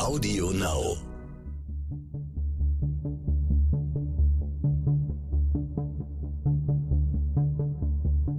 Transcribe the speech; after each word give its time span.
Audio 0.00 0.50
Now. 0.50 0.96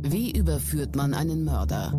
Wie 0.01 0.31
überführt 0.31 0.95
man 0.95 1.13
einen 1.13 1.45
Mörder? 1.45 1.93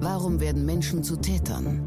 Warum 0.00 0.38
werden 0.38 0.64
Menschen 0.64 1.02
zu 1.02 1.16
Tätern? 1.16 1.80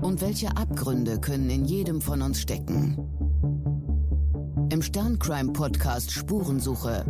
Und 0.00 0.20
welche 0.20 0.56
Abgründe 0.56 1.18
können 1.18 1.50
in 1.50 1.64
jedem 1.64 2.00
von 2.00 2.22
uns 2.22 2.40
stecken? 2.40 2.96
Im 4.70 4.80
Sterncrime-Podcast 4.80 6.12
Spurensuche 6.12 7.04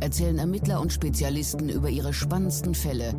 erzählen 0.00 0.38
Ermittler 0.38 0.80
und 0.80 0.94
Spezialisten 0.94 1.68
über 1.68 1.90
ihre 1.90 2.14
spannendsten 2.14 2.74
Fälle 2.74 3.14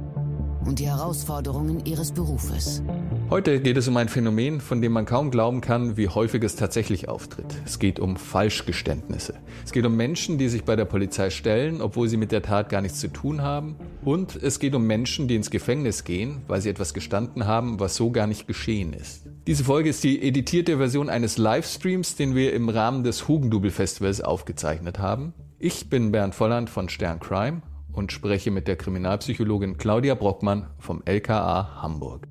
und 0.68 0.80
die 0.80 0.88
Herausforderungen 0.88 1.86
ihres 1.86 2.12
Berufes. 2.12 2.84
Heute 3.30 3.62
geht 3.62 3.78
es 3.78 3.88
um 3.88 3.96
ein 3.98 4.10
Phänomen, 4.10 4.60
von 4.60 4.82
dem 4.82 4.92
man 4.92 5.06
kaum 5.06 5.32
glauben 5.32 5.62
kann, 5.62 5.96
wie 5.96 6.10
häufig 6.10 6.44
es 6.44 6.56
tatsächlich 6.56 7.08
auftritt. 7.08 7.56
Es 7.66 7.80
geht 7.80 8.00
um 8.00 8.18
Falschgeständnisse. 8.18 9.36
Es 9.66 9.72
geht 9.72 9.86
um 9.86 9.96
Menschen, 9.96 10.38
die 10.38 10.50
sich 10.50 10.66
bei 10.66 10.76
der 10.76 10.86
Polizei 10.86 11.30
stellen, 11.30 11.82
obwohl 11.82 12.10
sie 12.10 12.18
mit 12.18 12.32
der 12.32 12.42
Tat 12.42 12.70
gar 12.70 12.82
nichts 12.82 13.00
zu 13.00 13.08
tun 13.08 13.42
haben. 13.42 13.78
Und 14.04 14.36
es 14.36 14.60
geht 14.60 14.76
um 14.76 14.86
Menschen, 14.86 15.28
die 15.28 15.36
ins 15.36 15.50
Gefängnis 15.50 16.04
gehen, 16.04 16.42
weil 16.48 16.62
sie 16.62 16.70
etwas 16.70 16.94
gestanden 16.94 17.46
haben, 17.46 17.80
was 17.80 17.96
so 17.96 18.12
gar 18.12 18.28
nicht 18.28 18.46
geschehen 18.46 18.94
ist. 18.94 19.24
Diese 19.48 19.64
Folge 19.64 19.90
ist 19.90 20.04
die 20.04 20.22
editierte 20.22 20.78
Version 20.78 21.10
eines 21.10 21.38
Livestreams, 21.38 22.16
den 22.16 22.36
wir 22.36 22.54
im 22.54 22.68
Rahmen 22.68 23.04
des 23.04 23.30
Hugendubel 23.30 23.72
Festivals 23.72 24.20
aufgezeichnet 24.20 25.00
haben. 25.00 25.34
Ich 25.60 25.90
bin 25.90 26.12
Bernd 26.12 26.36
Volland 26.36 26.70
von 26.70 26.90
Stern 26.90 27.20
Crime 27.20 27.62
und 27.98 28.12
spreche 28.12 28.52
mit 28.52 28.68
der 28.68 28.76
Kriminalpsychologin 28.76 29.78
Claudia 29.78 30.14
Brockmann 30.14 30.68
vom 30.78 31.02
LKA 31.04 31.82
Hamburg. 31.82 32.28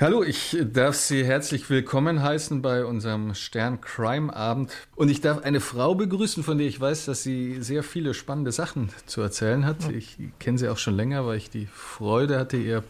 Hallo, 0.00 0.22
ich 0.22 0.56
darf 0.72 0.94
Sie 0.94 1.26
herzlich 1.26 1.68
willkommen 1.68 2.22
heißen 2.22 2.62
bei 2.62 2.86
unserem 2.86 3.34
Stern 3.34 3.82
Crime 3.82 4.34
Abend. 4.34 4.72
Und 4.96 5.10
ich 5.10 5.20
darf 5.20 5.44
eine 5.44 5.60
Frau 5.60 5.94
begrüßen, 5.94 6.42
von 6.42 6.56
der 6.56 6.66
ich 6.66 6.80
weiß, 6.80 7.04
dass 7.04 7.22
sie 7.22 7.60
sehr 7.60 7.82
viele 7.82 8.14
spannende 8.14 8.50
Sachen 8.50 8.88
zu 9.04 9.20
erzählen 9.20 9.66
hat. 9.66 9.90
Ich 9.90 10.16
kenne 10.38 10.56
sie 10.56 10.70
auch 10.70 10.78
schon 10.78 10.94
länger, 10.94 11.26
weil 11.26 11.36
ich 11.36 11.50
die 11.50 11.66
Freude 11.66 12.38
hatte, 12.38 12.56
ihr 12.56 12.82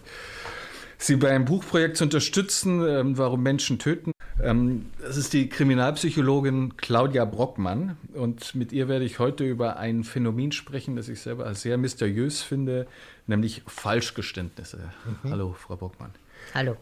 Sie 1.03 1.17
beim 1.17 1.47
Buchprojekt 1.47 1.97
zu 1.97 2.05
unterstützen, 2.05 2.87
ähm, 2.87 3.17
warum 3.17 3.43
Menschen 3.43 3.79
töten. 3.79 4.13
Ähm, 4.43 4.87
das 5.01 5.17
ist 5.17 5.33
die 5.33 5.49
Kriminalpsychologin 5.49 6.77
Claudia 6.77 7.25
Brockmann 7.25 7.97
und 8.13 8.55
mit 8.55 8.71
ihr 8.73 8.87
werde 8.87 9.07
ich 9.07 9.19
heute 9.19 9.45
über 9.45 9.79
ein 9.79 10.05
Phänomen 10.05 10.53
sprechen, 10.53 10.97
das 10.97 11.09
ich 11.09 11.21
selber 11.21 11.47
als 11.47 11.63
sehr 11.63 11.79
mysteriös 11.79 12.43
finde, 12.43 12.87
nämlich 13.27 13.63
Falschgeständnisse. 13.67 14.91
Mhm. 15.23 15.31
Hallo, 15.31 15.57
Frau 15.59 15.77
Brockmann. 15.77 16.11
Hallo. 16.53 16.77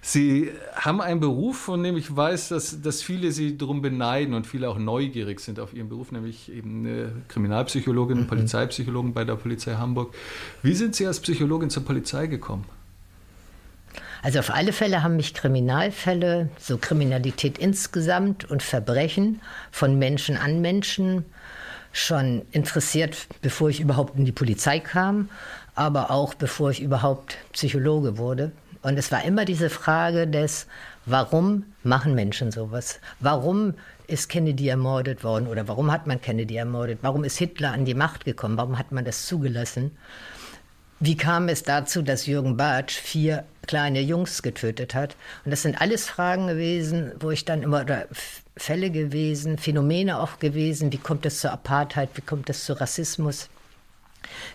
Sie 0.00 0.50
haben 0.74 1.02
einen 1.02 1.20
Beruf, 1.20 1.58
von 1.58 1.82
dem 1.82 1.98
ich 1.98 2.16
weiß, 2.16 2.48
dass, 2.48 2.80
dass 2.80 3.02
viele 3.02 3.30
Sie 3.32 3.58
darum 3.58 3.82
beneiden 3.82 4.32
und 4.32 4.46
viele 4.46 4.70
auch 4.70 4.78
neugierig 4.78 5.40
sind 5.40 5.60
auf 5.60 5.74
Ihren 5.74 5.90
Beruf, 5.90 6.12
nämlich 6.12 6.50
eben 6.50 6.86
eine 6.86 7.12
Kriminalpsychologin, 7.28 8.20
mhm. 8.20 8.26
Polizeipsychologin 8.26 9.12
bei 9.12 9.24
der 9.24 9.34
Polizei 9.34 9.74
Hamburg. 9.74 10.14
Wie 10.62 10.72
sind 10.72 10.94
Sie 10.94 11.06
als 11.06 11.20
Psychologin 11.20 11.68
zur 11.68 11.84
Polizei 11.84 12.26
gekommen? 12.26 12.64
Also 14.22 14.40
auf 14.40 14.50
alle 14.50 14.72
Fälle 14.72 15.02
haben 15.02 15.16
mich 15.16 15.34
Kriminalfälle, 15.34 16.48
so 16.58 16.76
Kriminalität 16.78 17.58
insgesamt 17.58 18.44
und 18.50 18.62
Verbrechen 18.62 19.40
von 19.70 19.98
Menschen 19.98 20.36
an 20.36 20.60
Menschen 20.60 21.24
schon 21.92 22.42
interessiert, 22.50 23.26
bevor 23.42 23.70
ich 23.70 23.80
überhaupt 23.80 24.18
in 24.18 24.24
die 24.24 24.32
Polizei 24.32 24.80
kam, 24.80 25.28
aber 25.74 26.10
auch 26.10 26.34
bevor 26.34 26.70
ich 26.70 26.82
überhaupt 26.82 27.36
Psychologe 27.52 28.18
wurde. 28.18 28.52
Und 28.82 28.98
es 28.98 29.10
war 29.10 29.24
immer 29.24 29.44
diese 29.44 29.70
Frage 29.70 30.26
des, 30.26 30.66
warum 31.06 31.64
machen 31.82 32.14
Menschen 32.14 32.52
sowas? 32.52 33.00
Warum 33.20 33.74
ist 34.06 34.28
Kennedy 34.28 34.68
ermordet 34.68 35.24
worden 35.24 35.46
oder 35.46 35.68
warum 35.68 35.92
hat 35.92 36.06
man 36.06 36.20
Kennedy 36.20 36.56
ermordet? 36.56 37.00
Warum 37.02 37.24
ist 37.24 37.38
Hitler 37.38 37.72
an 37.72 37.84
die 37.84 37.94
Macht 37.94 38.24
gekommen? 38.24 38.56
Warum 38.56 38.78
hat 38.78 38.92
man 38.92 39.04
das 39.04 39.26
zugelassen? 39.26 39.96
Wie 41.00 41.16
kam 41.16 41.48
es 41.48 41.62
dazu, 41.62 42.02
dass 42.02 42.26
Jürgen 42.26 42.56
Bartsch 42.56 42.98
vier 42.98 43.44
kleine 43.66 44.00
Jungs 44.00 44.42
getötet 44.42 44.94
hat? 44.94 45.14
Und 45.44 45.52
das 45.52 45.62
sind 45.62 45.80
alles 45.80 46.08
Fragen 46.08 46.48
gewesen, 46.48 47.12
wo 47.20 47.30
ich 47.30 47.44
dann 47.44 47.62
immer, 47.62 47.82
oder 47.82 48.06
Fälle 48.56 48.90
gewesen, 48.90 49.58
Phänomene 49.58 50.18
auch 50.18 50.40
gewesen. 50.40 50.92
Wie 50.92 50.98
kommt 50.98 51.24
es 51.24 51.40
zur 51.40 51.52
Apartheid? 51.52 52.08
Wie 52.14 52.22
kommt 52.22 52.50
es 52.50 52.64
zu 52.64 52.72
Rassismus? 52.72 53.48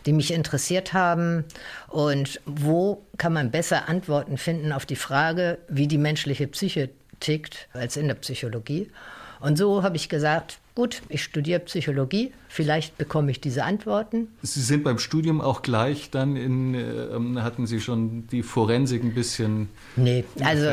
die 0.06 0.14
mich 0.14 0.32
interessiert 0.32 0.94
haben 0.94 1.46
und 1.88 2.42
wo 2.46 3.02
kann 3.18 3.34
man 3.34 3.50
besser 3.50 3.90
Antworten 3.90 4.38
finden 4.38 4.72
auf 4.72 4.86
die 4.86 4.96
Frage, 4.96 5.58
wie 5.68 5.88
die 5.88 5.98
menschliche 5.98 6.48
Psyche 6.48 6.90
tickt, 7.20 7.68
als 7.74 7.98
in 7.98 8.08
der 8.08 8.16
Psychologie. 8.16 8.92
Und 9.40 9.58
so 9.58 9.82
habe 9.82 9.96
ich 9.96 10.10
gesagt, 10.10 10.60
gut, 10.76 11.02
ich 11.10 11.24
studiere 11.24 11.60
Psychologie, 11.62 12.32
vielleicht 12.48 12.98
bekomme 12.98 13.32
ich 13.32 13.40
diese 13.40 13.64
Antworten. 13.64 14.28
Sie 14.42 14.62
sind 14.62 14.84
beim 14.84 14.98
Studium 14.98 15.42
auch 15.42 15.62
gleich 15.62 16.10
dann 16.10 16.36
in, 16.36 16.74
äh, 16.76 17.42
hatten 17.42 17.68
Sie 17.68 17.80
schon 17.80 18.28
die 18.28 18.44
Forensik 18.44 19.04
ein 19.04 19.14
bisschen 19.14 19.70
Nee, 19.96 20.24
also 20.44 20.70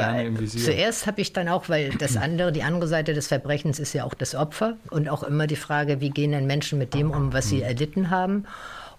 zuerst 0.46 1.06
habe 1.06 1.20
ich 1.20 1.32
dann 1.32 1.48
auch, 1.48 1.68
weil 1.68 1.90
das 1.90 2.16
andere, 2.16 2.52
die 2.52 2.62
andere 2.62 2.88
Seite 2.88 3.12
des 3.14 3.26
Verbrechens 3.26 3.78
ist 3.78 3.92
ja 3.92 4.04
auch 4.04 4.14
das 4.14 4.34
Opfer 4.34 4.76
und 4.90 5.08
auch 5.08 5.22
immer 5.22 5.46
die 5.46 5.56
Frage, 5.56 6.00
wie 6.00 6.10
gehen 6.10 6.32
denn 6.32 6.46
Menschen 6.46 6.78
mit 6.78 6.94
dem 6.94 7.10
um, 7.10 7.32
was 7.32 7.48
sie 7.48 7.58
hm. 7.58 7.64
erlitten 7.64 8.10
haben. 8.10 8.44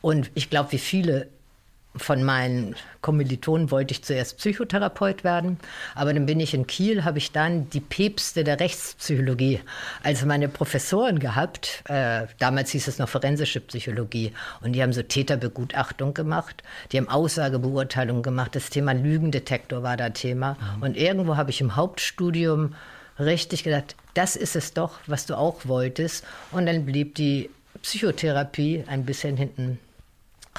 Und 0.02 0.32
ich 0.34 0.50
glaube, 0.50 0.72
wie 0.72 0.80
viele 0.80 1.28
von 1.96 2.24
meinen 2.24 2.76
Kommilitonen 3.02 3.70
wollte 3.70 3.94
ich 3.94 4.04
zuerst 4.04 4.38
Psychotherapeut 4.38 5.24
werden, 5.24 5.58
aber 5.94 6.14
dann 6.14 6.26
bin 6.26 6.40
ich 6.40 6.54
in 6.54 6.66
Kiel, 6.66 7.04
habe 7.04 7.18
ich 7.18 7.32
dann 7.32 7.70
die 7.70 7.82
Päpste 7.82 8.44
der 8.44 8.60
Rechtspsychologie 8.60 9.60
als 10.02 10.24
meine 10.24 10.48
Professoren 10.48 11.20
gehabt. 11.20 11.84
Äh, 11.90 12.28
damals 12.40 12.72
hieß 12.72 12.88
es 12.88 12.98
noch 12.98 13.10
forensische 13.10 13.60
Psychologie. 13.60 14.34
Und 14.62 14.74
die 14.74 14.82
haben 14.82 14.94
so 14.94 15.02
Täterbegutachtung 15.02 16.14
gemacht, 16.14 16.64
die 16.92 16.98
haben 16.98 17.10
Aussagebeurteilung 17.10 18.22
gemacht, 18.22 18.56
das 18.56 18.70
Thema 18.70 18.94
Lügendetektor 18.94 19.84
war 19.84 19.98
da 19.98 20.10
Thema. 20.10 20.58
Mhm. 20.78 20.84
und 20.84 20.98
irgendwo 20.98 21.38
habe 21.38 21.50
ich 21.50 21.62
im 21.62 21.76
Hauptstudium 21.76 22.76
richtig 23.20 23.64
gedacht, 23.64 23.96
das 24.14 24.36
ist 24.36 24.56
es 24.56 24.74
doch, 24.74 25.00
was 25.08 25.26
du 25.26 25.36
auch 25.36 25.66
wolltest. 25.66 26.26
Und 26.52 26.66
dann 26.66 26.86
blieb 26.86 27.16
die 27.16 27.50
Psychotherapie 27.82 28.84
ein 28.88 29.06
bisschen 29.06 29.38
hinten 29.38 29.80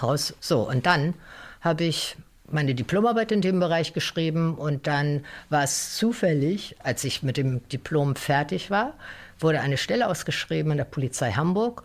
raus. 0.01 0.35
So, 0.41 0.69
und 0.69 0.87
dann 0.87 1.15
habe 1.61 1.85
ich 1.85 2.17
meine 2.53 2.75
Diplomarbeit 2.75 3.33
in 3.33 3.41
dem 3.41 3.59
Bereich 3.61 3.93
geschrieben 3.93 4.55
und 4.55 4.87
dann 4.87 5.25
war 5.49 5.65
es 5.65 5.97
zufällig, 5.97 6.77
als 6.83 7.03
ich 7.05 7.23
mit 7.23 7.37
dem 7.37 7.67
Diplom 7.69 8.15
fertig 8.15 8.71
war, 8.71 8.95
wurde 9.39 9.61
eine 9.61 9.77
Stelle 9.77 10.09
ausgeschrieben 10.09 10.73
in 10.73 10.79
der 10.79 10.85
Polizei 10.85 11.33
Hamburg 11.33 11.83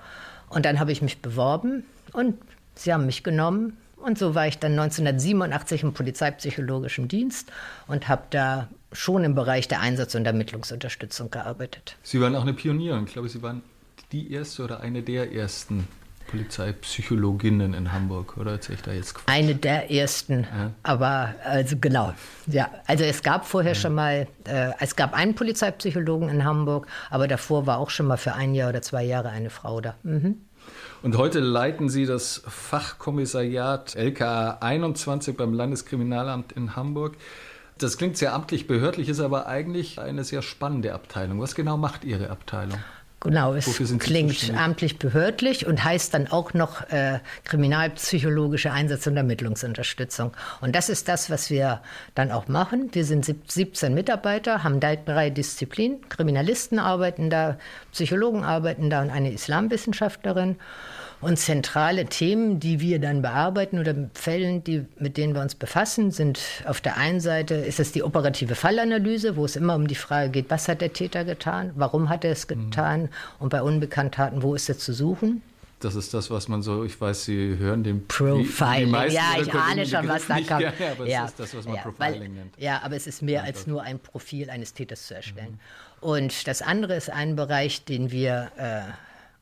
und 0.49 0.65
dann 0.65 0.79
habe 0.79 0.91
ich 0.91 1.01
mich 1.01 1.21
beworben 1.21 1.83
und 2.11 2.37
sie 2.75 2.93
haben 2.93 3.05
mich 3.05 3.23
genommen 3.23 3.77
und 3.95 4.17
so 4.17 4.35
war 4.35 4.47
ich 4.47 4.59
dann 4.59 4.73
1987 4.73 5.83
im 5.83 5.93
polizeipsychologischen 5.93 7.07
Dienst 7.07 7.51
und 7.87 8.07
habe 8.07 8.23
da 8.29 8.67
schon 8.91 9.23
im 9.23 9.35
Bereich 9.35 9.67
der 9.67 9.81
Einsatz- 9.81 10.15
und 10.15 10.25
Ermittlungsunterstützung 10.25 11.31
gearbeitet. 11.31 11.97
Sie 12.03 12.21
waren 12.21 12.35
auch 12.35 12.43
eine 12.43 12.53
Pionierin, 12.53 13.05
ich 13.05 13.13
glaube, 13.13 13.29
Sie 13.29 13.41
waren 13.41 13.63
die 14.11 14.31
erste 14.31 14.63
oder 14.63 14.81
eine 14.81 15.01
der 15.01 15.33
ersten 15.33 15.87
Polizeipsychologinnen 16.27 17.73
in 17.73 17.91
Hamburg, 17.91 18.37
oder 18.37 18.51
erzähle 18.51 18.75
ich 18.75 18.81
da 18.83 18.91
jetzt 18.91 19.15
Quatsch? 19.15 19.33
Eine 19.33 19.55
der 19.55 19.91
ersten, 19.91 20.43
ja. 20.43 20.71
aber 20.83 21.35
also 21.43 21.75
genau, 21.79 22.13
ja. 22.47 22.69
Also 22.85 23.03
es 23.03 23.23
gab 23.23 23.45
vorher 23.45 23.73
ja. 23.73 23.79
schon 23.79 23.95
mal, 23.95 24.27
äh, 24.45 24.71
es 24.79 24.95
gab 24.95 25.13
einen 25.13 25.35
Polizeipsychologen 25.35 26.29
in 26.29 26.43
Hamburg, 26.43 26.87
aber 27.09 27.27
davor 27.27 27.65
war 27.65 27.77
auch 27.77 27.89
schon 27.89 28.07
mal 28.07 28.17
für 28.17 28.33
ein 28.33 28.53
Jahr 28.53 28.69
oder 28.69 28.81
zwei 28.81 29.03
Jahre 29.03 29.29
eine 29.29 29.49
Frau 29.49 29.81
da. 29.81 29.95
Mhm. 30.03 30.41
Und 31.01 31.17
heute 31.17 31.39
leiten 31.39 31.89
Sie 31.89 32.05
das 32.05 32.43
Fachkommissariat 32.47 33.95
LKA 33.95 34.57
21 34.59 35.37
beim 35.37 35.53
Landeskriminalamt 35.53 36.51
in 36.51 36.75
Hamburg. 36.75 37.15
Das 37.77 37.97
klingt 37.97 38.17
sehr 38.17 38.33
amtlich 38.33 38.65
behördlich, 38.65 39.07
ist 39.07 39.19
aber 39.19 39.45
eigentlich 39.45 39.99
eine 39.99 40.23
sehr 40.23 40.41
spannende 40.41 40.93
Abteilung. 40.93 41.39
Was 41.39 41.53
genau 41.53 41.77
macht 41.77 42.03
Ihre 42.03 42.31
Abteilung? 42.31 42.79
Genau, 43.19 43.55
es 43.55 43.65
klingt 43.97 44.53
amtlich 44.55 44.99
behördlich 44.99 45.65
und 45.65 45.83
heißt 45.83 46.13
dann 46.13 46.27
auch 46.27 46.53
noch 46.53 46.87
äh, 46.91 47.19
kriminalpsychologische 47.45 48.71
Einsatz- 48.71 49.07
und 49.07 49.17
Ermittlungsunterstützung. 49.17 50.33
Und 50.61 50.75
das 50.75 50.87
ist 50.87 51.07
das, 51.07 51.31
was 51.31 51.49
wir 51.49 51.81
dann 52.13 52.31
auch 52.31 52.47
machen. 52.47 52.89
Wir 52.93 53.05
sind 53.05 53.25
17 53.25 53.93
Mitarbeiter, 53.95 54.63
haben 54.63 54.79
drei 54.79 55.31
Disziplinen. 55.31 56.07
Kriminalisten 56.09 56.77
arbeiten 56.77 57.31
da, 57.31 57.57
Psychologen 57.91 58.43
arbeiten 58.43 58.91
da 58.91 59.01
und 59.01 59.09
eine 59.09 59.31
Islamwissenschaftlerin. 59.31 60.57
Und 61.19 61.37
zentrale 61.37 62.05
Themen, 62.05 62.59
die 62.59 62.79
wir 62.79 62.99
dann 62.99 63.23
bearbeiten 63.23 63.79
oder 63.79 63.95
Fällen, 64.13 64.63
die, 64.63 64.85
mit 64.99 65.17
denen 65.17 65.33
wir 65.33 65.41
uns 65.41 65.55
befassen, 65.55 66.11
sind 66.11 66.39
auf 66.65 66.79
der 66.79 66.97
einen 66.97 67.19
Seite 67.19 67.55
ist 67.55 67.79
es 67.79 67.91
die 67.91 68.03
operative 68.03 68.53
Fallanalyse, 68.53 69.35
wo 69.35 69.45
es 69.45 69.55
immer 69.55 69.75
um 69.75 69.87
die 69.87 69.95
Frage 69.95 70.29
geht, 70.29 70.49
was 70.49 70.67
hat 70.67 70.81
der 70.81 70.93
Täter 70.93 71.25
getan, 71.25 71.71
warum 71.75 72.09
hat 72.09 72.23
er 72.23 72.31
es 72.31 72.47
mhm. 72.47 72.69
getan 72.69 73.01
mhm. 73.01 73.09
und 73.39 73.49
bei 73.49 73.63
Unbekanntheiten, 73.63 74.43
wo 74.43 74.53
ist 74.53 74.69
er 74.69 74.77
zu 74.77 74.93
suchen. 74.93 75.41
Das 75.79 75.93
ist 75.93 76.13
das, 76.13 76.31
was 76.31 76.47
man 76.47 76.63
so, 76.63 76.83
ich 76.83 76.99
weiß, 76.99 77.25
Sie 77.25 77.55
hören 77.57 77.83
den 77.83 78.07
Profiling. 78.07 79.11
ja, 79.11 79.35
ich 79.39 79.53
ahne 79.53 79.85
schon, 79.85 80.07
was 80.07 80.25
da 80.25 80.35
kommt. 80.35 80.47
Gerne, 80.47 80.73
aber 80.91 81.07
ja, 81.07 81.25
es 81.25 81.31
ist 81.31 81.39
das, 81.39 81.55
was 81.55 81.65
man 81.65 81.75
ja, 81.75 81.81
Profiling 81.81 82.19
weil, 82.21 82.29
nennt. 82.29 82.57
Ja, 82.57 82.81
aber 82.83 82.95
es 82.95 83.05
ist 83.05 83.21
mehr 83.21 83.41
Einfach. 83.41 83.59
als 83.59 83.67
nur 83.67 83.83
ein 83.83 83.99
Profil 83.99 84.49
eines 84.49 84.73
Täters 84.73 85.05
zu 85.05 85.15
erstellen. 85.15 85.59
Mhm. 86.01 86.07
Und 86.09 86.47
das 86.47 86.63
andere 86.63 86.95
ist 86.95 87.11
ein 87.11 87.35
Bereich, 87.35 87.85
den 87.85 88.11
wir 88.11 88.51
äh, 88.57 88.81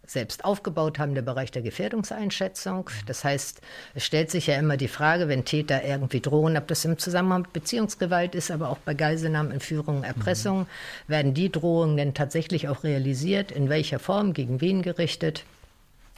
selbst 0.08 0.46
aufgebaut 0.46 1.00
haben, 1.00 1.16
der 1.16 1.22
Bereich 1.22 1.52
der 1.52 1.62
Gefährdungseinschätzung. 1.62 2.90
Das 3.06 3.24
heißt, 3.24 3.62
es 3.94 4.06
stellt 4.06 4.32
sich 4.32 4.48
ja 4.48 4.58
immer 4.58 4.78
die 4.78 4.88
Frage, 4.88 5.28
wenn 5.28 5.46
Täter 5.46 5.84
irgendwie 5.84 6.22
drohen, 6.22 6.58
ob 6.58 6.68
das 6.68 6.86
im 6.86 6.98
Zusammenhang 6.98 7.44
mit 7.44 7.54
Beziehungsgewalt 7.54 8.36
ist, 8.36 8.52
aber 8.52 8.70
auch 8.70 8.78
bei 8.78 8.94
Geiselnahmen, 8.94 9.52
Entführungen, 9.52 10.04
Erpressungen, 10.04 10.62
mhm. 10.62 11.12
werden 11.12 11.34
die 11.34 11.52
Drohungen 11.52 11.98
denn 11.98 12.14
tatsächlich 12.14 12.68
auch 12.68 12.84
realisiert, 12.84 13.52
in 13.52 13.70
welcher 13.70 14.00
Form, 14.00 14.34
gegen 14.34 14.62
wen 14.62 14.82
gerichtet. 14.82 15.44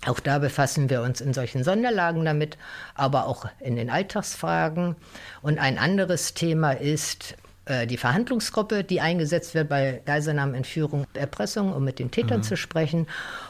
Auch 0.05 0.19
da 0.19 0.37
befassen 0.37 0.89
wir 0.89 1.01
uns 1.01 1.21
in 1.21 1.33
solchen 1.33 1.63
Sonderlagen 1.63 2.23
damit, 2.23 2.57
aber 2.93 3.25
auch 3.25 3.47
in 3.59 3.75
den 3.75 3.89
Alltagsfragen. 3.89 4.95
Und 5.41 5.57
ein 5.57 5.79
anderes 5.79 6.33
Thema 6.33 6.73
ist, 6.73 7.35
die 7.87 7.97
Verhandlungsgruppe, 7.97 8.83
die 8.83 9.01
eingesetzt 9.01 9.53
wird 9.53 9.69
bei 9.69 10.01
Geiselnahmen, 10.05 10.55
Entführung, 10.55 11.05
Erpressung, 11.13 11.73
um 11.73 11.83
mit 11.83 11.99
den 11.99 12.11
Tätern 12.11 12.39
mhm. 12.39 12.43
zu 12.43 12.55
sprechen. 12.55 13.07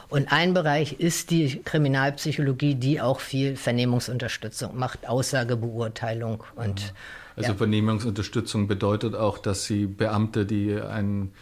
Und 0.08 0.32
ein 0.32 0.54
Bereich 0.54 0.94
ist 1.00 1.30
die 1.30 1.62
Kriminalpsychologie, 1.62 2.74
die 2.74 3.00
auch 3.00 3.20
viel 3.20 3.56
Vernehmungsunterstützung 3.56 4.76
macht, 4.76 5.08
Aussagebeurteilung 5.08 6.44
und. 6.56 6.82
Mhm. 6.82 6.96
Also 7.36 7.52
ja. 7.52 7.56
Vernehmungsunterstützung 7.56 8.66
bedeutet 8.66 9.14
auch, 9.14 9.38
dass 9.38 9.64
Sie 9.64 9.86
Beamte, 9.86 10.44
die 10.44 10.74
einen 10.74 11.32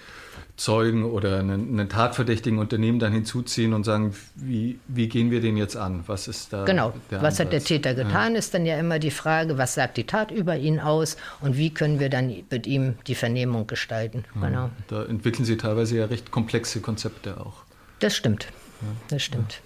Zeugen 0.57 1.05
oder 1.05 1.39
einen, 1.39 1.79
einen, 1.79 1.89
tatverdächtigen 1.89 2.59
Unternehmen 2.59 2.99
dann 2.99 3.13
hinzuziehen 3.13 3.75
und 3.75 3.85
sagen, 3.85 4.15
wie, 4.35 4.79
wie 4.89 5.09
gehen 5.09 5.31
wir 5.31 5.43
den 5.43 5.57
jetzt 5.59 5.77
an? 5.77 6.05
Was 6.07 6.29
ist 6.29 6.53
da? 6.53 6.65
Genau, 6.65 6.95
was 7.11 7.39
hat 7.39 7.53
der 7.53 7.63
Täter 7.63 7.95
getan, 7.95 8.33
ja. 8.33 8.39
ist 8.39 8.55
dann 8.55 8.65
ja 8.65 8.79
immer 8.79 8.99
die 8.99 9.11
Frage, 9.11 9.59
was 9.59 9.75
sagt 9.75 9.99
die 9.99 10.05
Tat 10.05 10.31
über 10.31 10.57
ihn 10.57 10.81
aus 10.81 11.19
und 11.43 11.59
wie 11.59 11.71
können 11.71 12.01
wir 12.01 12.09
dann 12.09 12.35
mit 12.51 12.67
ihm 12.67 12.95
die 13.07 13.15
Vernehmung 13.15 13.67
gestalten? 13.67 14.25
Ja, 14.35 14.49
genau. 14.49 14.71
Da 14.89 15.05
entwickeln 15.05 15.45
Sie 15.45 15.59
teilweise 15.59 15.99
ja 15.99 16.07
recht 16.07 16.31
komplexe 16.31 16.81
Konzepte 16.81 17.39
auch. 17.39 17.65
Das 17.99 18.17
stimmt. 18.17 18.45
Ja. 18.81 18.89
Das 19.09 19.23
stimmt. 19.23 19.61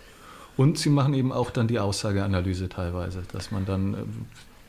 Und 0.57 0.77
Sie 0.77 0.91
machen 0.91 1.15
eben 1.15 1.33
auch 1.33 1.51
dann 1.51 1.69
die 1.69 1.79
Aussageanalyse 1.79 2.69
teilweise, 2.69 3.23
dass 3.33 3.51
man 3.51 3.65
dann 3.65 3.95
äh, 3.95 3.97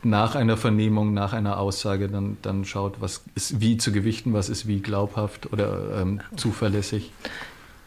nach 0.04 0.36
einer 0.36 0.58
Vernehmung, 0.58 1.14
nach 1.14 1.34
einer 1.34 1.60
Aussage 1.60 2.08
dann, 2.08 2.38
dann 2.42 2.66
schaut, 2.66 3.02
was 3.02 3.24
ist 3.36 3.62
wie 3.62 3.78
zu 3.78 3.92
gewichten, 3.92 4.34
was 4.34 4.50
ist 4.50 4.68
wie 4.68 4.80
glaubhaft 4.80 5.52
oder 5.52 6.02
ähm, 6.02 6.22
zuverlässig. 6.36 7.12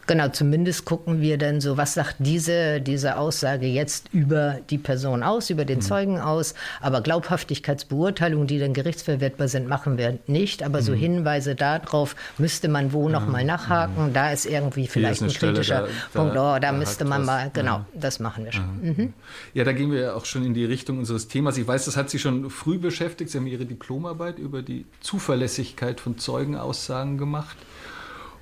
Genau, 0.07 0.29
zumindest 0.29 0.85
gucken 0.85 1.21
wir 1.21 1.37
dann 1.37 1.61
so, 1.61 1.77
was 1.77 1.95
sagt 1.95 2.17
diese, 2.19 2.79
diese 2.79 3.17
Aussage 3.17 3.65
jetzt 3.65 4.13
über 4.13 4.59
die 4.69 4.77
Person 4.77 5.23
aus, 5.23 5.49
über 5.49 5.65
den 5.65 5.79
mhm. 5.79 5.83
Zeugen 5.83 6.19
aus. 6.19 6.53
Aber 6.79 7.01
Glaubhaftigkeitsbeurteilungen, 7.01 8.45
die 8.45 8.59
dann 8.59 8.73
gerichtsverwertbar 8.73 9.47
sind, 9.47 9.67
machen 9.67 9.97
wir 9.97 10.19
nicht. 10.27 10.61
Aber 10.61 10.81
mhm. 10.81 10.83
so 10.83 10.93
Hinweise 10.93 11.55
darauf 11.55 12.15
müsste 12.37 12.67
man 12.67 12.93
wo 12.93 13.09
noch 13.09 13.25
mal 13.27 13.43
nachhaken. 13.43 14.09
Mhm. 14.09 14.13
Da 14.13 14.31
ist 14.31 14.45
irgendwie 14.45 14.87
vielleicht 14.87 15.23
ein 15.23 15.29
kritischer 15.29 15.87
da, 16.13 16.19
Punkt. 16.19 16.33
Oh, 16.33 16.35
da, 16.35 16.59
da 16.59 16.71
müsste 16.71 17.03
man 17.03 17.21
was, 17.21 17.25
mal, 17.25 17.51
genau, 17.51 17.77
ja. 17.77 17.85
das 17.93 18.19
machen 18.19 18.45
wir 18.45 18.51
schon. 18.51 18.79
Mhm. 18.81 19.13
Ja, 19.55 19.63
da 19.63 19.73
gehen 19.73 19.91
wir 19.91 19.99
ja 20.01 20.13
auch 20.13 20.25
schon 20.25 20.45
in 20.45 20.53
die 20.53 20.65
Richtung 20.65 20.99
unseres 20.99 21.27
Themas. 21.27 21.57
Ich 21.57 21.67
weiß, 21.67 21.85
das 21.85 21.97
hat 21.97 22.11
Sie 22.11 22.19
schon 22.19 22.51
früh 22.51 22.77
beschäftigt. 22.77 23.31
Sie 23.31 23.39
haben 23.39 23.47
Ihre 23.47 23.65
Diplomarbeit 23.65 24.37
über 24.37 24.61
die 24.61 24.85
Zuverlässigkeit 25.01 25.99
von 25.99 26.19
Zeugenaussagen 26.19 27.17
gemacht. 27.17 27.57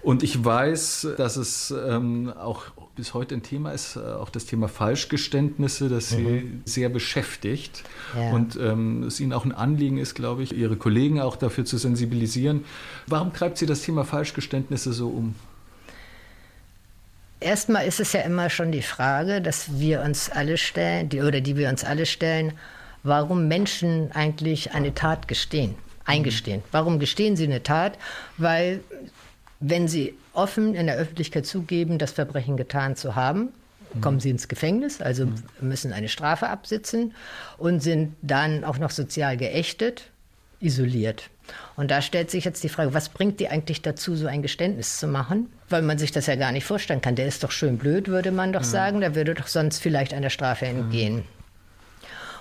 Und 0.04 0.22
ich 0.22 0.44
weiß, 0.44 1.08
dass 1.18 1.38
es 1.38 1.72
ähm, 1.72 2.32
auch 2.38 2.66
bis 2.96 3.14
heute 3.14 3.36
ein 3.36 3.42
Thema 3.42 3.72
ist, 3.72 3.96
äh, 3.96 4.00
auch 4.00 4.30
das 4.30 4.46
Thema 4.46 4.68
Falschgeständnisse, 4.68 5.88
das 5.88 6.12
mhm. 6.12 6.62
Sie 6.66 6.72
sehr 6.72 6.90
beschäftigt. 6.90 7.84
Ja. 8.16 8.32
Und 8.32 8.58
ähm, 8.58 9.04
es 9.04 9.22
Ihnen 9.22 9.32
auch 9.32 9.46
ein 9.46 9.54
Anliegen 9.54 9.98
ist, 9.98 10.14
glaube 10.14 10.44
ich, 10.44 10.54
Ihre 10.54 10.76
Kollegen 10.76 11.22
auch 11.22 11.38
dafür 11.38 11.64
zu 11.64 11.78
sensibilisieren. 11.78 12.66
Warum 13.08 13.34
treibt 13.34 13.58
Sie 13.58 13.66
das 13.66 13.82
Thema 13.82 14.04
Falschgeständnisse 14.04 14.92
so 14.92 15.08
um? 15.08 15.36
Erstmal 17.40 17.88
ist 17.88 18.00
es 18.00 18.14
ja 18.14 18.22
immer 18.22 18.50
schon 18.50 18.72
die 18.72 18.82
Frage, 18.82 19.42
dass 19.42 19.80
wir 19.80 20.02
uns 20.02 20.30
alle 20.30 20.58
stellen, 20.58 21.10
die, 21.10 21.22
oder 21.22 21.42
die 21.42 21.56
wir 21.56 21.70
uns 21.70 21.84
alle 21.84 22.06
stellen, 22.06 22.54
warum 23.04 23.48
Menschen 23.48 24.12
eigentlich 24.14 24.74
eine 24.74 24.94
Tat 24.94 25.28
gestehen, 25.28 25.76
eingestehen. 26.06 26.60
Mhm. 26.60 26.72
Warum 26.72 27.00
gestehen 27.00 27.36
sie 27.36 27.46
eine 27.46 27.64
Tat? 27.64 27.98
Weil 28.38 28.82
wenn 29.66 29.88
Sie 29.88 30.14
offen 30.34 30.76
in 30.76 30.88
der 30.88 30.98
Öffentlichkeit 30.98 31.46
zugeben, 31.46 31.98
das 31.98 32.12
Verbrechen 32.12 32.58
getan 32.58 32.96
zu 32.96 33.16
haben, 33.16 33.50
kommen 34.02 34.20
sie 34.20 34.30
ins 34.30 34.48
Gefängnis, 34.48 35.02
also 35.02 35.28
müssen 35.62 35.94
eine 35.94 36.10
Strafe 36.10 36.50
absitzen 36.50 37.14
und 37.58 37.82
sind 37.82 38.16
dann 38.22 38.64
auch 38.64 38.78
noch 38.78 38.90
sozial 38.90 39.38
geächtet, 39.38 40.10
isoliert. 40.60 41.30
Und 41.76 41.92
da 41.92 42.02
stellt 42.02 42.32
sich 42.32 42.46
jetzt 42.46 42.64
die 42.64 42.70
Frage, 42.70 42.94
was 42.94 43.10
bringt 43.10 43.40
die 43.40 43.50
eigentlich 43.50 43.82
dazu, 43.82 44.16
so 44.16 44.28
ein 44.28 44.42
Geständnis 44.42 44.98
zu 44.98 45.08
machen? 45.08 45.52
Weil 45.70 45.82
man 45.82 45.98
sich 45.98 46.12
das 46.12 46.28
ja 46.28 46.36
gar 46.36 46.52
nicht 46.52 46.66
vorstellen 46.66 47.02
kann. 47.02 47.16
Der 47.16 47.28
ist 47.28 47.44
doch 47.44 47.52
schön 47.52 47.78
blöd, 47.78 48.08
würde 48.08 48.32
man 48.32 48.54
doch 48.54 48.62
mhm. 48.62 48.66
sagen. 48.66 49.00
Der 49.02 49.14
würde 49.14 49.34
doch 49.34 49.48
sonst 49.48 49.80
vielleicht 49.80 50.14
einer 50.14 50.30
Strafe 50.30 50.66
entgehen. 50.66 51.18
Mhm. 51.18 51.24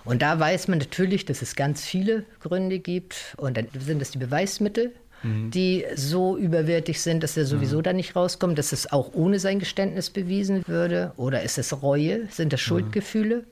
Und 0.05 0.23
da 0.23 0.39
weiß 0.39 0.69
man 0.69 0.79
natürlich, 0.79 1.27
dass 1.27 1.43
es 1.43 1.57
ganz 1.57 1.85
viele 1.85 2.25
Gründe 2.41 2.79
gibt. 2.79 3.35
Und 3.37 3.57
dann 3.57 3.67
sind 3.79 4.01
es 4.01 4.13
die 4.13 4.19
Beweismittel, 4.19 4.93
mhm. 5.23 5.51
die 5.51 5.85
so 5.95 6.37
überwertig 6.37 7.01
sind, 7.01 7.23
dass 7.23 7.37
er 7.37 7.45
sowieso 7.45 7.79
mhm. 7.79 7.83
da 7.83 7.93
nicht 7.93 8.17
rauskommt, 8.17 8.59
dass 8.59 8.73
es 8.73 8.93
auch 8.93 9.13
ohne 9.15 9.39
sein 9.39 9.59
Geständnis 9.59 10.11
bewiesen 10.11 10.63
würde? 10.67 11.13
Oder 11.17 11.43
ist 11.43 11.59
es 11.59 11.83
Reue? 11.83 12.29
Sind 12.31 12.53
das 12.53 12.61
mhm. 12.61 12.65
Schuldgefühle? 12.65 13.45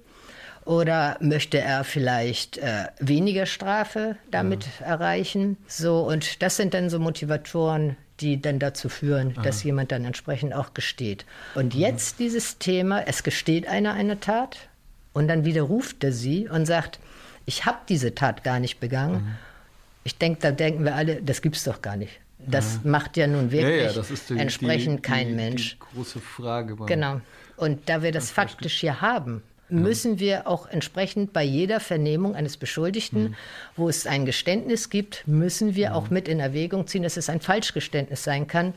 Oder 0.64 1.16
möchte 1.20 1.58
er 1.58 1.84
vielleicht 1.84 2.58
äh, 2.58 2.84
weniger 2.98 3.46
Strafe 3.46 4.16
damit 4.30 4.68
ja. 4.80 4.86
erreichen? 4.86 5.56
So, 5.66 6.00
und 6.00 6.42
das 6.42 6.56
sind 6.56 6.74
dann 6.74 6.90
so 6.90 6.98
Motivatoren, 6.98 7.96
die 8.20 8.40
dann 8.40 8.58
dazu 8.58 8.88
führen, 8.88 9.32
Aha. 9.36 9.42
dass 9.42 9.64
jemand 9.64 9.92
dann 9.92 10.04
entsprechend 10.04 10.54
auch 10.54 10.74
gesteht. 10.74 11.24
Und 11.54 11.74
jetzt 11.74 12.18
dieses 12.18 12.58
Thema, 12.58 13.06
es 13.06 13.22
gesteht 13.22 13.66
einer 13.66 13.94
eine 13.94 14.20
Tat 14.20 14.58
und 15.12 15.28
dann 15.28 15.44
widerruft 15.44 16.04
er 16.04 16.12
sie 16.12 16.46
und 16.48 16.66
sagt, 16.66 17.00
ich 17.46 17.64
habe 17.64 17.78
diese 17.88 18.14
Tat 18.14 18.44
gar 18.44 18.60
nicht 18.60 18.80
begangen. 18.80 19.22
Mhm. 19.22 19.36
Ich 20.04 20.16
denke, 20.16 20.40
da 20.40 20.50
denken 20.52 20.84
wir 20.84 20.94
alle, 20.94 21.22
das 21.22 21.42
gibt 21.42 21.56
es 21.56 21.64
doch 21.64 21.82
gar 21.82 21.96
nicht. 21.96 22.20
Das 22.38 22.80
ja. 22.82 22.90
macht 22.90 23.16
ja 23.16 23.26
nun 23.26 23.52
wirklich 23.52 23.94
ja, 23.94 24.02
ja, 24.02 24.02
die, 24.28 24.38
entsprechend 24.38 24.98
die, 24.98 25.02
kein 25.02 25.28
die, 25.28 25.34
Mensch. 25.34 25.76
Große 25.94 26.20
Frage. 26.20 26.76
Genau. 26.86 27.20
Und 27.56 27.88
da 27.88 28.02
wir 28.02 28.12
das 28.12 28.30
faktisch 28.30 28.80
hier 28.80 29.02
haben, 29.02 29.42
müssen 29.68 30.18
wir 30.18 30.46
auch 30.46 30.66
entsprechend 30.66 31.32
bei 31.32 31.44
jeder 31.44 31.80
Vernehmung 31.80 32.34
eines 32.34 32.56
Beschuldigten, 32.56 33.22
mhm. 33.22 33.34
wo 33.76 33.88
es 33.88 34.06
ein 34.06 34.26
Geständnis 34.26 34.90
gibt, 34.90 35.26
müssen 35.26 35.74
wir 35.74 35.90
mhm. 35.90 35.94
auch 35.94 36.10
mit 36.10 36.28
in 36.28 36.40
Erwägung 36.40 36.86
ziehen, 36.86 37.02
dass 37.02 37.16
es 37.16 37.28
ein 37.28 37.40
Falschgeständnis 37.40 38.24
sein 38.24 38.46
kann. 38.46 38.74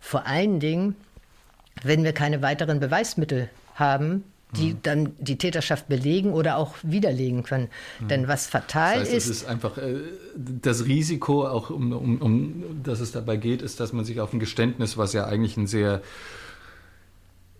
Vor 0.00 0.26
allen 0.26 0.60
Dingen, 0.60 0.94
wenn 1.82 2.04
wir 2.04 2.12
keine 2.12 2.42
weiteren 2.42 2.80
Beweismittel 2.80 3.48
haben, 3.74 4.24
die 4.54 4.74
mhm. 4.74 4.78
dann 4.82 5.12
die 5.18 5.36
Täterschaft 5.38 5.88
belegen 5.88 6.32
oder 6.32 6.56
auch 6.56 6.74
widerlegen 6.82 7.42
können. 7.42 7.68
Mhm. 8.00 8.08
Denn 8.08 8.28
was 8.28 8.46
fatal 8.46 9.00
das 9.00 9.08
heißt, 9.08 9.16
ist. 9.16 9.24
Es 9.24 9.30
ist 9.42 9.48
einfach 9.48 9.76
äh, 9.78 10.00
das 10.36 10.86
Risiko, 10.86 11.46
auch 11.46 11.70
um, 11.70 11.92
um, 11.92 12.22
um 12.22 12.82
dass 12.82 13.00
es 13.00 13.12
dabei 13.12 13.36
geht, 13.36 13.62
ist, 13.62 13.80
dass 13.80 13.92
man 13.92 14.04
sich 14.04 14.20
auf 14.20 14.32
ein 14.32 14.38
Geständnis, 14.38 14.96
was 14.96 15.12
ja 15.12 15.26
eigentlich 15.26 15.56
ein 15.56 15.66
sehr 15.66 16.02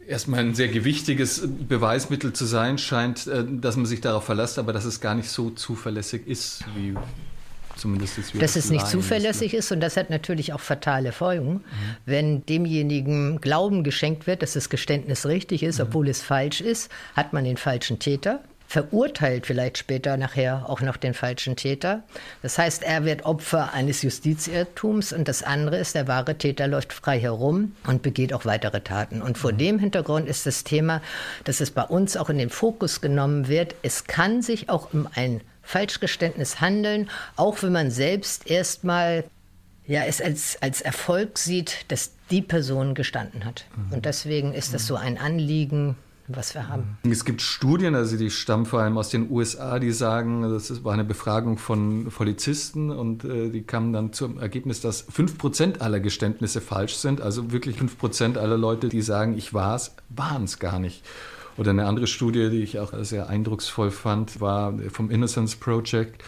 erstmal 0.07 0.39
ein 0.41 0.55
sehr 0.55 0.69
gewichtiges 0.69 1.49
Beweismittel 1.69 2.33
zu 2.33 2.45
sein 2.45 2.79
scheint, 2.79 3.27
äh, 3.27 3.45
dass 3.45 3.77
man 3.77 3.87
sich 3.87 4.01
darauf 4.01 4.25
verlässt, 4.25 4.59
aber 4.59 4.73
dass 4.73 4.85
es 4.85 5.01
gar 5.01 5.15
nicht 5.15 5.29
so 5.29 5.51
zuverlässig 5.51 6.27
ist, 6.27 6.65
wie 6.77 6.95
Zumindest 7.77 8.19
ist 8.19 8.41
Dass 8.41 8.57
es 8.57 8.71
nicht 8.71 8.87
zuverlässig 8.87 9.55
ist, 9.55 9.71
und 9.71 9.81
das 9.81 9.97
hat 9.97 10.11
natürlich 10.11 10.53
auch 10.53 10.61
fatale 10.61 11.13
Folgen, 11.13 11.53
mhm. 11.53 11.63
wenn 12.07 12.47
demjenigen 12.47 13.41
Glauben 13.41 13.85
geschenkt 13.85 14.27
wird, 14.27 14.43
dass 14.43 14.55
das 14.55 14.71
Geständnis 14.71 15.27
richtig 15.27 15.63
ist, 15.63 15.79
mhm. 15.79 15.87
obwohl 15.87 16.09
es 16.09 16.23
falsch 16.23 16.61
ist, 16.61 16.91
hat 17.15 17.33
man 17.33 17.45
den 17.45 17.57
falschen 17.57 17.99
Täter 17.99 18.41
verurteilt 18.69 19.47
vielleicht 19.47 19.79
später 19.79 20.17
nachher 20.17 20.69
auch 20.69 20.81
noch 20.81 20.97
den 20.97 21.15
falschen 21.15 21.57
Täter. 21.57 22.03
Das 22.43 22.59
heißt, 22.59 22.83
er 22.83 23.05
wird 23.05 23.25
Opfer 23.25 23.73
eines 23.73 24.03
Justizirrtums 24.03 25.13
und 25.13 25.29
das 25.29 25.43
andere 25.43 25.79
ist, 25.79 25.95
der 25.95 26.09
wahre 26.09 26.37
Täter 26.37 26.67
läuft 26.67 26.93
frei 26.93 27.19
herum 27.21 27.73
und 27.87 28.03
begeht 28.03 28.33
auch 28.33 28.45
weitere 28.45 28.81
Taten. 28.81 29.23
Und 29.23 29.39
vor 29.39 29.53
mhm. 29.53 29.59
dem 29.59 29.79
Hintergrund 29.79 30.29
ist 30.29 30.47
das 30.47 30.65
Thema, 30.65 31.01
dass 31.45 31.61
es 31.61 31.71
bei 31.71 31.85
uns 31.85 32.17
auch 32.17 32.29
in 32.29 32.39
den 32.39 32.51
Fokus 32.51 33.01
genommen 33.01 33.49
wird. 33.49 33.77
Es 33.83 34.05
kann 34.05 34.43
sich 34.43 34.69
auch 34.69 34.93
um 34.93 35.09
ein 35.15 35.41
Falschgeständnis 35.67 36.61
handeln, 36.61 37.11
auch 37.35 37.63
wenn 37.63 37.73
man 37.73 37.91
selbst 37.91 38.49
erstmal 38.49 39.25
ja, 39.87 40.05
es 40.05 40.21
als, 40.21 40.61
als 40.61 40.81
Erfolg 40.81 41.39
sieht, 41.39 41.85
dass 41.89 42.13
die 42.31 42.43
Person 42.43 42.95
gestanden 42.95 43.45
hat. 43.45 43.67
Mhm. 43.77 43.93
Und 43.95 44.05
deswegen 44.05 44.53
ist 44.53 44.75
das 44.75 44.87
so 44.87 44.97
ein 44.97 45.17
Anliegen, 45.17 45.97
was 46.29 46.55
wir 46.55 46.69
haben. 46.69 46.99
Es 47.09 47.25
gibt 47.25 47.41
Studien, 47.41 47.95
also 47.95 48.17
die 48.17 48.31
stammen 48.31 48.67
vor 48.67 48.81
allem 48.81 48.99
aus 48.99 49.11
den 49.11 49.31
USA, 49.31 49.79
die 49.79 49.93
sagen, 49.93 50.43
das 50.43 50.83
war 50.83 50.93
eine 50.93 51.05
Befragung 51.05 51.57
von 51.57 52.07
Polizisten 52.07 52.91
und 52.91 53.25
äh, 53.25 53.51
die 53.51 53.63
kamen 53.63 53.93
dann 53.93 54.13
zum 54.13 54.41
Ergebnis, 54.41 54.81
dass 54.81 55.09
5% 55.09 55.79
aller 55.79 56.01
Geständnisse 56.01 56.61
falsch 56.61 56.97
sind. 56.97 57.21
Also 57.21 57.53
wirklich 57.53 57.77
5% 57.79 58.39
aller 58.39 58.57
Leute, 58.57 58.89
die 58.89 59.03
sagen, 59.03 59.39
ich 59.39 59.55
war 59.55 59.77
es, 59.77 59.95
waren 60.09 60.45
es 60.45 60.59
gar 60.59 60.81
nicht. 60.81 61.05
Oder 61.59 61.71
eine 61.71 61.87
andere 61.87 62.07
Studie, 62.07 62.51
die 62.51 62.63
ich 62.63 62.79
auch 62.79 62.93
sehr 63.03 63.29
eindrucksvoll 63.29 63.91
fand, 63.91 64.41
war 64.41 64.75
vom 64.91 65.11
Innocence 65.11 65.57
Project. 65.57 66.23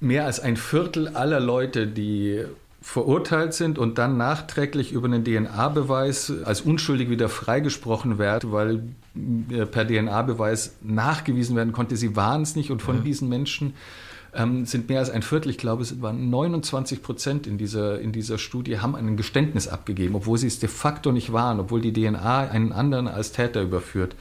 Mehr 0.00 0.26
als 0.26 0.40
ein 0.40 0.56
Viertel 0.56 1.08
aller 1.08 1.40
Leute, 1.40 1.86
die 1.86 2.44
verurteilt 2.86 3.52
sind 3.52 3.78
und 3.78 3.98
dann 3.98 4.16
nachträglich 4.16 4.92
über 4.92 5.06
einen 5.06 5.24
DNA-Beweis 5.24 6.32
als 6.44 6.60
unschuldig 6.60 7.10
wieder 7.10 7.28
freigesprochen 7.28 8.18
werden, 8.18 8.52
weil 8.52 8.82
äh, 9.50 9.66
per 9.66 9.88
DNA-Beweis 9.88 10.76
nachgewiesen 10.82 11.56
werden 11.56 11.72
konnte, 11.72 11.96
sie 11.96 12.14
waren 12.14 12.42
es 12.42 12.54
nicht. 12.54 12.70
Und 12.70 12.82
von 12.82 12.98
ja. 12.98 13.02
diesen 13.02 13.28
Menschen 13.28 13.74
ähm, 14.36 14.66
sind 14.66 14.88
mehr 14.88 15.00
als 15.00 15.10
ein 15.10 15.22
Viertel, 15.22 15.50
ich 15.50 15.58
glaube, 15.58 15.82
es 15.82 16.00
waren 16.00 16.30
29 16.30 17.02
Prozent 17.02 17.46
in 17.46 17.58
dieser, 17.58 18.00
in 18.00 18.12
dieser 18.12 18.38
Studie, 18.38 18.78
haben 18.78 18.94
ein 18.94 19.16
Geständnis 19.16 19.68
abgegeben, 19.68 20.14
obwohl 20.14 20.38
sie 20.38 20.46
es 20.46 20.58
de 20.58 20.68
facto 20.68 21.12
nicht 21.12 21.32
waren, 21.32 21.60
obwohl 21.60 21.80
die 21.80 21.92
DNA 21.92 22.48
einen 22.48 22.72
anderen 22.72 23.08
als 23.08 23.32
Täter 23.32 23.62
überführt. 23.62 24.14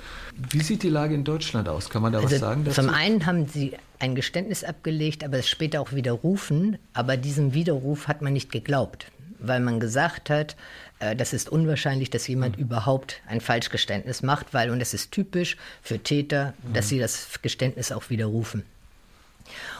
Wie 0.49 0.61
sieht 0.61 0.83
die 0.83 0.89
Lage 0.89 1.15
in 1.15 1.23
Deutschland 1.23 1.69
aus? 1.69 1.89
Kann 1.89 2.01
man 2.01 2.13
da 2.13 2.19
also 2.19 2.31
was 2.31 2.39
sagen 2.39 2.63
dazu? 2.65 2.81
Zum 2.81 2.89
einen 2.89 3.25
haben 3.25 3.47
sie 3.47 3.73
ein 3.99 4.15
Geständnis 4.15 4.63
abgelegt, 4.63 5.23
aber 5.23 5.37
es 5.37 5.49
später 5.49 5.81
auch 5.81 5.93
widerrufen. 5.93 6.77
Aber 6.93 7.17
diesem 7.17 7.53
Widerruf 7.53 8.07
hat 8.07 8.21
man 8.21 8.33
nicht 8.33 8.51
geglaubt, 8.51 9.11
weil 9.39 9.59
man 9.59 9.79
gesagt 9.79 10.29
hat, 10.29 10.55
äh, 10.99 11.15
das 11.15 11.33
ist 11.33 11.49
unwahrscheinlich, 11.49 12.09
dass 12.09 12.27
jemand 12.27 12.57
mhm. 12.57 12.63
überhaupt 12.63 13.21
ein 13.27 13.41
Falschgeständnis 13.41 14.23
macht, 14.23 14.53
weil, 14.53 14.69
und 14.69 14.81
es 14.81 14.93
ist 14.93 15.11
typisch 15.11 15.57
für 15.81 15.99
Täter, 15.99 16.53
dass 16.73 16.85
mhm. 16.85 16.89
sie 16.89 16.99
das 16.99 17.39
Geständnis 17.41 17.91
auch 17.91 18.09
widerrufen. 18.09 18.63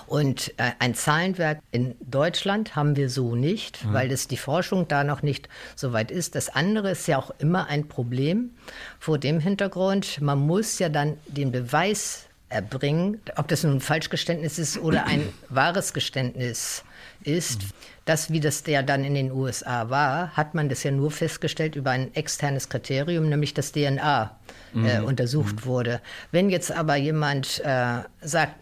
Und 0.08 0.54
äh, 0.58 0.72
ein 0.80 0.94
Zahlenwerk 0.96 1.60
in 1.72 1.96
Deutschland 2.00 2.76
haben 2.76 2.96
wir 2.96 3.10
so 3.10 3.36
nicht, 3.36 3.84
mhm. 3.86 3.94
weil 3.94 4.10
das 4.10 4.28
die 4.28 4.38
Forschung 4.38 4.88
da 4.88 5.04
noch 5.04 5.22
nicht 5.24 5.50
so 5.76 5.94
weit 5.94 6.12
ist. 6.12 6.36
Das 6.36 6.50
andere 6.50 6.92
ist 6.92 7.08
ja 7.08 7.18
auch 7.18 7.32
immer 7.40 7.68
ein 7.68 7.88
Problem 7.88 8.52
vor 9.00 9.18
dem 9.18 9.40
Hintergrund. 9.40 10.22
Man 10.22 10.40
muss 10.40 10.80
ja 10.80 10.90
dann 10.90 11.18
den 11.28 11.52
Beweis 11.52 12.28
erbringen, 12.50 13.22
ob 13.36 13.48
das 13.48 13.64
nun 13.64 13.78
ein 13.78 13.82
Falschgeständnis 13.82 14.60
ist 14.60 14.78
oder 14.78 15.06
ein 15.06 15.28
wahres 15.50 15.94
Geständnis 15.94 16.84
ist. 17.24 17.62
Das, 18.06 18.32
wie 18.32 18.40
das 18.40 18.64
ja 18.68 18.84
dann 18.84 19.04
in 19.04 19.16
den 19.16 19.32
USA 19.32 19.90
war, 19.90 20.30
hat 20.38 20.54
man 20.54 20.70
das 20.70 20.84
ja 20.84 20.92
nur 20.92 21.10
festgestellt 21.10 21.76
über 21.76 21.90
ein 21.90 22.14
externes 22.14 22.70
Kriterium, 22.70 23.30
nämlich 23.30 23.56
das 23.56 23.72
DNA 23.72 24.38
äh, 24.76 25.00
mhm. 25.00 25.06
untersucht 25.06 25.56
mhm. 25.56 25.66
wurde. 25.66 26.02
Wenn 26.32 26.50
jetzt 26.52 26.72
aber 26.72 26.96
jemand 26.96 27.62
äh, 27.66 28.02
sagt, 28.22 28.56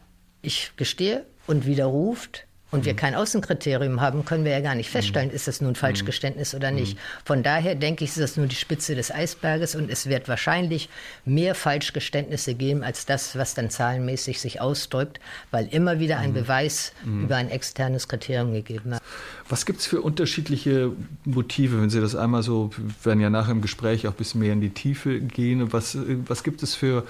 ich 0.43 0.73
gestehe 0.77 1.25
und 1.47 1.65
widerruft 1.65 2.45
und 2.73 2.85
wir 2.85 2.93
mhm. 2.93 2.97
kein 2.97 3.15
Außenkriterium 3.15 4.01
haben, 4.01 4.25
können 4.25 4.45
wir 4.45 4.51
ja 4.51 4.59
gar 4.59 4.73
nicht 4.73 4.89
mhm. 4.89 4.93
feststellen, 4.93 5.29
ist 5.29 5.47
das 5.47 5.61
nun 5.61 5.75
Falschgeständnis 5.75 6.55
oder 6.55 6.71
nicht. 6.71 6.95
Mhm. 6.95 6.99
Von 7.23 7.43
daher 7.43 7.75
denke 7.75 8.03
ich, 8.03 8.11
ist 8.11 8.19
das 8.19 8.35
nur 8.35 8.47
die 8.47 8.55
Spitze 8.55 8.95
des 8.95 9.11
Eisberges 9.11 9.75
und 9.75 9.91
es 9.91 10.07
wird 10.07 10.27
wahrscheinlich 10.27 10.89
mehr 11.23 11.53
Falschgeständnisse 11.53 12.55
geben 12.55 12.83
als 12.83 13.05
das, 13.05 13.37
was 13.37 13.53
dann 13.53 13.69
zahlenmäßig 13.69 14.41
sich 14.41 14.59
ausdrückt, 14.59 15.19
weil 15.51 15.67
immer 15.67 15.99
wieder 15.99 16.17
ein 16.17 16.33
Beweis 16.33 16.93
über 17.05 17.35
ein 17.35 17.49
externes 17.49 18.07
Kriterium 18.07 18.53
gegeben 18.53 18.95
hat. 18.95 19.03
Was 19.47 19.67
gibt 19.67 19.81
es 19.81 19.85
für 19.85 20.01
unterschiedliche 20.01 20.91
Motive, 21.25 21.79
wenn 21.79 21.91
Sie 21.91 22.01
das 22.01 22.15
einmal 22.15 22.41
so, 22.41 22.71
wir 22.75 23.05
werden 23.05 23.19
ja 23.19 23.29
nachher 23.29 23.51
im 23.51 23.61
Gespräch 23.61 24.07
auch 24.07 24.11
ein 24.11 24.17
bisschen 24.17 24.41
mehr 24.41 24.53
in 24.53 24.61
die 24.61 24.71
Tiefe 24.71 25.19
gehen, 25.19 25.71
was, 25.71 25.95
was 26.25 26.43
gibt 26.43 26.63
es 26.63 26.73
für 26.73 27.05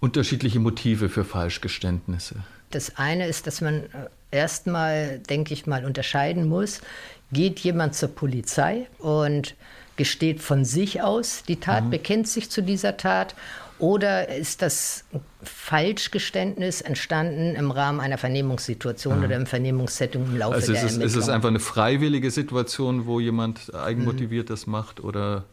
unterschiedliche 0.00 0.60
Motive 0.60 1.08
für 1.08 1.24
Falschgeständnisse? 1.24 2.36
Das 2.70 2.96
eine 2.96 3.26
ist, 3.26 3.46
dass 3.46 3.60
man 3.60 3.84
äh, 3.84 3.86
erstmal, 4.30 5.18
denke 5.18 5.54
ich 5.54 5.66
mal, 5.66 5.84
unterscheiden 5.84 6.48
muss, 6.48 6.80
geht 7.32 7.60
jemand 7.60 7.94
zur 7.94 8.08
Polizei 8.08 8.86
und 8.98 9.54
gesteht 9.96 10.40
von 10.40 10.64
sich 10.64 11.02
aus 11.02 11.42
die 11.46 11.56
Tat, 11.56 11.84
mhm. 11.84 11.90
bekennt 11.90 12.28
sich 12.28 12.50
zu 12.50 12.62
dieser 12.62 12.96
Tat 12.96 13.34
oder 13.78 14.28
ist 14.34 14.62
das 14.62 15.04
Falschgeständnis 15.42 16.80
entstanden 16.80 17.54
im 17.54 17.70
Rahmen 17.70 18.00
einer 18.00 18.18
Vernehmungssituation 18.18 19.18
mhm. 19.18 19.24
oder 19.24 19.36
im 19.36 19.46
Vernehmungssetting 19.46 20.24
im 20.24 20.36
Laufe 20.36 20.56
also 20.56 20.72
der 20.72 20.84
ist 20.84 20.96
es, 20.96 20.98
Ist 20.98 21.16
es 21.16 21.28
einfach 21.28 21.48
eine 21.48 21.60
freiwillige 21.60 22.30
Situation, 22.30 23.06
wo 23.06 23.20
jemand 23.20 23.72
eigenmotiviert 23.74 24.48
mhm. 24.48 24.52
das 24.52 24.66
macht 24.66 25.00
oder 25.00 25.44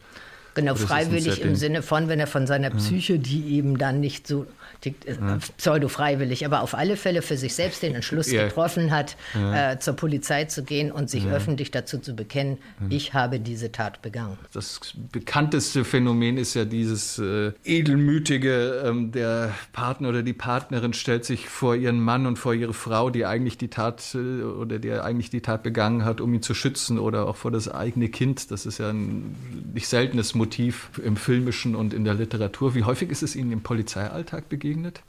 Genau, 0.54 0.74
freiwillig 0.74 1.42
im 1.42 1.54
Sinne 1.54 1.82
von, 1.82 2.08
wenn 2.08 2.18
er 2.18 2.26
von 2.26 2.46
seiner 2.46 2.70
Psyche, 2.70 3.18
die 3.18 3.56
eben 3.56 3.76
dann 3.76 4.00
nicht 4.00 4.26
so 4.26 4.46
ja. 4.84 5.38
pseudo-freiwillig, 5.56 6.44
aber 6.44 6.62
auf 6.62 6.74
alle 6.74 6.96
Fälle 6.96 7.22
für 7.22 7.36
sich 7.36 7.54
selbst 7.54 7.82
den 7.82 7.94
Entschluss 7.94 8.30
ja. 8.30 8.44
getroffen 8.44 8.90
hat, 8.90 9.16
ja. 9.34 9.72
äh, 9.72 9.78
zur 9.78 9.94
Polizei 9.94 10.44
zu 10.44 10.62
gehen 10.62 10.92
und 10.92 11.10
sich 11.10 11.26
öffentlich 11.26 11.70
dazu 11.70 11.98
zu 11.98 12.14
bekennen, 12.14 12.58
ich 12.88 13.14
habe 13.14 13.40
diese 13.40 13.72
Tat 13.72 14.02
begangen. 14.02 14.38
Das 14.52 14.80
bekannteste 15.12 15.84
Phänomen 15.84 16.36
ist 16.38 16.54
ja 16.54 16.64
dieses 16.64 17.18
äh, 17.18 17.52
edelmütige, 17.64 18.82
ähm, 18.84 19.12
der 19.12 19.54
Partner 19.72 20.10
oder 20.10 20.22
die 20.22 20.32
Partnerin 20.32 20.92
stellt 20.92 21.24
sich 21.24 21.48
vor 21.48 21.74
ihren 21.74 22.00
Mann 22.00 22.26
und 22.26 22.38
vor 22.38 22.54
ihre 22.54 22.74
Frau, 22.74 23.10
die 23.10 23.26
eigentlich 23.26 23.58
die 23.58 23.68
Tat 23.68 24.14
äh, 24.14 24.42
oder 24.42 24.78
der 24.78 25.04
eigentlich 25.04 25.30
die 25.30 25.40
Tat 25.40 25.62
begangen 25.62 26.04
hat, 26.04 26.20
um 26.20 26.32
ihn 26.34 26.42
zu 26.42 26.54
schützen 26.54 26.98
oder 26.98 27.26
auch 27.26 27.36
vor 27.36 27.50
das 27.50 27.68
eigene 27.68 28.08
Kind. 28.08 28.50
Das 28.50 28.66
ist 28.66 28.78
ja 28.78 28.90
ein 28.90 29.34
nicht 29.74 29.88
seltenes 29.88 30.34
Motiv 30.34 30.90
im 31.02 31.16
Filmischen 31.16 31.74
und 31.74 31.94
in 31.94 32.04
der 32.04 32.14
Literatur. 32.14 32.74
Wie 32.74 32.84
häufig 32.84 33.10
ist 33.10 33.22
es 33.22 33.36
Ihnen 33.36 33.52
im 33.52 33.62
Polizeialltag 33.62 34.48
begegnet? 34.48 34.65
Begegnet? 34.66 35.02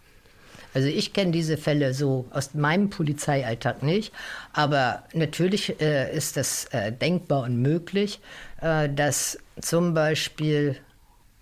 Also 0.74 0.90
ich 0.90 1.14
kenne 1.14 1.32
diese 1.32 1.58
Fälle 1.58 1.94
so 1.94 2.26
aus 2.32 2.54
meinem 2.54 2.90
Polizeialltag 2.90 3.82
nicht, 3.82 4.14
aber 4.54 5.04
natürlich 5.14 5.82
äh, 5.82 6.16
ist 6.16 6.38
das 6.38 6.66
äh, 6.66 6.92
denkbar 6.92 7.44
und 7.44 7.62
möglich, 7.62 8.20
äh, 8.62 8.90
dass 8.90 9.40
zum 9.60 9.94
Beispiel, 9.94 10.78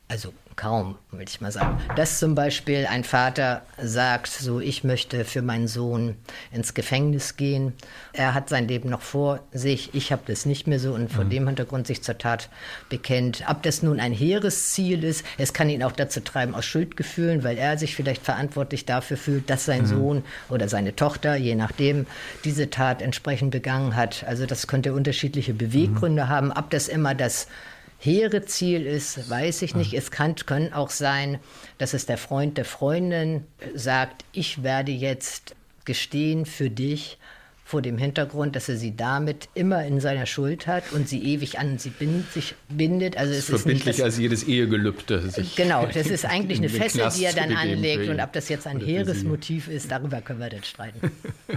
also 0.07 0.31
kaum, 0.56 0.96
will 1.12 1.26
ich 1.28 1.42
mal 1.42 1.52
sagen. 1.52 1.80
Dass 1.96 2.20
zum 2.20 2.36
Beispiel 2.36 2.88
ein 2.90 3.04
Vater 3.04 3.64
sagt, 3.82 4.28
so 4.28 4.60
ich 4.60 4.84
möchte 4.84 5.26
für 5.26 5.42
meinen 5.42 5.68
Sohn 5.68 6.16
ins 6.52 6.74
Gefängnis 6.74 7.36
gehen. 7.36 7.74
Er 8.14 8.34
hat 8.34 8.50
sein 8.50 8.68
Leben 8.68 8.90
noch 8.90 9.02
vor 9.02 9.40
sich, 9.52 9.94
ich 9.94 10.12
habe 10.12 10.24
das 10.28 10.46
nicht 10.46 10.68
mehr 10.68 10.80
so 10.80 10.94
und 10.94 11.12
vor 11.12 11.26
mhm. 11.26 11.30
dem 11.30 11.48
Hintergrund 11.48 11.88
sich 11.88 12.04
zur 12.04 12.18
Tat 12.18 12.50
bekennt. 12.90 13.44
Ob 13.50 13.64
das 13.64 13.84
nun 13.84 14.00
ein 14.00 14.14
hehres 14.14 14.72
Ziel 14.72 15.04
ist, 15.04 15.26
es 15.38 15.54
kann 15.54 15.70
ihn 15.70 15.84
auch 15.84 15.92
dazu 15.92 16.20
treiben 16.22 16.56
aus 16.56 16.66
Schuldgefühlen, 16.66 17.44
weil 17.44 17.58
er 17.58 17.78
sich 17.78 17.96
vielleicht 17.96 18.24
verantwortlich 18.24 18.86
dafür 18.86 19.18
fühlt, 19.18 19.50
dass 19.50 19.66
sein 19.66 19.82
mhm. 19.82 19.88
Sohn 19.88 20.24
oder 20.50 20.70
seine 20.70 20.96
Tochter, 20.96 21.36
je 21.36 21.56
nachdem, 21.56 22.06
diese 22.44 22.70
Tat 22.70 23.02
entsprechend 23.02 23.52
begangen 23.52 23.96
hat. 23.96 24.24
Also 24.28 24.46
das 24.46 24.68
könnte 24.68 24.94
unterschiedliche 24.94 25.54
Beweggründe 25.54 26.26
mhm. 26.26 26.30
haben. 26.30 26.52
Ob 26.52 26.70
das 26.70 26.88
immer 26.88 27.14
das 27.14 27.48
hehre 28.06 28.46
Ziel 28.46 28.86
ist, 28.86 29.30
weiß 29.30 29.62
ich 29.64 29.76
nicht. 29.76 29.94
Es 29.94 30.12
kann 30.12 30.36
können 30.36 30.74
auch 30.74 30.90
sein, 30.90 31.40
dass 31.78 31.94
es 31.94 32.06
der 32.06 32.18
Freund 32.18 32.58
der 32.58 32.66
Freundin 32.66 33.46
sagt, 33.74 34.26
ich 34.32 34.64
werde 34.64 34.92
jetzt 34.92 35.56
gestehen 35.86 36.46
für 36.46 36.70
dich 36.70 37.18
vor 37.68 37.82
dem 37.82 37.98
Hintergrund, 37.98 38.56
dass 38.56 38.70
er 38.70 38.78
sie 38.78 38.96
damit 38.96 39.50
immer 39.56 39.84
in 39.84 40.00
seiner 40.00 40.28
Schuld 40.28 40.68
hat 40.68 40.92
und 40.92 41.10
sie 41.10 41.24
ewig 41.24 41.58
an 41.58 41.80
sie 41.80 41.90
bindet, 41.90 42.32
sich 42.32 42.54
bindet. 42.70 43.18
Also 43.18 43.34
es 43.34 43.50
ist 43.50 43.62
verbindlich 43.62 44.04
als 44.04 44.20
jedes 44.20 44.44
Ehegelübde. 44.44 45.32
genau, 45.56 45.88
das 45.94 46.06
ist 46.06 46.26
eigentlich 46.26 46.60
eine 46.60 46.70
Fessel, 46.70 47.10
die 47.18 47.26
er 47.26 47.34
dann 47.34 47.54
anlegt. 47.54 48.08
Und 48.08 48.20
ob 48.20 48.34
das 48.34 48.50
jetzt 48.50 48.68
ein 48.68 48.80
hehres 48.80 49.24
Motiv 49.24 49.68
ist, 49.68 49.90
darüber 49.90 50.22
können 50.22 50.40
wir 50.42 50.50
dann 50.50 50.64
streiten. 50.64 51.12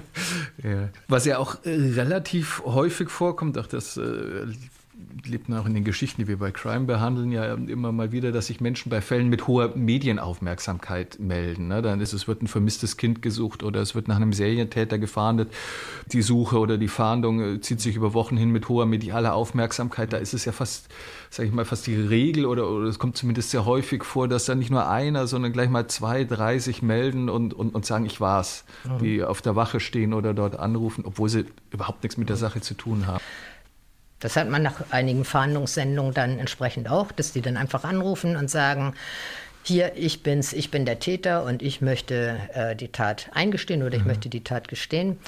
ja. 0.64 0.88
Was 1.08 1.26
ja 1.26 1.36
auch 1.36 1.62
äh, 1.66 1.70
relativ 1.70 2.62
häufig 2.64 3.10
vorkommt, 3.10 3.58
auch 3.58 3.66
das 3.66 3.98
äh, 3.98 4.46
lebt 5.26 5.52
auch 5.52 5.66
in 5.66 5.74
den 5.74 5.84
Geschichten, 5.84 6.22
die 6.22 6.28
wir 6.28 6.38
bei 6.38 6.50
Crime 6.50 6.84
behandeln, 6.84 7.32
ja 7.32 7.54
immer 7.54 7.92
mal 7.92 8.12
wieder, 8.12 8.32
dass 8.32 8.46
sich 8.46 8.60
Menschen 8.60 8.90
bei 8.90 9.00
Fällen 9.00 9.28
mit 9.28 9.46
hoher 9.46 9.76
Medienaufmerksamkeit 9.76 11.18
melden. 11.18 11.68
Ne? 11.68 11.82
Dann 11.82 12.00
ist 12.00 12.12
es 12.12 12.28
wird 12.28 12.42
ein 12.42 12.46
vermisstes 12.46 12.96
Kind 12.96 13.22
gesucht 13.22 13.62
oder 13.62 13.80
es 13.80 13.94
wird 13.94 14.08
nach 14.08 14.16
einem 14.16 14.32
Serientäter 14.32 14.98
gefahndet. 14.98 15.52
Die 16.12 16.22
Suche 16.22 16.58
oder 16.58 16.78
die 16.78 16.88
Fahndung 16.88 17.40
äh, 17.40 17.60
zieht 17.60 17.80
sich 17.80 17.96
über 17.96 18.14
Wochen 18.14 18.36
hin 18.36 18.50
mit 18.50 18.68
hoher 18.68 18.86
medialer 18.86 19.34
Aufmerksamkeit. 19.34 20.12
Da 20.12 20.18
ist 20.18 20.34
es 20.34 20.44
ja 20.44 20.52
fast, 20.52 20.88
sage 21.30 21.48
ich 21.48 21.54
mal, 21.54 21.64
fast 21.64 21.86
die 21.86 21.96
Regel 21.96 22.46
oder, 22.46 22.70
oder 22.70 22.86
es 22.86 22.98
kommt 22.98 23.16
zumindest 23.16 23.50
sehr 23.50 23.64
häufig 23.64 24.04
vor, 24.04 24.28
dass 24.28 24.44
dann 24.44 24.58
nicht 24.58 24.70
nur 24.70 24.88
einer, 24.88 25.26
sondern 25.26 25.52
gleich 25.52 25.70
mal 25.70 25.86
zwei, 25.88 26.24
drei 26.24 26.58
sich 26.58 26.82
melden 26.82 27.28
und, 27.28 27.54
und, 27.54 27.74
und 27.74 27.86
sagen, 27.86 28.06
ich 28.06 28.20
war's, 28.20 28.64
mhm. 28.84 28.98
die 28.98 29.22
auf 29.22 29.42
der 29.42 29.56
Wache 29.56 29.80
stehen 29.80 30.12
oder 30.12 30.34
dort 30.34 30.58
anrufen, 30.58 31.04
obwohl 31.06 31.28
sie 31.28 31.46
überhaupt 31.70 32.02
nichts 32.02 32.16
mit 32.16 32.28
der 32.28 32.36
Sache 32.36 32.60
zu 32.60 32.74
tun 32.74 33.06
haben. 33.06 33.22
Das 34.20 34.36
hat 34.36 34.48
man 34.48 34.62
nach 34.62 34.90
einigen 34.90 35.24
Fahndungssendungen 35.24 36.12
dann 36.12 36.38
entsprechend 36.38 36.90
auch, 36.90 37.12
dass 37.12 37.32
die 37.32 37.40
dann 37.40 37.56
einfach 37.56 37.84
anrufen 37.84 38.36
und 38.36 38.50
sagen, 38.50 38.94
hier, 39.62 39.92
ich 39.96 40.22
bin's, 40.22 40.52
ich 40.52 40.70
bin 40.70 40.86
der 40.86 40.98
Täter 40.98 41.44
und 41.44 41.62
ich 41.62 41.80
möchte 41.80 42.38
äh, 42.54 42.74
die 42.74 42.88
Tat 42.88 43.30
eingestehen 43.34 43.82
oder 43.82 43.96
ich 43.96 44.02
mhm. 44.02 44.08
möchte 44.08 44.28
die 44.28 44.42
Tat 44.42 44.68
gestehen. 44.68 45.18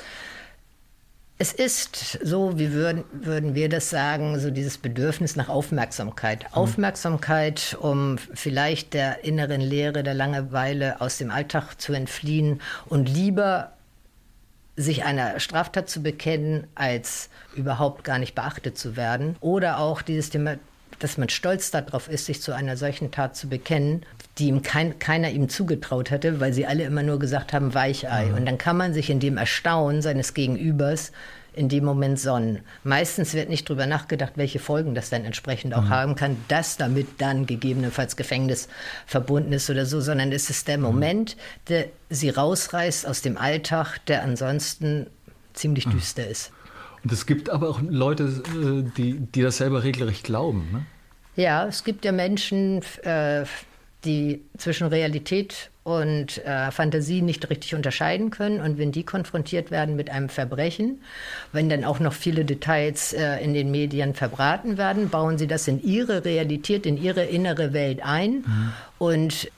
Es 1.42 1.52
ist 1.52 2.18
so, 2.22 2.58
wie 2.58 2.72
würden, 2.72 3.04
würden 3.12 3.54
wir 3.54 3.70
das 3.70 3.88
sagen, 3.88 4.38
so 4.38 4.50
dieses 4.50 4.76
Bedürfnis 4.76 5.36
nach 5.36 5.48
Aufmerksamkeit. 5.48 6.42
Mhm. 6.42 6.48
Aufmerksamkeit, 6.52 7.76
um 7.80 8.18
vielleicht 8.18 8.92
der 8.92 9.24
inneren 9.24 9.60
Leere, 9.60 10.02
der 10.02 10.14
Langeweile 10.14 11.00
aus 11.00 11.18
dem 11.18 11.30
Alltag 11.30 11.80
zu 11.80 11.92
entfliehen 11.92 12.60
und 12.86 13.08
lieber 13.08 13.72
sich 14.76 15.04
einer 15.04 15.40
Straftat 15.40 15.88
zu 15.88 16.02
bekennen, 16.02 16.66
als 16.74 17.28
überhaupt 17.54 18.04
gar 18.04 18.18
nicht 18.18 18.34
beachtet 18.34 18.78
zu 18.78 18.96
werden. 18.96 19.36
Oder 19.40 19.78
auch 19.78 20.02
dieses 20.02 20.30
Thema 20.30 20.56
dass 21.00 21.18
man 21.18 21.28
stolz 21.28 21.70
darauf 21.70 22.08
ist, 22.08 22.26
sich 22.26 22.40
zu 22.40 22.54
einer 22.54 22.76
solchen 22.76 23.10
Tat 23.10 23.34
zu 23.34 23.48
bekennen, 23.48 24.04
die 24.38 24.48
ihm 24.48 24.62
kein, 24.62 24.98
keiner 24.98 25.30
ihm 25.30 25.48
zugetraut 25.48 26.10
hatte, 26.10 26.40
weil 26.40 26.52
sie 26.52 26.66
alle 26.66 26.84
immer 26.84 27.02
nur 27.02 27.18
gesagt 27.18 27.52
haben 27.52 27.74
Weichei. 27.74 28.26
Mhm. 28.26 28.34
Und 28.34 28.46
dann 28.46 28.58
kann 28.58 28.76
man 28.76 28.92
sich 28.94 29.10
in 29.10 29.20
dem 29.20 29.36
Erstaunen 29.36 30.02
seines 30.02 30.34
Gegenübers 30.34 31.12
in 31.54 31.68
dem 31.68 31.84
Moment 31.84 32.18
sonnen. 32.18 32.60
Meistens 32.84 33.34
wird 33.34 33.48
nicht 33.48 33.68
darüber 33.68 33.86
nachgedacht, 33.86 34.32
welche 34.36 34.58
Folgen 34.58 34.94
das 34.94 35.10
dann 35.10 35.24
entsprechend 35.24 35.74
auch 35.74 35.82
mhm. 35.82 35.90
haben 35.90 36.14
kann, 36.14 36.36
dass 36.48 36.76
damit 36.76 37.06
dann 37.18 37.46
gegebenenfalls 37.46 38.16
Gefängnis 38.16 38.68
verbunden 39.06 39.52
ist 39.52 39.68
oder 39.70 39.86
so, 39.86 40.00
sondern 40.00 40.32
es 40.32 40.50
ist 40.50 40.68
der 40.68 40.78
mhm. 40.78 40.84
Moment, 40.84 41.36
der 41.68 41.86
sie 42.08 42.30
rausreißt 42.30 43.06
aus 43.06 43.22
dem 43.22 43.36
Alltag, 43.36 43.98
der 44.06 44.22
ansonsten 44.22 45.06
ziemlich 45.54 45.86
mhm. 45.86 45.92
düster 45.92 46.26
ist. 46.26 46.52
Und 47.02 47.12
es 47.12 47.26
gibt 47.26 47.48
aber 47.50 47.68
auch 47.70 47.80
Leute, 47.82 48.24
äh, 48.24 48.90
die, 48.96 49.18
die 49.18 49.42
das 49.42 49.56
selber 49.56 49.82
regelrecht 49.84 50.24
glauben. 50.24 50.68
Ne? 50.72 50.86
Ja, 51.36 51.66
es 51.66 51.84
gibt 51.84 52.04
ja 52.04 52.12
Menschen, 52.12 52.82
äh, 53.02 53.44
die 54.04 54.42
zwischen 54.56 54.86
Realität 54.86 55.70
und 55.82 56.44
äh, 56.44 56.70
Fantasie 56.70 57.22
nicht 57.22 57.48
richtig 57.50 57.74
unterscheiden 57.74 58.30
können. 58.30 58.60
Und 58.60 58.78
wenn 58.78 58.92
die 58.92 59.04
konfrontiert 59.04 59.70
werden 59.70 59.96
mit 59.96 60.10
einem 60.10 60.28
Verbrechen, 60.28 61.00
wenn 61.52 61.68
dann 61.68 61.84
auch 61.84 62.00
noch 62.00 62.12
viele 62.12 62.44
Details 62.44 63.12
äh, 63.12 63.38
in 63.38 63.54
den 63.54 63.70
Medien 63.70 64.14
verbraten 64.14 64.76
werden, 64.78 65.08
bauen 65.08 65.38
sie 65.38 65.46
das 65.46 65.68
in 65.68 65.82
ihre 65.82 66.24
Realität, 66.24 66.86
in 66.86 67.02
ihre 67.02 67.24
innere 67.24 67.72
Welt 67.72 68.00
ein 68.02 68.44
mhm. 68.46 68.72
und 68.98 69.50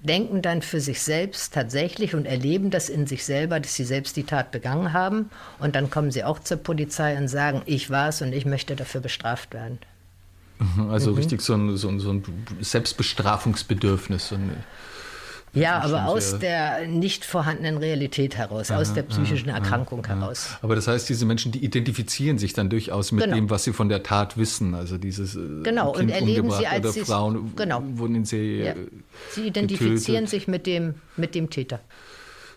denken 0.00 0.42
dann 0.42 0.62
für 0.62 0.80
sich 0.80 1.02
selbst 1.02 1.54
tatsächlich 1.54 2.14
und 2.14 2.24
erleben 2.24 2.70
das 2.70 2.88
in 2.88 3.06
sich 3.06 3.24
selber, 3.24 3.58
dass 3.58 3.74
sie 3.74 3.84
selbst 3.84 4.16
die 4.16 4.22
Tat 4.24 4.52
begangen 4.52 4.92
haben. 4.92 5.30
Und 5.58 5.74
dann 5.74 5.90
kommen 5.90 6.10
sie 6.10 6.24
auch 6.24 6.38
zur 6.38 6.58
Polizei 6.58 7.16
und 7.16 7.28
sagen, 7.28 7.62
ich 7.66 7.90
war 7.90 8.08
es 8.08 8.22
und 8.22 8.32
ich 8.32 8.46
möchte 8.46 8.76
dafür 8.76 9.00
bestraft 9.00 9.54
werden. 9.54 9.78
Also 10.90 11.12
mhm. 11.12 11.16
richtig 11.16 11.40
so 11.40 11.54
ein, 11.54 11.76
so 11.76 11.88
ein, 11.88 12.00
so 12.00 12.10
ein 12.10 12.22
Selbstbestrafungsbedürfnis. 12.60 14.28
So 14.28 14.34
ein 14.34 14.50
ja, 15.54 15.80
aber 15.80 16.06
aus 16.06 16.38
der 16.38 16.86
nicht 16.86 17.24
vorhandenen 17.24 17.78
Realität 17.78 18.36
heraus, 18.36 18.70
aha, 18.70 18.80
aus 18.80 18.92
der 18.92 19.02
psychischen 19.02 19.50
aha, 19.50 19.58
Erkrankung 19.58 20.04
aha. 20.04 20.14
heraus. 20.14 20.50
Aber 20.62 20.74
das 20.74 20.88
heißt, 20.88 21.08
diese 21.08 21.24
Menschen, 21.26 21.52
die 21.52 21.64
identifizieren 21.64 22.38
sich 22.38 22.52
dann 22.52 22.68
durchaus 22.68 23.12
mit 23.12 23.24
genau. 23.24 23.36
dem, 23.36 23.50
was 23.50 23.64
sie 23.64 23.72
von 23.72 23.88
der 23.88 24.02
Tat 24.02 24.36
wissen. 24.36 24.74
Also 24.74 24.98
dieses 24.98 25.36
äh, 25.36 25.62
genau 25.62 25.92
kind 25.92 26.10
und 26.10 26.14
erleben 26.14 26.50
sie 26.50 26.66
als 26.66 26.96
oder 26.96 27.04
Frauen 27.04 27.52
genau. 27.56 27.82
wurden 27.92 28.14
in 28.14 28.24
See 28.24 28.64
ja. 28.64 28.74
Sie 29.30 29.46
identifizieren 29.46 30.24
getötet. 30.24 30.28
sich 30.28 30.48
mit 30.48 30.66
dem 30.66 30.94
mit 31.16 31.34
dem 31.34 31.50
Täter 31.50 31.80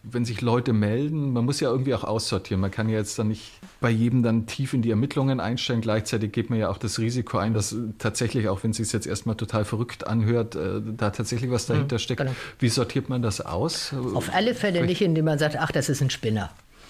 wenn 0.03 0.25
sich 0.25 0.41
Leute 0.41 0.73
melden, 0.73 1.31
man 1.31 1.45
muss 1.45 1.59
ja 1.59 1.69
irgendwie 1.69 1.93
auch 1.93 2.03
aussortieren. 2.03 2.59
Man 2.59 2.71
kann 2.71 2.89
ja 2.89 2.97
jetzt 2.97 3.19
dann 3.19 3.27
nicht 3.27 3.51
bei 3.79 3.89
jedem 3.89 4.23
dann 4.23 4.47
tief 4.47 4.73
in 4.73 4.81
die 4.81 4.89
Ermittlungen 4.89 5.39
einstellen. 5.39 5.81
Gleichzeitig 5.81 6.31
geht 6.31 6.49
man 6.49 6.57
ja 6.59 6.69
auch 6.69 6.77
das 6.77 6.97
Risiko 6.97 7.37
ein, 7.37 7.53
dass 7.53 7.75
tatsächlich, 7.99 8.49
auch 8.49 8.63
wenn 8.63 8.71
es 8.71 8.77
sich 8.77 8.91
jetzt 8.91 9.05
erstmal 9.05 9.35
total 9.35 9.63
verrückt 9.63 10.07
anhört, 10.07 10.55
äh, 10.55 10.81
da 10.97 11.11
tatsächlich 11.11 11.51
was 11.51 11.67
dahinter 11.67 11.95
mhm, 11.95 11.99
steckt. 11.99 12.19
Genau. 12.21 12.35
Wie 12.59 12.69
sortiert 12.69 13.09
man 13.09 13.21
das 13.21 13.41
aus? 13.41 13.93
Auf 14.13 14.33
alle 14.33 14.55
Fälle 14.55 14.85
nicht, 14.85 15.01
indem 15.01 15.25
man 15.25 15.37
sagt, 15.37 15.57
ach, 15.57 15.71
das 15.71 15.89
ist 15.89 16.01
ein 16.01 16.09
Spinner. 16.09 16.49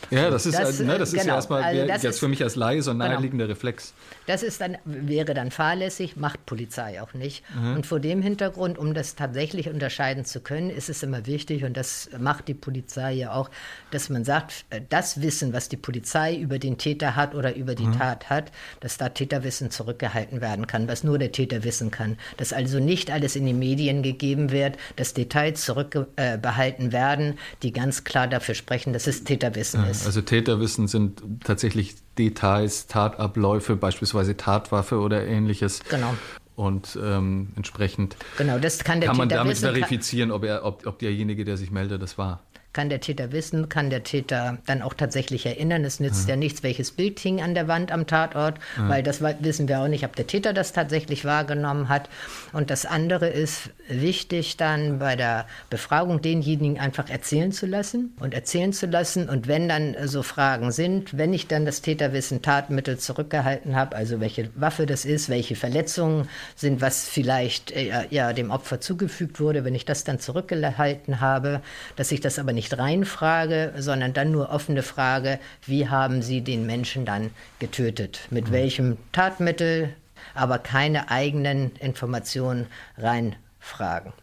Ja, 0.09 0.29
das 0.29 0.45
ist, 0.45 0.57
das, 0.57 0.79
ne, 0.79 0.97
das 0.97 0.97
genau, 0.97 1.03
ist 1.03 1.13
ja 1.13 1.21
genau. 1.23 1.35
erstmal 1.35 1.63
also 1.63 1.81
jetzt 1.81 2.03
ist, 2.03 2.19
für 2.19 2.27
mich 2.27 2.43
als 2.43 2.55
Laie 2.55 2.81
so 2.81 2.91
ein 2.91 2.99
genau. 2.99 3.11
naheliegender 3.11 3.45
genau. 3.45 3.53
Reflex. 3.53 3.93
Das 4.27 4.43
ist 4.43 4.59
dann, 4.59 4.77
wäre 4.85 5.33
dann 5.33 5.51
fahrlässig, 5.51 6.15
macht 6.17 6.45
Polizei 6.45 7.01
auch 7.01 7.13
nicht. 7.13 7.43
Mhm. 7.55 7.75
Und 7.75 7.85
vor 7.85 7.99
dem 7.99 8.21
Hintergrund, 8.21 8.77
um 8.77 8.93
das 8.93 9.15
tatsächlich 9.15 9.69
unterscheiden 9.69 10.25
zu 10.25 10.41
können, 10.41 10.69
ist 10.69 10.89
es 10.89 11.03
immer 11.03 11.25
wichtig, 11.27 11.63
und 11.63 11.77
das 11.77 12.09
macht 12.17 12.47
die 12.47 12.53
Polizei 12.53 13.13
ja 13.13 13.33
auch, 13.33 13.49
dass 13.91 14.09
man 14.09 14.25
sagt, 14.25 14.65
äh, 14.69 14.81
das 14.89 15.21
Wissen, 15.21 15.53
was 15.53 15.69
die 15.69 15.77
Polizei 15.77 16.35
über 16.35 16.59
den 16.59 16.77
Täter 16.77 17.15
hat 17.15 17.35
oder 17.35 17.55
über 17.55 17.75
die 17.75 17.87
mhm. 17.87 17.97
Tat 17.97 18.29
hat, 18.29 18.51
dass 18.79 18.97
da 18.97 19.09
Täterwissen 19.09 19.71
zurückgehalten 19.71 20.41
werden 20.41 20.67
kann, 20.67 20.87
was 20.87 21.03
nur 21.03 21.19
der 21.19 21.31
Täter 21.31 21.63
wissen 21.63 21.91
kann. 21.91 22.17
Dass 22.37 22.53
also 22.53 22.79
nicht 22.79 23.11
alles 23.11 23.35
in 23.35 23.45
die 23.45 23.53
Medien 23.53 24.03
gegeben 24.03 24.51
wird, 24.51 24.77
dass 24.95 25.13
Details 25.13 25.63
zurückbehalten 25.63 26.89
äh, 26.89 26.91
werden, 26.91 27.37
die 27.63 27.71
ganz 27.71 28.03
klar 28.03 28.27
dafür 28.27 28.55
sprechen, 28.55 28.93
dass 28.93 29.07
es 29.07 29.23
Täterwissen 29.23 29.85
ist. 29.85 29.90
Also 30.05 30.21
Täterwissen 30.21 30.87
sind 30.87 31.21
tatsächlich 31.43 31.95
Details, 32.17 32.87
Tatabläufe, 32.87 33.75
beispielsweise 33.75 34.37
Tatwaffe 34.37 34.99
oder 34.99 35.25
ähnliches. 35.25 35.81
Genau. 35.89 36.13
Und 36.55 36.97
ähm, 37.01 37.49
entsprechend 37.55 38.17
genau, 38.37 38.59
das 38.59 38.83
kann, 38.83 38.99
kann 38.99 39.17
man 39.17 39.29
damit 39.29 39.57
verifizieren, 39.57 40.31
ob, 40.31 40.43
er, 40.43 40.65
ob, 40.65 40.85
ob 40.85 40.99
derjenige, 40.99 41.45
der 41.45 41.57
sich 41.57 41.71
meldet, 41.71 42.01
das 42.01 42.17
war 42.17 42.41
kann 42.73 42.89
der 42.89 43.01
Täter 43.01 43.31
wissen, 43.31 43.67
kann 43.67 43.89
der 43.89 44.03
Täter 44.03 44.57
dann 44.65 44.81
auch 44.81 44.93
tatsächlich 44.93 45.45
erinnern. 45.45 45.83
Es 45.83 45.99
nützt 45.99 46.27
ja, 46.27 46.31
ja 46.31 46.35
nichts, 46.37 46.63
welches 46.63 46.91
Bild 46.91 47.19
hing 47.19 47.41
an 47.41 47.53
der 47.53 47.67
Wand 47.67 47.91
am 47.91 48.07
Tatort, 48.07 48.59
ja. 48.77 48.87
weil 48.87 49.03
das 49.03 49.21
wissen 49.21 49.67
wir 49.67 49.81
auch 49.81 49.87
nicht, 49.87 50.05
ob 50.05 50.15
der 50.15 50.27
Täter 50.27 50.53
das 50.53 50.71
tatsächlich 50.71 51.25
wahrgenommen 51.25 51.89
hat. 51.89 52.09
Und 52.53 52.69
das 52.69 52.85
andere 52.85 53.27
ist 53.27 53.71
wichtig 53.89 54.55
dann 54.55 54.99
bei 54.99 55.15
der 55.15 55.45
Befragung 55.69 56.21
denjenigen 56.21 56.79
einfach 56.79 57.09
erzählen 57.09 57.51
zu 57.51 57.65
lassen 57.65 58.13
und 58.19 58.33
erzählen 58.33 58.71
zu 58.71 58.85
lassen. 58.85 59.27
Und 59.27 59.47
wenn 59.47 59.67
dann 59.67 59.95
so 60.05 60.23
Fragen 60.23 60.71
sind, 60.71 61.17
wenn 61.17 61.33
ich 61.33 61.47
dann 61.47 61.65
das 61.65 61.81
Täterwissen 61.81 62.41
Tatmittel 62.41 62.97
zurückgehalten 62.97 63.75
habe, 63.75 63.97
also 63.97 64.21
welche 64.21 64.49
Waffe 64.55 64.85
das 64.85 65.03
ist, 65.03 65.27
welche 65.27 65.55
Verletzungen 65.55 66.29
sind, 66.55 66.79
was 66.79 67.07
vielleicht 67.07 67.71
äh, 67.71 68.05
ja 68.09 68.31
dem 68.31 68.49
Opfer 68.49 68.79
zugefügt 68.79 69.41
wurde, 69.41 69.65
wenn 69.65 69.75
ich 69.75 69.83
das 69.83 70.05
dann 70.05 70.19
zurückgehalten 70.19 71.19
habe, 71.19 71.61
dass 71.97 72.11
ich 72.11 72.21
das 72.21 72.39
aber 72.39 72.53
nicht 72.53 72.60
nicht 72.61 72.77
reinfrage, 72.77 73.73
sondern 73.79 74.13
dann 74.13 74.31
nur 74.31 74.51
offene 74.51 74.83
Frage, 74.83 75.39
wie 75.65 75.89
haben 75.89 76.21
Sie 76.21 76.41
den 76.41 76.67
Menschen 76.67 77.05
dann 77.05 77.31
getötet? 77.57 78.27
Mit 78.29 78.49
mhm. 78.49 78.51
welchem 78.51 78.97
Tatmittel? 79.11 79.95
Aber 80.35 80.59
keine 80.59 81.09
eigenen 81.09 81.75
Informationen 81.77 82.67
reinfragen. 82.99 84.13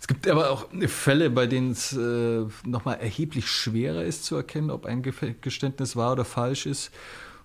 Es 0.00 0.08
gibt 0.08 0.26
aber 0.26 0.50
auch 0.50 0.68
Fälle, 0.86 1.28
bei 1.28 1.46
denen 1.46 1.72
es 1.72 1.92
äh, 1.92 2.46
nochmal 2.64 2.98
erheblich 2.98 3.46
schwerer 3.46 4.04
ist 4.04 4.24
zu 4.24 4.36
erkennen, 4.36 4.70
ob 4.70 4.86
ein 4.86 5.02
Geständnis 5.02 5.96
wahr 5.96 6.12
oder 6.12 6.24
falsch 6.24 6.64
ist. 6.64 6.90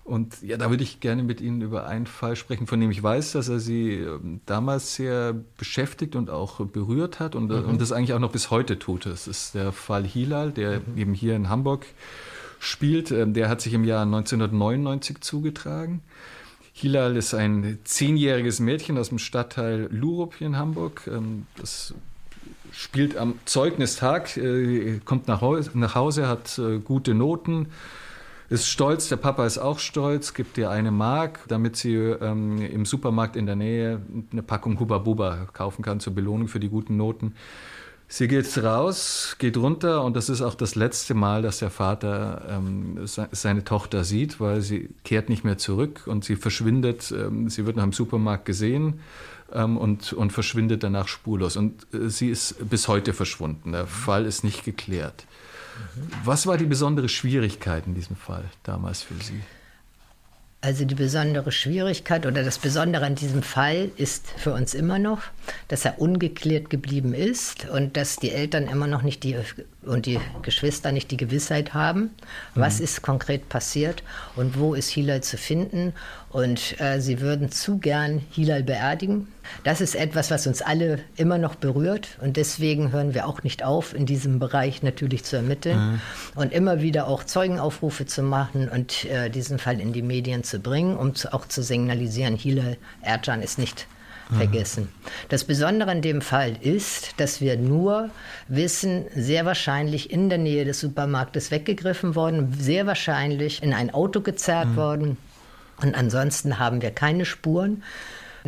Und 0.06 0.40
ja, 0.40 0.56
da 0.56 0.70
würde 0.70 0.84
ich 0.84 1.00
gerne 1.00 1.24
mit 1.24 1.40
Ihnen 1.40 1.62
über 1.62 1.88
einen 1.88 2.06
Fall 2.06 2.36
sprechen, 2.36 2.68
von 2.68 2.80
dem 2.80 2.92
ich 2.92 3.02
weiß, 3.02 3.32
dass 3.32 3.48
er 3.48 3.58
Sie 3.58 3.94
ähm, 3.94 4.40
damals 4.46 4.94
sehr 4.94 5.34
beschäftigt 5.58 6.14
und 6.14 6.30
auch 6.30 6.64
berührt 6.64 7.18
hat 7.18 7.34
und, 7.34 7.50
äh, 7.50 7.54
mhm. 7.54 7.70
und 7.70 7.80
das 7.80 7.90
eigentlich 7.90 8.12
auch 8.12 8.20
noch 8.20 8.30
bis 8.30 8.52
heute 8.52 8.78
tut. 8.78 9.04
Das 9.04 9.26
ist 9.26 9.56
der 9.56 9.72
Fall 9.72 10.04
Hilal, 10.04 10.52
der 10.52 10.78
mhm. 10.78 10.96
eben 10.96 11.14
hier 11.14 11.34
in 11.34 11.48
Hamburg 11.48 11.86
spielt. 12.60 13.10
Ähm, 13.10 13.34
der 13.34 13.48
hat 13.48 13.60
sich 13.60 13.74
im 13.74 13.82
Jahr 13.82 14.02
1999 14.02 15.22
zugetragen. 15.22 16.02
Hilal 16.72 17.16
ist 17.16 17.34
ein 17.34 17.80
zehnjähriges 17.82 18.60
Mädchen 18.60 18.98
aus 18.98 19.08
dem 19.08 19.18
Stadtteil 19.18 19.88
Lurup 19.90 20.36
hier 20.36 20.46
in 20.46 20.56
Hamburg. 20.56 21.02
Ähm, 21.12 21.46
das 21.56 21.94
spielt 22.70 23.16
am 23.16 23.40
Zeugnistag, 23.44 24.36
äh, 24.36 25.00
kommt 25.04 25.26
nach 25.26 25.40
Hause, 25.40 26.28
hat 26.28 26.60
äh, 26.60 26.78
gute 26.78 27.12
Noten 27.14 27.66
ist 28.48 28.68
stolz, 28.68 29.08
der 29.08 29.16
Papa 29.16 29.44
ist 29.46 29.58
auch 29.58 29.78
stolz, 29.78 30.34
gibt 30.34 30.58
ihr 30.58 30.70
eine 30.70 30.90
Mark, 30.90 31.40
damit 31.48 31.76
sie 31.76 31.94
ähm, 31.94 32.60
im 32.60 32.84
Supermarkt 32.84 33.36
in 33.36 33.46
der 33.46 33.56
Nähe 33.56 34.00
eine 34.32 34.42
Packung 34.42 34.78
Huba 34.78 34.98
Buba 34.98 35.48
kaufen 35.52 35.82
kann 35.82 36.00
zur 36.00 36.14
Belohnung 36.14 36.48
für 36.48 36.60
die 36.60 36.68
guten 36.68 36.96
Noten. 36.96 37.34
Sie 38.08 38.28
geht 38.28 38.56
raus, 38.62 39.34
geht 39.40 39.56
runter 39.56 40.04
und 40.04 40.14
das 40.14 40.28
ist 40.28 40.40
auch 40.40 40.54
das 40.54 40.76
letzte 40.76 41.14
Mal, 41.14 41.42
dass 41.42 41.58
der 41.58 41.70
Vater 41.70 42.42
ähm, 42.48 43.00
seine 43.04 43.64
Tochter 43.64 44.04
sieht, 44.04 44.38
weil 44.38 44.60
sie 44.60 44.90
kehrt 45.02 45.28
nicht 45.28 45.42
mehr 45.42 45.58
zurück 45.58 46.02
und 46.06 46.24
sie 46.24 46.36
verschwindet. 46.36 47.12
Ähm, 47.12 47.48
sie 47.48 47.66
wird 47.66 47.76
nach 47.76 47.82
dem 47.82 47.92
Supermarkt 47.92 48.44
gesehen 48.44 49.00
ähm, 49.52 49.76
und, 49.76 50.12
und 50.12 50.32
verschwindet 50.32 50.84
danach 50.84 51.08
spurlos. 51.08 51.56
Und 51.56 51.86
äh, 51.92 52.08
sie 52.08 52.28
ist 52.30 52.70
bis 52.70 52.86
heute 52.86 53.12
verschwunden. 53.12 53.72
Der 53.72 53.88
Fall 53.88 54.24
ist 54.24 54.44
nicht 54.44 54.64
geklärt. 54.64 55.26
Was 56.24 56.46
war 56.46 56.56
die 56.58 56.66
besondere 56.66 57.08
Schwierigkeit 57.08 57.86
in 57.86 57.94
diesem 57.94 58.16
Fall 58.16 58.44
damals 58.62 59.02
für 59.02 59.14
Sie? 59.22 59.40
Also 60.62 60.84
die 60.84 60.96
besondere 60.96 61.52
Schwierigkeit 61.52 62.26
oder 62.26 62.42
das 62.42 62.58
Besondere 62.58 63.04
an 63.04 63.14
diesem 63.14 63.42
Fall 63.42 63.90
ist 63.96 64.26
für 64.36 64.52
uns 64.52 64.74
immer 64.74 64.98
noch, 64.98 65.20
dass 65.68 65.84
er 65.84 66.00
ungeklärt 66.00 66.70
geblieben 66.70 67.14
ist 67.14 67.68
und 67.68 67.96
dass 67.96 68.16
die 68.16 68.32
Eltern 68.32 68.66
immer 68.66 68.88
noch 68.88 69.02
nicht 69.02 69.22
die 69.22 69.36
und 69.82 70.06
die 70.06 70.18
Geschwister 70.42 70.90
nicht 70.90 71.12
die 71.12 71.18
Gewissheit 71.18 71.72
haben, 71.72 72.10
was 72.56 72.78
mhm. 72.78 72.84
ist 72.84 73.02
konkret 73.02 73.48
passiert 73.48 74.02
und 74.34 74.58
wo 74.58 74.74
ist 74.74 74.88
Hilal 74.88 75.22
zu 75.22 75.36
finden. 75.36 75.92
Und 76.30 76.80
äh, 76.80 77.00
sie 77.00 77.20
würden 77.20 77.52
zu 77.52 77.78
gern 77.78 78.20
Hilal 78.32 78.64
beerdigen. 78.64 79.28
Das 79.64 79.80
ist 79.80 79.94
etwas, 79.94 80.30
was 80.30 80.46
uns 80.46 80.62
alle 80.62 81.00
immer 81.16 81.38
noch 81.38 81.54
berührt. 81.54 82.18
Und 82.20 82.36
deswegen 82.36 82.92
hören 82.92 83.14
wir 83.14 83.26
auch 83.26 83.42
nicht 83.42 83.64
auf, 83.64 83.94
in 83.94 84.06
diesem 84.06 84.38
Bereich 84.38 84.82
natürlich 84.82 85.24
zu 85.24 85.36
ermitteln 85.36 85.92
mhm. 85.92 86.00
und 86.34 86.52
immer 86.52 86.82
wieder 86.82 87.08
auch 87.08 87.24
Zeugenaufrufe 87.24 88.06
zu 88.06 88.22
machen 88.22 88.68
und 88.68 89.04
äh, 89.06 89.30
diesen 89.30 89.58
Fall 89.58 89.80
in 89.80 89.92
die 89.92 90.02
Medien 90.02 90.44
zu 90.44 90.58
bringen, 90.58 90.96
um 90.96 91.14
zu, 91.14 91.32
auch 91.32 91.46
zu 91.46 91.62
signalisieren, 91.62 92.36
Hilal 92.36 92.76
Ercan 93.02 93.42
ist 93.42 93.58
nicht 93.58 93.86
vergessen. 94.34 94.88
Das 95.28 95.44
Besondere 95.44 95.90
an 95.90 96.02
dem 96.02 96.20
Fall 96.20 96.56
ist, 96.60 97.20
dass 97.20 97.40
wir 97.40 97.56
nur 97.56 98.10
wissen, 98.48 99.04
sehr 99.14 99.44
wahrscheinlich 99.44 100.10
in 100.10 100.28
der 100.28 100.38
Nähe 100.38 100.64
des 100.64 100.80
Supermarktes 100.80 101.50
weggegriffen 101.50 102.14
worden, 102.14 102.52
sehr 102.58 102.86
wahrscheinlich 102.86 103.62
in 103.62 103.72
ein 103.72 103.92
Auto 103.92 104.20
gezerrt 104.20 104.70
mhm. 104.70 104.76
worden. 104.76 105.16
Und 105.80 105.94
ansonsten 105.94 106.58
haben 106.58 106.82
wir 106.82 106.90
keine 106.90 107.24
Spuren. 107.24 107.82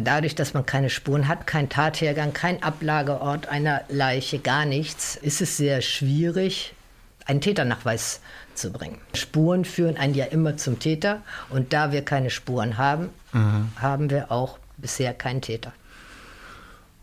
Dadurch, 0.04 0.34
dass 0.34 0.54
man 0.54 0.66
keine 0.66 0.90
Spuren 0.90 1.28
hat, 1.28 1.46
kein 1.46 1.68
Tathergang, 1.68 2.32
kein 2.32 2.62
Ablageort 2.62 3.48
einer 3.48 3.82
Leiche, 3.88 4.38
gar 4.38 4.64
nichts, 4.64 5.16
ist 5.16 5.40
es 5.40 5.56
sehr 5.56 5.80
schwierig, 5.82 6.74
einen 7.26 7.40
Täternachweis 7.40 8.20
zu 8.54 8.72
bringen. 8.72 8.98
Spuren 9.14 9.64
führen 9.64 9.96
einen 9.96 10.14
ja 10.14 10.26
immer 10.26 10.56
zum 10.56 10.78
Täter 10.78 11.22
und 11.50 11.72
da 11.72 11.92
wir 11.92 12.02
keine 12.02 12.30
Spuren 12.30 12.78
haben, 12.78 13.10
mhm. 13.32 13.70
haben 13.80 14.10
wir 14.10 14.32
auch 14.32 14.58
bisher 14.76 15.14
keinen 15.14 15.42
Täter. 15.42 15.72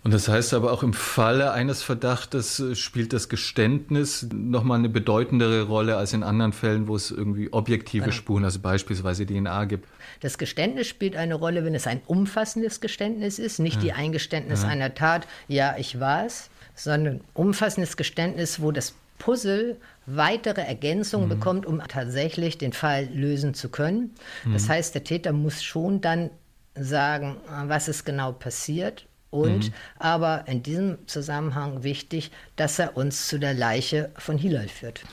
Und 0.06 0.14
das 0.14 0.28
heißt 0.28 0.54
aber 0.54 0.72
auch 0.72 0.84
im 0.84 0.94
Falle 0.94 1.52
eines 1.52 1.82
Verdachtes 1.82 2.60
äh, 2.60 2.76
spielt 2.76 3.12
das 3.12 3.28
Geständnis 3.28 4.28
nochmal 4.32 4.78
eine 4.78 4.88
bedeutendere 4.88 5.64
Rolle 5.64 5.98
als 5.98 6.14
in 6.14 6.22
anderen 6.22 6.54
Fällen, 6.54 6.88
wo 6.88 6.96
es 6.96 7.10
irgendwie 7.10 7.52
objektive 7.52 8.04
genau. 8.04 8.16
Spuren, 8.16 8.46
also 8.46 8.60
beispielsweise 8.60 9.26
DNA 9.26 9.66
gibt. 9.66 9.90
Das 10.20 10.38
Geständnis 10.38 10.86
spielt 10.86 11.16
eine 11.16 11.34
Rolle, 11.34 11.66
wenn 11.66 11.74
es 11.74 11.88
ein 11.88 12.02
umfassendes 12.06 12.82
Geständnis 12.82 13.40
ist, 13.40 13.58
nicht 13.58 13.78
ja. 13.78 13.82
die 13.82 13.94
Eingeständnis 13.94 14.62
ja. 14.62 14.70
einer 14.70 14.94
Tat, 14.94 15.26
ja, 15.48 15.76
ich 15.80 16.00
war 16.00 16.28
es, 16.28 16.52
sondern 16.76 17.22
umfassendes 17.34 17.98
Geständnis, 17.98 18.62
wo 18.62 18.72
das 18.72 18.94
Puzzle 19.18 19.76
weitere 20.06 20.62
Ergänzungen 20.62 21.26
mhm. 21.26 21.30
bekommt, 21.30 21.66
um 21.66 21.82
tatsächlich 21.88 22.60
den 22.60 22.74
Fall 22.74 23.10
lösen 23.12 23.56
zu 23.56 23.70
können. 23.70 24.14
Das 24.54 24.66
mhm. 24.66 24.70
heißt, 24.70 24.94
der 24.94 25.04
Täter 25.04 25.34
muss 25.34 25.64
schon 25.64 26.00
dann 26.00 26.30
sagen, 26.76 27.38
was 27.66 27.88
ist 27.88 28.06
genau 28.06 28.34
passiert 28.34 29.08
und 29.36 29.66
mhm. 29.66 29.74
aber 30.00 30.48
in 30.48 30.64
diesem 30.64 30.98
Zusammenhang 31.08 31.84
wichtig, 31.84 32.32
dass 32.56 32.80
er 32.80 32.98
uns 32.98 33.28
zu 33.28 33.40
der 33.40 33.54
Leiche 33.54 34.12
von 34.18 34.38
Hilal 34.38 34.68
führt. 34.68 35.04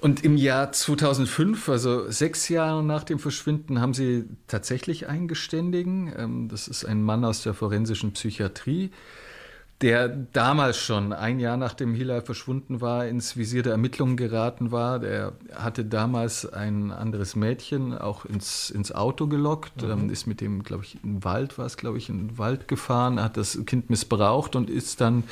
Und 0.00 0.24
im 0.24 0.36
Jahr 0.36 0.72
2005, 0.72 1.68
also 1.68 2.10
sechs 2.10 2.48
Jahre 2.48 2.84
nach 2.84 3.04
dem 3.04 3.18
Verschwinden, 3.18 3.80
haben 3.80 3.94
Sie 3.94 4.24
tatsächlich 4.46 5.08
einen 5.08 5.26
Geständigen. 5.26 6.12
Ähm, 6.16 6.48
das 6.48 6.68
ist 6.68 6.84
ein 6.84 7.02
Mann 7.02 7.24
aus 7.24 7.42
der 7.42 7.54
forensischen 7.54 8.12
Psychiatrie 8.12 8.90
der 9.82 10.08
damals 10.08 10.78
schon, 10.78 11.12
ein 11.12 11.38
Jahr 11.38 11.58
nachdem 11.58 11.92
Hilal 11.92 12.22
verschwunden 12.22 12.80
war, 12.80 13.06
ins 13.06 13.36
Visier 13.36 13.62
der 13.62 13.72
Ermittlungen 13.72 14.16
geraten 14.16 14.72
war. 14.72 14.98
Der 14.98 15.34
hatte 15.54 15.84
damals 15.84 16.50
ein 16.50 16.90
anderes 16.90 17.36
Mädchen 17.36 17.96
auch 17.96 18.24
ins, 18.24 18.70
ins 18.70 18.90
Auto 18.92 19.26
gelockt, 19.26 19.82
mhm. 19.82 19.90
ähm, 19.90 20.10
ist 20.10 20.26
mit 20.26 20.40
dem, 20.40 20.62
glaube 20.62 20.84
ich, 20.84 20.94
in 21.04 21.16
den 21.16 21.24
Wald 21.24 21.58
war 21.58 21.66
es, 21.66 21.76
glaube 21.76 21.98
ich, 21.98 22.08
in 22.08 22.28
den 22.28 22.38
Wald 22.38 22.68
gefahren, 22.68 23.22
hat 23.22 23.36
das 23.36 23.58
Kind 23.66 23.90
missbraucht 23.90 24.56
und 24.56 24.70
ist 24.70 25.02
dann 25.02 25.24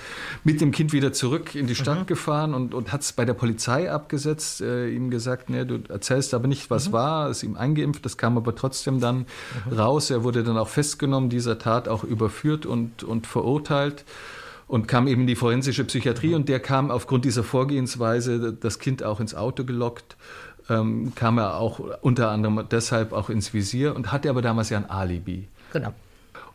mit 0.44 0.60
dem 0.60 0.72
Kind 0.72 0.92
wieder 0.92 1.14
zurück 1.14 1.54
in 1.54 1.66
die 1.66 1.74
Stadt 1.74 2.00
mhm. 2.00 2.06
gefahren 2.06 2.52
und, 2.52 2.74
und 2.74 2.92
hat 2.92 3.00
es 3.00 3.14
bei 3.14 3.24
der 3.24 3.34
Polizei 3.34 3.90
abgesetzt, 3.90 4.60
äh, 4.60 4.90
ihm 4.90 5.08
gesagt, 5.08 5.48
nee, 5.48 5.64
du 5.64 5.80
erzählst 5.88 6.34
aber 6.34 6.48
nicht, 6.48 6.68
was 6.68 6.88
mhm. 6.88 6.92
war, 6.92 7.30
ist 7.30 7.44
ihm 7.44 7.56
eingeimpft, 7.56 8.04
das 8.04 8.18
kam 8.18 8.36
aber 8.36 8.54
trotzdem 8.54 9.00
dann 9.00 9.24
mhm. 9.70 9.72
raus. 9.72 10.10
Er 10.10 10.22
wurde 10.22 10.44
dann 10.44 10.58
auch 10.58 10.68
festgenommen, 10.68 11.30
dieser 11.30 11.58
Tat 11.58 11.88
auch 11.88 12.04
überführt 12.04 12.66
und, 12.66 13.04
und 13.04 13.26
verurteilt 13.26 14.04
und 14.66 14.88
kam 14.88 15.06
eben 15.06 15.22
in 15.22 15.26
die 15.26 15.36
forensische 15.36 15.84
Psychiatrie 15.84 16.34
und 16.34 16.48
der 16.48 16.60
kam 16.60 16.90
aufgrund 16.90 17.24
dieser 17.24 17.44
Vorgehensweise, 17.44 18.52
das 18.52 18.78
Kind 18.78 19.02
auch 19.02 19.20
ins 19.20 19.34
Auto 19.34 19.64
gelockt, 19.64 20.16
ähm, 20.70 21.12
kam 21.14 21.38
er 21.38 21.56
auch 21.58 21.80
unter 22.00 22.30
anderem 22.30 22.66
deshalb 22.70 23.12
auch 23.12 23.28
ins 23.28 23.52
Visier 23.52 23.94
und 23.94 24.12
hatte 24.12 24.30
aber 24.30 24.42
damals 24.42 24.70
ja 24.70 24.78
ein 24.78 24.88
Alibi. 24.88 25.48
Genau. 25.72 25.92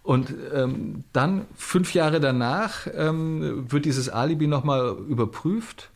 Und 0.02 0.34
ähm, 0.54 1.04
dann, 1.13 1.45
fünf 1.56 1.93
Jahre 1.93 2.19
danach, 2.19 2.88
ähm, 2.93 3.72
wird 3.72 3.86
dieses 3.86 4.10
Alibi 4.10 4.48
nochmal 4.48 4.95
überprüft. 5.08 5.89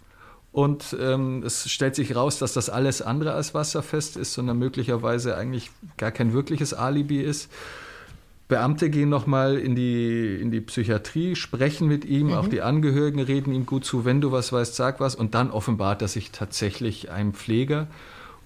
Und 0.51 0.95
ähm, 1.01 1.41
es 1.43 1.67
stellt 1.71 1.95
sich 1.95 2.15
raus, 2.15 2.37
dass 2.37 2.53
das 2.53 2.69
alles 2.69 3.01
andere 3.01 3.33
als 3.33 3.55
wasserfest 3.55 4.17
ist, 4.17 4.33
sondern 4.33 4.59
möglicherweise 4.59 5.35
eigentlich 5.35 5.71
gar 5.97 6.11
kein 6.11 6.31
wirkliches 6.31 6.75
Alibi 6.75 7.21
ist. 7.21 7.49
Beamte 8.47 8.89
gehen 8.89 9.09
nochmal 9.09 9.57
in 9.57 9.75
die, 9.75 10.39
in 10.41 10.51
die 10.51 10.61
Psychiatrie, 10.61 11.35
sprechen 11.35 11.87
mit 11.87 12.05
ihm, 12.05 12.27
mhm. 12.27 12.33
auch 12.33 12.47
die 12.47 12.61
Angehörigen 12.61 13.19
reden 13.19 13.53
ihm 13.53 13.65
gut 13.65 13.85
zu, 13.85 14.05
wenn 14.05 14.21
du 14.21 14.31
was 14.31 14.51
weißt, 14.51 14.75
sag 14.75 14.99
was. 14.99 15.15
Und 15.15 15.33
dann 15.33 15.49
offenbart 15.49 16.01
er 16.01 16.07
sich 16.07 16.31
tatsächlich 16.31 17.09
einem 17.09 17.33
Pfleger 17.33 17.87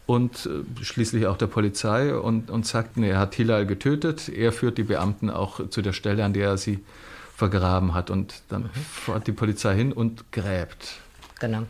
und 0.06 0.46
äh, 0.46 0.84
schließlich 0.84 1.28
auch 1.28 1.38
der 1.38 1.48
Polizei 1.48 2.16
und, 2.16 2.50
und 2.50 2.66
sagt, 2.66 2.98
nee, 2.98 3.10
er 3.10 3.20
hat 3.20 3.36
Hilal 3.36 3.66
getötet. 3.66 4.30
Er 4.30 4.52
führt 4.52 4.78
die 4.78 4.84
Beamten 4.84 5.30
auch 5.30 5.68
zu 5.70 5.82
der 5.82 5.94
Stelle, 5.94 6.24
an 6.24 6.34
der 6.34 6.50
er 6.50 6.58
sie 6.58 6.80
vergraben 7.36 7.94
hat. 7.94 8.10
Und 8.10 8.44
dann 8.50 8.64
mhm. 8.64 8.70
fährt 8.74 9.28
die 9.28 9.34
Polizei 9.34 9.76
hin 9.76 9.92
und 9.92 10.32
gräbt. 10.32 11.02
Genau. 11.40 11.64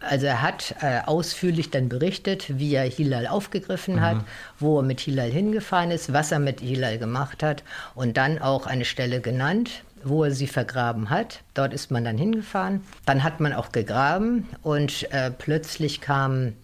Also 0.00 0.26
er 0.26 0.42
hat 0.42 0.74
äh, 0.80 1.00
ausführlich 1.04 1.70
dann 1.70 1.88
berichtet, 1.88 2.58
wie 2.58 2.74
er 2.74 2.84
Hilal 2.84 3.26
aufgegriffen 3.26 3.96
mhm. 3.96 4.00
hat, 4.00 4.16
wo 4.58 4.78
er 4.78 4.82
mit 4.82 5.00
Hilal 5.00 5.30
hingefahren 5.30 5.90
ist, 5.90 6.12
was 6.12 6.32
er 6.32 6.38
mit 6.38 6.60
Hilal 6.60 6.98
gemacht 6.98 7.42
hat 7.42 7.62
und 7.94 8.16
dann 8.16 8.38
auch 8.38 8.66
eine 8.66 8.84
Stelle 8.84 9.20
genannt, 9.20 9.82
wo 10.02 10.24
er 10.24 10.30
sie 10.30 10.46
vergraben 10.46 11.10
hat. 11.10 11.40
Dort 11.54 11.72
ist 11.72 11.90
man 11.90 12.04
dann 12.04 12.18
hingefahren. 12.18 12.82
Dann 13.06 13.22
hat 13.22 13.40
man 13.40 13.52
auch 13.52 13.72
gegraben 13.72 14.48
und 14.62 15.10
äh, 15.12 15.30
plötzlich 15.30 16.00
kamen 16.00 16.56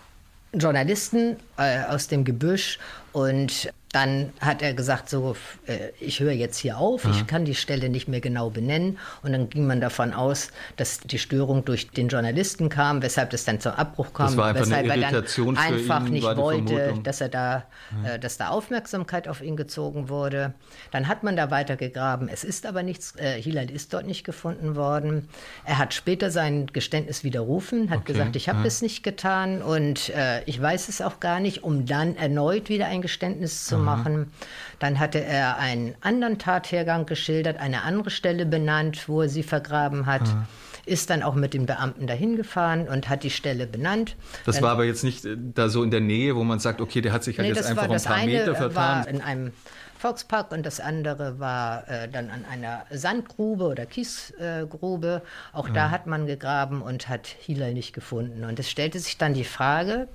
Journalisten 0.52 1.36
äh, 1.56 1.84
aus 1.84 2.08
dem 2.08 2.24
Gebüsch 2.24 2.78
und 3.12 3.70
dann 3.92 4.32
hat 4.40 4.62
er 4.62 4.72
gesagt, 4.72 5.10
so, 5.10 5.34
äh, 5.66 5.88
ich 5.98 6.20
höre 6.20 6.32
jetzt 6.32 6.58
hier 6.58 6.78
auf, 6.78 7.04
ich 7.06 7.26
kann 7.26 7.44
die 7.44 7.56
Stelle 7.56 7.88
nicht 7.88 8.06
mehr 8.06 8.20
genau 8.20 8.48
benennen. 8.48 8.98
Und 9.22 9.32
dann 9.32 9.50
ging 9.50 9.66
man 9.66 9.80
davon 9.80 10.12
aus, 10.12 10.52
dass 10.76 11.00
die 11.00 11.18
Störung 11.18 11.64
durch 11.64 11.90
den 11.90 12.06
Journalisten 12.06 12.68
kam, 12.68 13.02
weshalb 13.02 13.32
es 13.32 13.44
dann 13.44 13.58
zum 13.58 13.72
Abbruch 13.72 14.12
kam, 14.12 14.36
das 14.36 14.54
weshalb 14.54 14.86
er 14.86 14.96
dann 14.96 15.56
einfach 15.56 16.06
ihn, 16.06 16.12
nicht 16.12 16.36
wollte, 16.36 16.94
dass 17.02 17.20
er 17.20 17.30
da, 17.30 17.64
ja. 18.04 18.14
äh, 18.14 18.18
dass 18.20 18.36
da 18.36 18.50
Aufmerksamkeit 18.50 19.26
auf 19.26 19.42
ihn 19.42 19.56
gezogen 19.56 20.08
wurde. 20.08 20.54
Dann 20.92 21.08
hat 21.08 21.24
man 21.24 21.36
da 21.36 21.50
weiter 21.50 21.76
gegraben. 21.76 22.28
Es 22.28 22.44
ist 22.44 22.66
aber 22.66 22.84
nichts, 22.84 23.16
äh, 23.16 23.42
Hilal 23.42 23.70
ist 23.70 23.92
dort 23.92 24.06
nicht 24.06 24.22
gefunden 24.22 24.76
worden. 24.76 25.28
Er 25.64 25.78
hat 25.78 25.94
später 25.94 26.30
sein 26.30 26.68
Geständnis 26.68 27.24
widerrufen, 27.24 27.90
hat 27.90 28.00
okay. 28.00 28.12
gesagt, 28.12 28.36
ich 28.36 28.48
habe 28.48 28.60
ja. 28.60 28.66
es 28.66 28.82
nicht 28.82 29.02
getan 29.02 29.62
und 29.62 30.10
äh, 30.10 30.44
ich 30.44 30.62
weiß 30.62 30.88
es 30.88 31.00
auch 31.00 31.18
gar 31.18 31.40
nicht, 31.40 31.64
um 31.64 31.86
dann 31.86 32.14
erneut 32.14 32.68
wieder 32.68 32.86
ein 32.86 33.02
Geständnis 33.02 33.64
zu 33.66 33.78
mhm. 33.78 33.79
Machen. 33.84 34.32
Dann 34.78 34.98
hatte 34.98 35.22
er 35.22 35.58
einen 35.58 35.94
anderen 36.00 36.38
Tathergang 36.38 37.06
geschildert, 37.06 37.58
eine 37.58 37.82
andere 37.82 38.10
Stelle 38.10 38.46
benannt, 38.46 39.08
wo 39.08 39.22
er 39.22 39.28
sie 39.28 39.42
vergraben 39.42 40.06
hat. 40.06 40.22
Mhm 40.22 40.46
ist 40.86 41.10
dann 41.10 41.22
auch 41.22 41.34
mit 41.34 41.54
den 41.54 41.66
Beamten 41.66 42.06
dahin 42.06 42.36
gefahren 42.36 42.88
und 42.88 43.08
hat 43.08 43.22
die 43.22 43.30
Stelle 43.30 43.66
benannt. 43.66 44.16
Das 44.44 44.56
dann, 44.56 44.64
war 44.64 44.72
aber 44.72 44.84
jetzt 44.84 45.04
nicht 45.04 45.24
äh, 45.24 45.36
da 45.38 45.68
so 45.68 45.82
in 45.82 45.90
der 45.90 46.00
Nähe, 46.00 46.34
wo 46.36 46.42
man 46.42 46.58
sagt, 46.58 46.80
okay, 46.80 47.00
der 47.00 47.12
hat 47.12 47.22
sich 47.22 47.38
halt 47.38 47.48
nee, 47.48 47.54
jetzt 47.54 47.66
einfach 47.66 47.88
war, 47.88 47.94
ein 47.94 48.02
paar 48.02 48.24
Meter 48.24 48.54
vertan. 48.54 48.74
War 48.74 49.08
in 49.08 49.20
einem 49.20 49.52
Volkspark 49.98 50.50
und 50.52 50.64
das 50.64 50.80
andere 50.80 51.38
war 51.38 51.88
äh, 51.88 52.08
dann 52.08 52.30
an 52.30 52.44
einer 52.50 52.86
Sandgrube 52.90 53.64
oder 53.64 53.86
Kiesgrube. 53.86 55.22
Äh, 55.24 55.56
auch 55.56 55.68
ja. 55.68 55.74
da 55.74 55.90
hat 55.90 56.06
man 56.06 56.26
gegraben 56.26 56.82
und 56.82 57.08
hat 57.08 57.26
Hilal 57.26 57.74
nicht 57.74 57.92
gefunden. 57.92 58.44
Und 58.44 58.58
es 58.58 58.70
stellte 58.70 58.98
sich 58.98 59.18
dann 59.18 59.34
die 59.34 59.44
Frage, 59.44 60.08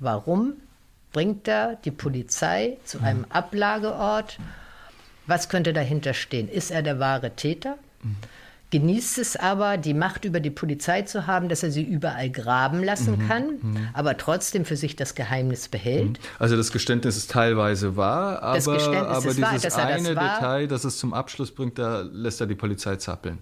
warum 0.00 0.54
bringt 1.12 1.48
er 1.48 1.76
die 1.84 1.90
Polizei 1.90 2.78
zu 2.84 2.98
mhm. 2.98 3.04
einem 3.04 3.24
Ablageort. 3.28 4.38
Was 5.26 5.48
könnte 5.48 5.72
dahinter 5.72 6.14
stehen? 6.14 6.48
Ist 6.48 6.70
er 6.70 6.82
der 6.82 6.98
wahre 6.98 7.30
Täter? 7.30 7.76
Mhm. 8.02 8.16
Genießt 8.70 9.18
es 9.18 9.36
aber, 9.36 9.78
die 9.78 9.94
Macht 9.94 10.24
über 10.24 10.38
die 10.38 10.50
Polizei 10.50 11.02
zu 11.02 11.26
haben, 11.26 11.48
dass 11.48 11.64
er 11.64 11.72
sie 11.72 11.82
überall 11.82 12.30
graben 12.30 12.84
lassen 12.84 13.18
mhm. 13.18 13.28
kann, 13.28 13.44
mhm. 13.60 13.88
aber 13.94 14.16
trotzdem 14.16 14.64
für 14.64 14.76
sich 14.76 14.94
das 14.94 15.16
Geheimnis 15.16 15.66
behält. 15.66 16.20
Mhm. 16.20 16.24
Also 16.38 16.56
das 16.56 16.70
Geständnis 16.70 17.16
ist 17.16 17.32
teilweise 17.32 17.96
wahr, 17.96 18.40
aber, 18.42 19.08
aber 19.08 19.34
dieses 19.34 19.40
wahr, 19.40 19.58
das 19.60 19.74
eine 19.74 20.14
das 20.14 20.34
Detail, 20.38 20.68
das 20.68 20.84
es 20.84 20.98
zum 20.98 21.12
Abschluss 21.12 21.50
bringt, 21.50 21.80
da 21.80 22.02
lässt 22.02 22.40
er 22.40 22.46
die 22.46 22.54
Polizei 22.54 22.94
zappeln. 22.94 23.38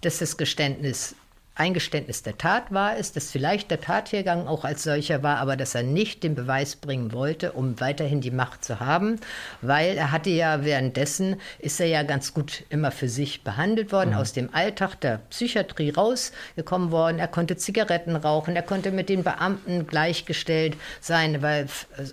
Dass 0.00 0.18
das 0.18 0.36
Geständnis 0.36 1.14
Eingeständnis 1.58 2.22
der 2.22 2.38
Tat 2.38 2.72
war 2.72 2.96
es, 2.96 3.12
dass 3.12 3.30
vielleicht 3.30 3.70
der 3.70 3.80
Tathergang 3.80 4.46
auch 4.46 4.64
als 4.64 4.84
solcher 4.84 5.22
war, 5.22 5.38
aber 5.38 5.56
dass 5.56 5.74
er 5.74 5.82
nicht 5.82 6.22
den 6.22 6.34
Beweis 6.34 6.76
bringen 6.76 7.12
wollte, 7.12 7.52
um 7.52 7.80
weiterhin 7.80 8.20
die 8.20 8.30
Macht 8.30 8.64
zu 8.64 8.80
haben, 8.80 9.16
weil 9.60 9.96
er 9.96 10.12
hatte 10.12 10.30
ja 10.30 10.64
währenddessen, 10.64 11.40
ist 11.58 11.80
er 11.80 11.86
ja 11.86 12.02
ganz 12.04 12.32
gut 12.32 12.64
immer 12.70 12.90
für 12.90 13.08
sich 13.08 13.42
behandelt 13.42 13.92
worden, 13.92 14.10
mhm. 14.10 14.16
aus 14.16 14.32
dem 14.32 14.54
Alltag 14.54 15.00
der 15.00 15.18
Psychiatrie 15.30 15.90
rausgekommen 15.90 16.90
worden. 16.90 17.18
Er 17.18 17.28
konnte 17.28 17.56
Zigaretten 17.56 18.14
rauchen, 18.14 18.54
er 18.54 18.62
konnte 18.62 18.92
mit 18.92 19.08
den 19.08 19.24
Beamten 19.24 19.86
gleichgestellt 19.86 20.76
sein, 21.00 21.42
weil, 21.42 21.66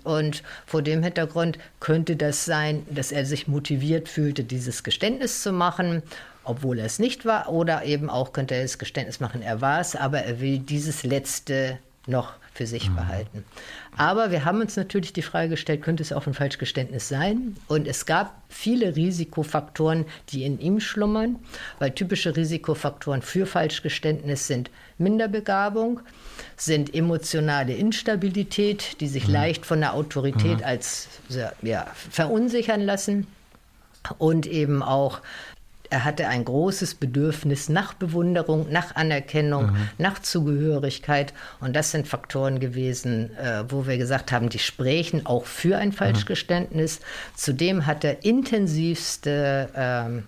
und 0.04 0.42
vor 0.66 0.82
dem 0.82 1.02
Hintergrund 1.02 1.58
könnte 1.78 2.16
das 2.16 2.44
sein, 2.44 2.84
dass 2.90 3.12
er 3.12 3.24
sich 3.24 3.46
motiviert 3.46 4.08
fühlte, 4.08 4.44
dieses 4.44 4.82
Geständnis 4.82 5.42
zu 5.42 5.52
machen 5.52 6.02
obwohl 6.46 6.78
er 6.78 6.86
es 6.86 6.98
nicht 6.98 7.24
war, 7.24 7.50
oder 7.50 7.84
eben 7.84 8.10
auch 8.10 8.32
könnte 8.32 8.54
er 8.54 8.62
das 8.62 8.78
Geständnis 8.78 9.20
machen, 9.20 9.42
er 9.42 9.60
war 9.60 9.80
es, 9.80 9.96
aber 9.96 10.20
er 10.20 10.40
will 10.40 10.58
dieses 10.58 11.02
letzte 11.02 11.78
noch 12.06 12.34
für 12.56 12.66
sich 12.66 12.88
mhm. 12.88 12.96
behalten. 12.96 13.44
Aber 13.96 14.30
wir 14.30 14.44
haben 14.44 14.60
uns 14.60 14.76
natürlich 14.76 15.12
die 15.12 15.22
Frage 15.22 15.50
gestellt, 15.50 15.82
könnte 15.82 16.02
es 16.02 16.12
auch 16.12 16.26
ein 16.26 16.34
Falschgeständnis 16.34 17.08
sein? 17.08 17.56
Und 17.68 17.86
es 17.86 18.06
gab 18.06 18.34
viele 18.48 18.96
Risikofaktoren, 18.96 20.06
die 20.30 20.44
in 20.44 20.58
ihm 20.58 20.80
schlummern, 20.80 21.38
weil 21.78 21.90
typische 21.92 22.34
Risikofaktoren 22.36 23.22
für 23.22 23.46
Falschgeständnis 23.46 24.46
sind 24.46 24.70
Minderbegabung, 24.98 26.00
sind 26.56 26.94
emotionale 26.94 27.74
Instabilität, 27.74 29.00
die 29.00 29.08
sich 29.08 29.28
mhm. 29.28 29.34
leicht 29.34 29.66
von 29.66 29.80
der 29.80 29.94
Autorität 29.94 30.58
mhm. 30.58 30.64
als 30.64 31.08
ja, 31.62 31.86
verunsichern 32.10 32.80
lassen 32.80 33.26
und 34.18 34.46
eben 34.46 34.82
auch 34.82 35.20
er 35.90 36.04
hatte 36.04 36.28
ein 36.28 36.44
großes 36.44 36.94
Bedürfnis 36.94 37.68
nach 37.68 37.94
Bewunderung, 37.94 38.70
nach 38.70 38.96
Anerkennung, 38.96 39.66
mhm. 39.66 39.88
nach 39.98 40.20
Zugehörigkeit. 40.20 41.32
Und 41.60 41.74
das 41.74 41.90
sind 41.90 42.08
Faktoren 42.08 42.60
gewesen, 42.60 43.36
äh, 43.36 43.64
wo 43.68 43.86
wir 43.86 43.98
gesagt 43.98 44.32
haben, 44.32 44.48
die 44.48 44.58
sprechen 44.58 45.26
auch 45.26 45.44
für 45.44 45.78
ein 45.78 45.92
Falschgeständnis. 45.92 47.00
Mhm. 47.00 47.04
Zudem 47.36 47.86
hat 47.86 48.04
er 48.04 48.24
intensivste 48.24 49.68
ähm, 49.74 50.24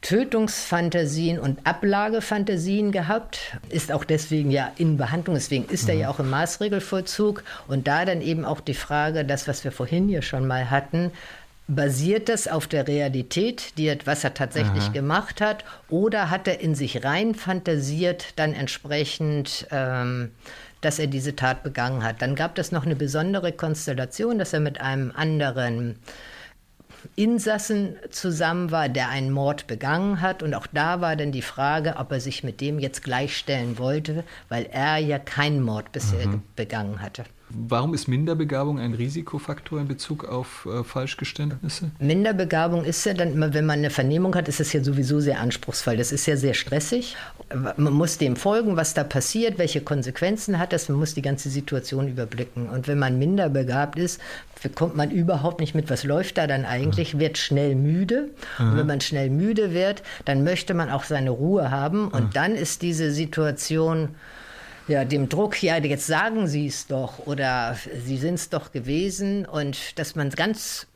Tötungsfantasien 0.00 1.40
und 1.40 1.66
Ablagefantasien 1.66 2.92
gehabt, 2.92 3.58
ist 3.68 3.90
auch 3.90 4.04
deswegen 4.04 4.50
ja 4.50 4.70
in 4.76 4.96
Behandlung, 4.96 5.34
deswegen 5.34 5.64
ist 5.66 5.84
mhm. 5.84 5.90
er 5.90 5.96
ja 5.96 6.08
auch 6.10 6.20
im 6.20 6.30
Maßregelvollzug. 6.30 7.42
Und 7.66 7.88
da 7.88 8.04
dann 8.04 8.20
eben 8.20 8.44
auch 8.44 8.60
die 8.60 8.74
Frage, 8.74 9.24
das, 9.24 9.48
was 9.48 9.64
wir 9.64 9.72
vorhin 9.72 10.08
hier 10.08 10.22
schon 10.22 10.46
mal 10.46 10.70
hatten, 10.70 11.10
Basiert 11.70 12.30
das 12.30 12.48
auf 12.48 12.66
der 12.66 12.88
Realität, 12.88 13.76
die, 13.76 13.94
was 14.06 14.24
er 14.24 14.32
tatsächlich 14.32 14.84
Aha. 14.84 14.92
gemacht 14.92 15.42
hat, 15.42 15.64
oder 15.90 16.30
hat 16.30 16.48
er 16.48 16.60
in 16.60 16.74
sich 16.74 17.04
rein 17.04 17.34
fantasiert, 17.34 18.32
dann 18.36 18.54
entsprechend, 18.54 19.66
ähm, 19.70 20.30
dass 20.80 20.98
er 20.98 21.08
diese 21.08 21.36
Tat 21.36 21.62
begangen 21.62 22.02
hat? 22.02 22.22
Dann 22.22 22.34
gab 22.36 22.56
es 22.56 22.72
noch 22.72 22.86
eine 22.86 22.96
besondere 22.96 23.52
Konstellation, 23.52 24.38
dass 24.38 24.54
er 24.54 24.60
mit 24.60 24.80
einem 24.80 25.12
anderen 25.14 25.98
Insassen 27.16 27.96
zusammen 28.10 28.70
war, 28.70 28.88
der 28.88 29.10
einen 29.10 29.30
Mord 29.30 29.66
begangen 29.66 30.20
hat. 30.20 30.42
Und 30.42 30.54
auch 30.54 30.66
da 30.72 31.00
war 31.02 31.16
dann 31.16 31.32
die 31.32 31.42
Frage, 31.42 31.96
ob 31.96 32.12
er 32.12 32.20
sich 32.20 32.44
mit 32.44 32.60
dem 32.62 32.78
jetzt 32.78 33.04
gleichstellen 33.04 33.78
wollte, 33.78 34.24
weil 34.48 34.66
er 34.72 34.96
ja 34.96 35.18
keinen 35.18 35.62
Mord 35.62 35.92
bisher 35.92 36.26
mhm. 36.26 36.42
begangen 36.56 37.02
hatte. 37.02 37.24
Warum 37.50 37.94
ist 37.94 38.08
Minderbegabung 38.08 38.78
ein 38.78 38.94
Risikofaktor 38.94 39.80
in 39.80 39.88
Bezug 39.88 40.24
auf 40.24 40.66
äh, 40.66 40.84
Falschgeständnisse? 40.84 41.90
Minderbegabung 41.98 42.84
ist 42.84 43.04
ja 43.06 43.14
dann 43.14 43.38
wenn 43.54 43.66
man 43.66 43.78
eine 43.78 43.90
Vernehmung 43.90 44.34
hat, 44.34 44.48
ist 44.48 44.60
es 44.60 44.72
ja 44.72 44.82
sowieso 44.82 45.20
sehr 45.20 45.40
anspruchsvoll. 45.40 45.96
Das 45.96 46.12
ist 46.12 46.26
ja 46.26 46.36
sehr 46.36 46.54
stressig. 46.54 47.16
Man 47.76 47.92
muss 47.94 48.18
dem 48.18 48.36
folgen, 48.36 48.76
was 48.76 48.94
da 48.94 49.04
passiert, 49.04 49.58
welche 49.58 49.80
Konsequenzen 49.80 50.58
hat 50.58 50.72
das. 50.72 50.88
Man 50.88 50.98
muss 50.98 51.14
die 51.14 51.22
ganze 51.22 51.48
Situation 51.48 52.08
überblicken. 52.08 52.68
Und 52.68 52.88
wenn 52.88 52.98
man 52.98 53.18
minderbegabt 53.18 53.98
ist, 53.98 54.20
bekommt 54.62 54.96
man 54.96 55.10
überhaupt 55.10 55.60
nicht 55.60 55.74
mit, 55.74 55.88
was 55.88 56.04
läuft 56.04 56.38
da 56.38 56.46
dann 56.46 56.64
eigentlich, 56.64 57.14
mhm. 57.14 57.20
wird 57.20 57.38
schnell 57.38 57.74
müde. 57.74 58.30
Mhm. 58.58 58.70
Und 58.70 58.76
wenn 58.76 58.86
man 58.86 59.00
schnell 59.00 59.30
müde 59.30 59.72
wird, 59.72 60.02
dann 60.24 60.44
möchte 60.44 60.74
man 60.74 60.90
auch 60.90 61.04
seine 61.04 61.30
Ruhe 61.30 61.70
haben. 61.70 62.08
Und 62.08 62.24
mhm. 62.24 62.30
dann 62.34 62.54
ist 62.54 62.82
diese 62.82 63.10
Situation 63.10 64.10
ja, 64.88 65.04
dem 65.04 65.28
Druck, 65.28 65.62
ja, 65.62 65.76
jetzt 65.76 66.06
sagen 66.06 66.46
Sie 66.48 66.66
es 66.66 66.86
doch 66.86 67.26
oder 67.26 67.76
Sie 68.04 68.16
sind 68.16 68.34
es 68.34 68.48
doch 68.48 68.72
gewesen 68.72 69.46
und 69.46 69.98
dass 69.98 70.16
man 70.16 70.30
ganz 70.30 70.86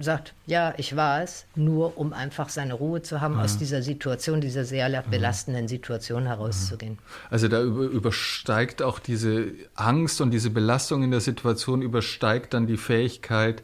sagt, 0.00 0.32
ja, 0.46 0.72
ich 0.78 0.96
war 0.96 1.22
es, 1.22 1.44
nur 1.54 1.98
um 1.98 2.12
einfach 2.12 2.48
seine 2.48 2.74
Ruhe 2.74 3.02
zu 3.02 3.20
haben, 3.20 3.36
ja. 3.36 3.44
aus 3.44 3.58
dieser 3.58 3.82
Situation, 3.82 4.40
dieser 4.40 4.64
sehr 4.64 4.88
belastenden 5.02 5.68
Situation 5.68 6.26
herauszugehen. 6.26 6.98
Also 7.30 7.48
da 7.48 7.60
übersteigt 7.62 8.82
auch 8.82 8.98
diese 8.98 9.52
Angst 9.74 10.20
und 10.20 10.30
diese 10.30 10.50
Belastung 10.50 11.02
in 11.02 11.10
der 11.10 11.20
Situation, 11.20 11.82
übersteigt 11.82 12.54
dann 12.54 12.66
die 12.66 12.78
Fähigkeit, 12.78 13.62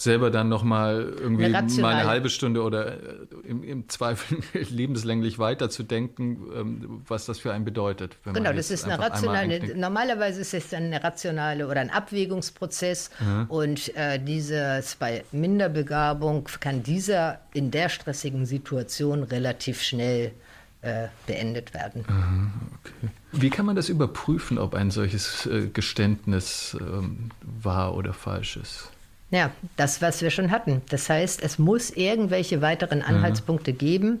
selber 0.00 0.30
dann 0.30 0.48
nochmal 0.48 1.12
irgendwie 1.18 1.48
mal 1.48 1.94
eine 1.94 2.08
halbe 2.08 2.30
Stunde 2.30 2.62
oder 2.62 2.94
äh, 2.94 2.98
im, 3.44 3.62
im 3.62 3.88
Zweifel 3.88 4.38
lebenslänglich 4.70 5.38
weiterzudenken, 5.38 6.38
ähm, 6.54 7.02
was 7.06 7.26
das 7.26 7.38
für 7.38 7.52
einen 7.52 7.64
bedeutet. 7.64 8.16
genau, 8.24 8.52
das 8.52 8.70
ist 8.70 8.84
eine 8.84 8.98
rationale, 8.98 9.76
normalerweise 9.76 10.40
ist 10.40 10.54
es 10.54 10.72
eine 10.72 11.02
rationale 11.02 11.66
oder 11.66 11.80
ein 11.80 11.90
Abwägungsprozess 11.90 13.10
mhm. 13.20 13.46
und 13.48 13.96
äh, 13.96 14.18
dieses 14.18 14.96
bei 14.96 15.24
Minderbegabung 15.32 16.48
kann 16.60 16.82
dieser 16.82 17.40
in 17.52 17.70
der 17.70 17.88
stressigen 17.88 18.46
Situation 18.46 19.22
relativ 19.22 19.82
schnell 19.82 20.32
äh, 20.80 21.08
beendet 21.26 21.74
werden. 21.74 22.04
Mhm, 22.08 22.52
okay. 22.78 23.12
Wie 23.32 23.50
kann 23.50 23.66
man 23.66 23.76
das 23.76 23.88
überprüfen, 23.88 24.58
ob 24.58 24.74
ein 24.74 24.90
solches 24.90 25.44
äh, 25.46 25.68
Geständnis 25.68 26.76
ähm, 26.80 27.30
wahr 27.42 27.94
oder 27.94 28.12
falsch 28.12 28.56
ist? 28.56 28.90
Ja, 29.30 29.50
das, 29.76 30.00
was 30.00 30.22
wir 30.22 30.30
schon 30.30 30.50
hatten. 30.50 30.82
Das 30.88 31.10
heißt, 31.10 31.42
es 31.42 31.58
muss 31.58 31.90
irgendwelche 31.90 32.62
weiteren 32.62 33.02
Anhaltspunkte 33.02 33.72
mhm. 33.72 33.78
geben. 33.78 34.20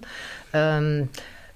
Ähm, 0.52 1.08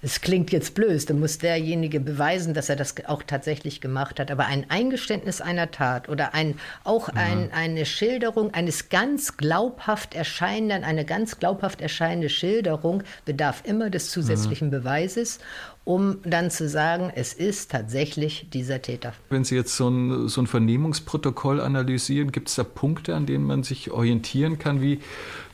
es 0.04 0.20
klingt 0.20 0.50
jetzt 0.50 0.74
blöd, 0.74 1.08
dann 1.08 1.20
muss 1.20 1.38
derjenige 1.38 2.00
beweisen, 2.00 2.54
dass 2.54 2.68
er 2.68 2.74
das 2.74 2.94
auch 3.06 3.22
tatsächlich 3.22 3.80
gemacht 3.80 4.18
hat. 4.18 4.32
Aber 4.32 4.46
ein 4.46 4.68
Eingeständnis 4.68 5.40
einer 5.40 5.70
Tat 5.70 6.08
oder 6.08 6.34
ein, 6.34 6.58
auch 6.82 7.08
ein, 7.08 7.52
eine 7.52 7.86
Schilderung 7.86 8.52
eines 8.52 8.88
ganz 8.88 9.36
glaubhaft 9.36 10.14
erscheinenden, 10.14 10.82
eine 10.82 11.04
ganz 11.04 11.38
glaubhaft 11.38 11.80
erscheinende 11.80 12.30
Schilderung 12.30 13.04
bedarf 13.24 13.62
immer 13.64 13.90
des 13.90 14.10
zusätzlichen 14.10 14.68
mhm. 14.68 14.72
Beweises 14.72 15.38
um 15.84 16.18
dann 16.22 16.50
zu 16.50 16.68
sagen, 16.68 17.10
es 17.14 17.32
ist 17.32 17.72
tatsächlich 17.72 18.46
dieser 18.52 18.80
Täter. 18.82 19.14
Wenn 19.30 19.44
Sie 19.44 19.56
jetzt 19.56 19.76
so 19.76 19.88
ein, 19.88 20.28
so 20.28 20.40
ein 20.40 20.46
Vernehmungsprotokoll 20.46 21.60
analysieren, 21.60 22.30
gibt 22.30 22.48
es 22.48 22.54
da 22.54 22.62
Punkte, 22.62 23.16
an 23.16 23.26
denen 23.26 23.44
man 23.44 23.64
sich 23.64 23.90
orientieren 23.90 24.58
kann? 24.58 24.80
Wie, 24.80 25.00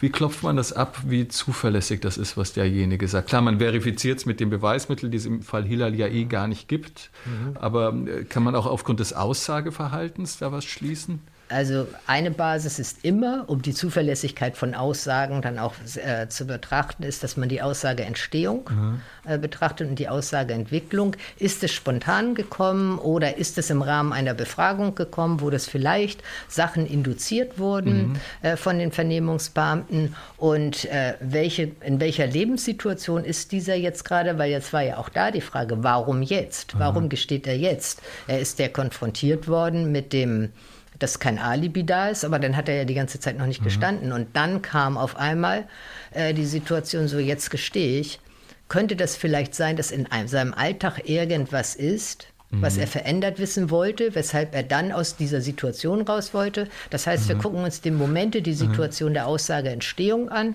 wie 0.00 0.10
klopft 0.10 0.42
man 0.42 0.56
das 0.56 0.74
ab, 0.74 0.98
wie 1.06 1.28
zuverlässig 1.28 2.00
das 2.00 2.18
ist, 2.18 2.36
was 2.36 2.52
derjenige 2.52 3.08
sagt? 3.08 3.28
Klar, 3.28 3.40
man 3.40 3.58
verifiziert 3.58 4.18
es 4.18 4.26
mit 4.26 4.38
dem 4.38 4.50
Beweismittel, 4.50 5.08
die 5.08 5.16
es 5.16 5.24
im 5.24 5.40
Fall 5.42 5.64
Hilal 5.64 5.94
ja 5.94 6.08
eh 6.08 6.24
gar 6.24 6.46
nicht 6.46 6.68
gibt. 6.68 7.10
Mhm. 7.24 7.56
Aber 7.56 7.94
äh, 7.94 8.24
kann 8.24 8.42
man 8.42 8.54
auch 8.54 8.66
aufgrund 8.66 9.00
des 9.00 9.14
Aussageverhaltens 9.14 10.38
da 10.38 10.52
was 10.52 10.66
schließen? 10.66 11.20
Also 11.48 11.86
eine 12.06 12.30
Basis 12.30 12.78
ist 12.78 13.04
immer, 13.04 13.44
um 13.46 13.62
die 13.62 13.72
Zuverlässigkeit 13.72 14.56
von 14.56 14.74
Aussagen 14.74 15.40
dann 15.42 15.58
auch 15.58 15.74
äh, 15.96 16.28
zu 16.28 16.46
betrachten, 16.46 17.02
ist, 17.02 17.22
dass 17.22 17.36
man 17.36 17.48
die 17.48 17.62
Aussageentstehung 17.62 18.68
mhm. 18.70 19.00
äh, 19.26 19.38
betrachtet 19.38 19.88
und 19.88 19.98
die 19.98 20.08
Aussageentwicklung. 20.08 21.16
Ist 21.38 21.64
es 21.64 21.72
spontan 21.72 22.34
gekommen 22.34 22.98
oder 22.98 23.38
ist 23.38 23.56
es 23.58 23.70
im 23.70 23.82
Rahmen 23.82 24.12
einer 24.12 24.34
Befragung 24.34 24.94
gekommen, 24.94 25.40
wo 25.40 25.50
das 25.50 25.66
vielleicht 25.66 26.22
Sachen 26.48 26.86
induziert 26.86 27.58
wurden 27.58 28.08
mhm. 28.08 28.16
äh, 28.42 28.56
von 28.56 28.78
den 28.78 28.92
Vernehmungsbeamten 28.92 30.14
und 30.36 30.84
äh, 30.86 31.14
welche, 31.20 31.70
in 31.84 32.00
welcher 32.00 32.26
Lebenssituation 32.26 33.24
ist 33.24 33.52
dieser 33.52 33.74
jetzt 33.74 34.04
gerade? 34.04 34.38
Weil 34.38 34.50
jetzt 34.50 34.72
war 34.72 34.82
ja 34.82 34.98
auch 34.98 35.08
da 35.08 35.30
die 35.30 35.40
Frage, 35.40 35.82
warum 35.82 36.22
jetzt? 36.22 36.78
Warum 36.78 37.04
mhm. 37.04 37.08
gesteht 37.08 37.46
er 37.46 37.56
jetzt? 37.56 38.02
Er 38.26 38.40
ist 38.40 38.58
der 38.58 38.68
konfrontiert 38.68 39.48
worden 39.48 39.92
mit 39.92 40.12
dem 40.12 40.50
dass 40.98 41.18
kein 41.18 41.38
Alibi 41.38 41.84
da 41.84 42.08
ist, 42.08 42.24
aber 42.24 42.38
dann 42.38 42.56
hat 42.56 42.68
er 42.68 42.76
ja 42.76 42.84
die 42.84 42.94
ganze 42.94 43.20
Zeit 43.20 43.38
noch 43.38 43.46
nicht 43.46 43.60
mhm. 43.60 43.64
gestanden. 43.64 44.12
Und 44.12 44.28
dann 44.34 44.62
kam 44.62 44.96
auf 44.96 45.16
einmal 45.16 45.68
äh, 46.12 46.34
die 46.34 46.46
Situation 46.46 47.08
so, 47.08 47.18
jetzt 47.18 47.50
gestehe 47.50 48.00
ich. 48.00 48.20
Könnte 48.68 48.96
das 48.96 49.16
vielleicht 49.16 49.54
sein, 49.54 49.76
dass 49.76 49.90
in 49.90 50.06
einem, 50.10 50.28
seinem 50.28 50.52
Alltag 50.52 51.08
irgendwas 51.08 51.74
ist, 51.74 52.26
mhm. 52.50 52.62
was 52.62 52.76
er 52.76 52.86
verändert 52.86 53.38
wissen 53.38 53.70
wollte, 53.70 54.14
weshalb 54.14 54.54
er 54.54 54.62
dann 54.62 54.92
aus 54.92 55.16
dieser 55.16 55.40
Situation 55.40 56.02
raus 56.02 56.34
wollte? 56.34 56.68
Das 56.90 57.06
heißt, 57.06 57.24
mhm. 57.24 57.28
wir 57.28 57.36
gucken 57.36 57.64
uns 57.64 57.80
die 57.80 57.90
Momente, 57.90 58.42
die 58.42 58.52
mhm. 58.52 58.56
Situation 58.56 59.14
der 59.14 59.26
Aussageentstehung 59.26 60.28
an. 60.28 60.54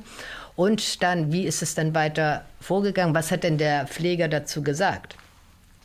Und 0.55 1.01
dann, 1.01 1.31
wie 1.31 1.45
ist 1.45 1.63
es 1.63 1.73
dann 1.73 1.95
weiter 1.95 2.45
vorgegangen? 2.59 3.15
Was 3.15 3.31
hat 3.31 3.43
denn 3.43 3.57
der 3.57 3.87
Pfleger 3.87 4.27
dazu 4.27 4.61
gesagt? 4.61 5.15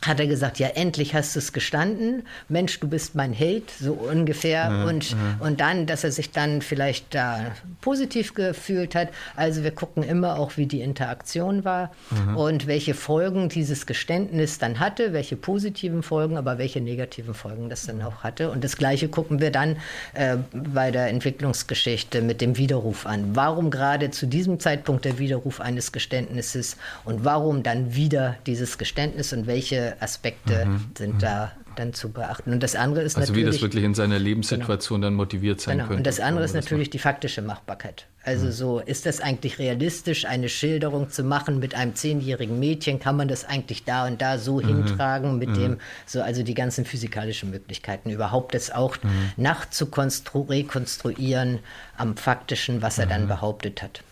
Hat 0.06 0.20
er 0.20 0.26
gesagt, 0.26 0.58
ja, 0.58 0.68
endlich 0.68 1.14
hast 1.14 1.34
du 1.34 1.40
es 1.40 1.52
gestanden. 1.52 2.22
Mensch, 2.48 2.78
du 2.78 2.88
bist 2.88 3.16
mein 3.16 3.32
Held, 3.32 3.70
so 3.70 3.94
ungefähr. 3.94 4.70
Ja, 4.70 4.84
und, 4.84 5.10
ja. 5.10 5.16
und 5.40 5.60
dann, 5.60 5.86
dass 5.86 6.04
er 6.04 6.12
sich 6.12 6.30
dann 6.30 6.62
vielleicht 6.62 7.14
da 7.14 7.52
positiv 7.80 8.34
gefühlt 8.34 8.94
hat. 8.94 9.08
Also 9.34 9.64
wir 9.64 9.72
gucken 9.72 10.04
immer 10.04 10.38
auch, 10.38 10.56
wie 10.56 10.66
die 10.66 10.82
Interaktion 10.82 11.64
war 11.64 11.90
mhm. 12.10 12.36
und 12.36 12.66
welche 12.68 12.94
Folgen 12.94 13.48
dieses 13.48 13.86
Geständnis 13.86 14.58
dann 14.58 14.78
hatte, 14.78 15.12
welche 15.12 15.36
positiven 15.36 16.02
Folgen, 16.04 16.36
aber 16.36 16.58
welche 16.58 16.80
negativen 16.80 17.34
Folgen 17.34 17.68
das 17.68 17.86
dann 17.86 18.00
auch 18.02 18.22
hatte. 18.22 18.50
Und 18.50 18.62
das 18.62 18.76
Gleiche 18.76 19.08
gucken 19.08 19.40
wir 19.40 19.50
dann 19.50 19.76
äh, 20.14 20.36
bei 20.52 20.92
der 20.92 21.08
Entwicklungsgeschichte 21.08 22.22
mit 22.22 22.40
dem 22.40 22.56
Widerruf 22.56 23.04
an. 23.04 23.34
Warum 23.34 23.70
gerade 23.70 24.10
zu 24.12 24.26
diesem 24.26 24.60
Zeitpunkt 24.60 25.04
der 25.04 25.18
Widerruf 25.18 25.60
eines 25.60 25.90
Geständnisses 25.90 26.76
und 27.04 27.24
warum 27.24 27.64
dann 27.64 27.96
wieder 27.96 28.36
dieses 28.46 28.78
Geständnis 28.78 29.32
und 29.32 29.48
welche 29.48 29.87
Aspekte 30.00 30.66
mhm. 30.66 30.90
sind 30.96 31.14
mhm. 31.14 31.18
da 31.18 31.52
dann 31.78 31.94
zu 31.94 32.10
beachten. 32.10 32.52
Und 32.52 32.62
das 32.62 32.74
andere 32.74 33.02
ist 33.02 33.16
also 33.16 33.32
natürlich. 33.32 33.46
Also 33.46 33.56
wie 33.56 33.58
das 33.58 33.62
wirklich 33.62 33.84
in 33.84 33.94
seiner 33.94 34.18
Lebenssituation 34.18 35.00
genau. 35.00 35.06
dann 35.06 35.14
motiviert 35.14 35.60
sein 35.60 35.76
genau. 35.76 35.88
könnte. 35.88 36.00
Und 36.00 36.06
das 36.06 36.20
andere 36.20 36.44
ist 36.44 36.54
natürlich 36.54 36.90
die 36.90 36.98
faktische 36.98 37.40
Machbarkeit. 37.42 38.06
Also 38.24 38.46
mhm. 38.46 38.52
so, 38.52 38.80
ist 38.80 39.06
das 39.06 39.20
eigentlich 39.20 39.58
realistisch, 39.58 40.26
eine 40.26 40.48
Schilderung 40.48 41.10
zu 41.10 41.22
machen 41.22 41.60
mit 41.60 41.74
einem 41.74 41.94
zehnjährigen 41.94 42.58
Mädchen? 42.58 42.98
Kann 42.98 43.16
man 43.16 43.28
das 43.28 43.44
eigentlich 43.44 43.84
da 43.84 44.06
und 44.06 44.20
da 44.20 44.38
so 44.38 44.60
mhm. 44.60 44.66
hintragen 44.66 45.38
mit 45.38 45.50
mhm. 45.50 45.54
dem, 45.54 45.76
so 46.04 46.20
also 46.20 46.42
die 46.42 46.54
ganzen 46.54 46.84
physikalischen 46.84 47.50
Möglichkeiten, 47.50 48.10
überhaupt 48.10 48.54
das 48.54 48.70
auch 48.70 48.96
mhm. 49.02 49.32
nachzurekonstruieren 49.36 51.60
am 51.96 52.16
faktischen, 52.16 52.82
was 52.82 52.98
er 52.98 53.06
dann 53.06 53.24
mhm. 53.24 53.28
behauptet 53.28 53.82
hat. 53.82 54.02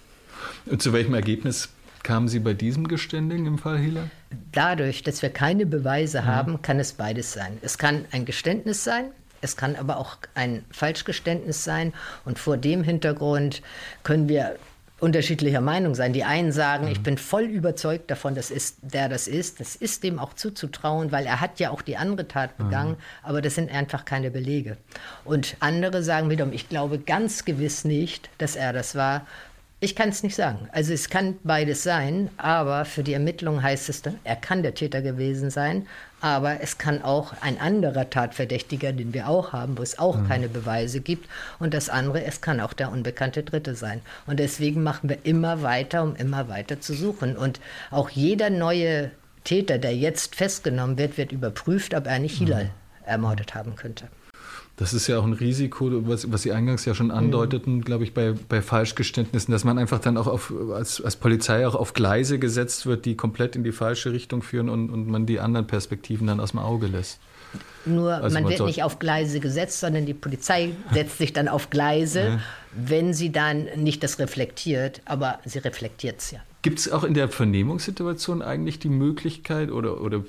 Und 0.66 0.82
zu 0.82 0.92
welchem 0.92 1.14
Ergebnis 1.14 1.70
Kamen 2.06 2.28
Sie 2.28 2.38
bei 2.38 2.54
diesem 2.54 2.86
Geständigen 2.86 3.46
im 3.46 3.58
Fall 3.58 3.78
Hiller? 3.78 4.08
Dadurch, 4.52 5.02
dass 5.02 5.22
wir 5.22 5.30
keine 5.30 5.66
Beweise 5.66 6.22
mhm. 6.22 6.26
haben, 6.26 6.62
kann 6.62 6.78
es 6.78 6.92
beides 6.92 7.32
sein. 7.32 7.58
Es 7.62 7.78
kann 7.78 8.04
ein 8.12 8.24
Geständnis 8.24 8.84
sein, 8.84 9.06
es 9.40 9.56
kann 9.56 9.74
aber 9.74 9.96
auch 9.96 10.16
ein 10.36 10.64
Falschgeständnis 10.70 11.64
sein. 11.64 11.92
Und 12.24 12.38
vor 12.38 12.58
dem 12.58 12.84
Hintergrund 12.84 13.60
können 14.04 14.28
wir 14.28 14.54
unterschiedlicher 15.00 15.60
Meinung 15.60 15.96
sein. 15.96 16.12
Die 16.12 16.22
einen 16.22 16.52
sagen, 16.52 16.84
mhm. 16.84 16.92
ich 16.92 17.02
bin 17.02 17.18
voll 17.18 17.42
überzeugt 17.42 18.08
davon, 18.08 18.36
dass 18.36 18.52
ist, 18.52 18.78
der 18.82 19.08
das 19.08 19.26
ist. 19.26 19.58
Das 19.58 19.74
ist 19.74 20.04
dem 20.04 20.20
auch 20.20 20.32
zuzutrauen, 20.34 21.10
weil 21.10 21.26
er 21.26 21.40
hat 21.40 21.58
ja 21.58 21.70
auch 21.70 21.82
die 21.82 21.96
andere 21.96 22.28
Tat 22.28 22.56
begangen, 22.56 22.92
mhm. 22.92 23.24
aber 23.24 23.42
das 23.42 23.56
sind 23.56 23.68
einfach 23.68 24.04
keine 24.04 24.30
Belege. 24.30 24.76
Und 25.24 25.56
andere 25.58 26.04
sagen 26.04 26.30
wiederum, 26.30 26.52
ich 26.52 26.68
glaube 26.68 27.00
ganz 27.00 27.44
gewiss 27.44 27.84
nicht, 27.84 28.30
dass 28.38 28.54
er 28.54 28.72
das 28.72 28.94
war. 28.94 29.26
Ich 29.86 29.94
kann 29.94 30.08
es 30.08 30.24
nicht 30.24 30.34
sagen. 30.34 30.68
Also 30.72 30.92
es 30.92 31.10
kann 31.10 31.36
beides 31.44 31.84
sein, 31.84 32.28
aber 32.38 32.84
für 32.86 33.04
die 33.04 33.12
Ermittlung 33.12 33.62
heißt 33.62 33.88
es 33.88 34.02
dann, 34.02 34.18
er 34.24 34.34
kann 34.34 34.64
der 34.64 34.74
Täter 34.74 35.00
gewesen 35.00 35.48
sein, 35.48 35.86
aber 36.20 36.60
es 36.60 36.76
kann 36.76 37.02
auch 37.02 37.34
ein 37.40 37.60
anderer 37.60 38.10
Tatverdächtiger, 38.10 38.92
den 38.92 39.14
wir 39.14 39.28
auch 39.28 39.52
haben, 39.52 39.78
wo 39.78 39.82
es 39.82 40.00
auch 40.00 40.16
mhm. 40.16 40.26
keine 40.26 40.48
Beweise 40.48 40.98
gibt. 40.98 41.28
Und 41.60 41.72
das 41.72 41.88
andere, 41.88 42.24
es 42.24 42.40
kann 42.40 42.58
auch 42.58 42.72
der 42.72 42.90
unbekannte 42.90 43.44
Dritte 43.44 43.76
sein. 43.76 44.00
Und 44.26 44.40
deswegen 44.40 44.82
machen 44.82 45.08
wir 45.08 45.18
immer 45.22 45.62
weiter, 45.62 46.02
um 46.02 46.16
immer 46.16 46.48
weiter 46.48 46.80
zu 46.80 46.92
suchen. 46.92 47.36
Und 47.36 47.60
auch 47.92 48.10
jeder 48.10 48.50
neue 48.50 49.12
Täter, 49.44 49.78
der 49.78 49.94
jetzt 49.94 50.34
festgenommen 50.34 50.98
wird, 50.98 51.16
wird 51.16 51.30
überprüft, 51.30 51.94
ob 51.94 52.08
er 52.08 52.18
nicht 52.18 52.38
Hilal 52.38 52.64
mhm. 52.64 52.70
ermordet 53.04 53.54
haben 53.54 53.76
könnte. 53.76 54.08
Das 54.76 54.92
ist 54.92 55.06
ja 55.06 55.18
auch 55.18 55.24
ein 55.24 55.32
Risiko, 55.32 56.06
was, 56.06 56.30
was 56.30 56.42
Sie 56.42 56.52
eingangs 56.52 56.84
ja 56.84 56.94
schon 56.94 57.10
andeuteten, 57.10 57.76
mhm. 57.76 57.84
glaube 57.84 58.04
ich, 58.04 58.12
bei, 58.12 58.34
bei 58.48 58.60
Falschgeständnissen, 58.60 59.50
dass 59.50 59.64
man 59.64 59.78
einfach 59.78 60.00
dann 60.00 60.18
auch 60.18 60.26
auf, 60.26 60.52
als, 60.74 61.00
als 61.00 61.16
Polizei 61.16 61.66
auch 61.66 61.74
auf 61.74 61.94
Gleise 61.94 62.38
gesetzt 62.38 62.84
wird, 62.84 63.06
die 63.06 63.16
komplett 63.16 63.56
in 63.56 63.64
die 63.64 63.72
falsche 63.72 64.12
Richtung 64.12 64.42
führen 64.42 64.68
und, 64.68 64.90
und 64.90 65.08
man 65.08 65.24
die 65.24 65.40
anderen 65.40 65.66
Perspektiven 65.66 66.26
dann 66.26 66.40
aus 66.40 66.50
dem 66.50 66.60
Auge 66.60 66.88
lässt. 66.88 67.20
Nur 67.86 68.14
also 68.14 68.34
man, 68.34 68.42
man 68.42 68.52
wird 68.52 68.66
nicht 68.66 68.82
auf 68.82 68.98
Gleise 68.98 69.40
gesetzt, 69.40 69.80
sondern 69.80 70.04
die 70.04 70.14
Polizei 70.14 70.72
setzt 70.92 71.18
sich 71.18 71.32
dann 71.32 71.48
auf 71.48 71.70
Gleise, 71.70 72.20
ja. 72.20 72.40
wenn 72.74 73.14
sie 73.14 73.32
dann 73.32 73.66
nicht 73.76 74.02
das 74.02 74.18
reflektiert, 74.18 75.00
aber 75.04 75.38
sie 75.44 75.58
reflektiert 75.60 76.18
es 76.18 76.32
ja. 76.32 76.40
Gibt 76.62 76.80
es 76.80 76.90
auch 76.90 77.04
in 77.04 77.14
der 77.14 77.28
Vernehmungssituation 77.28 78.42
eigentlich 78.42 78.78
die 78.78 78.88
Möglichkeit 78.88 79.70
oder, 79.70 80.00
oder 80.00 80.24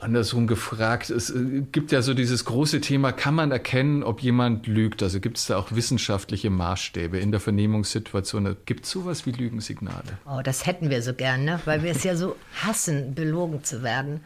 andersrum 0.00 0.46
gefragt, 0.46 1.10
es 1.10 1.30
äh, 1.30 1.62
gibt 1.72 1.92
ja 1.92 2.02
so 2.02 2.14
dieses 2.14 2.44
große 2.44 2.80
Thema, 2.80 3.12
kann 3.12 3.34
man 3.34 3.50
erkennen, 3.50 4.02
ob 4.02 4.20
jemand 4.20 4.66
lügt? 4.66 5.02
Also 5.02 5.20
gibt 5.20 5.38
es 5.38 5.46
da 5.46 5.56
auch 5.56 5.72
wissenschaftliche 5.72 6.50
Maßstäbe 6.50 7.18
in 7.18 7.30
der 7.30 7.40
Vernehmungssituation? 7.40 8.56
Gibt 8.64 8.84
es 8.84 8.90
sowas 8.90 9.26
wie 9.26 9.32
Lügensignale? 9.32 10.18
Oh, 10.26 10.40
das 10.42 10.66
hätten 10.66 10.90
wir 10.90 11.02
so 11.02 11.14
gerne, 11.14 11.60
weil 11.64 11.82
wir 11.82 11.90
es 11.90 12.04
ja 12.04 12.16
so 12.16 12.36
hassen, 12.62 13.14
belogen 13.14 13.64
zu 13.64 13.82
werden. 13.82 14.20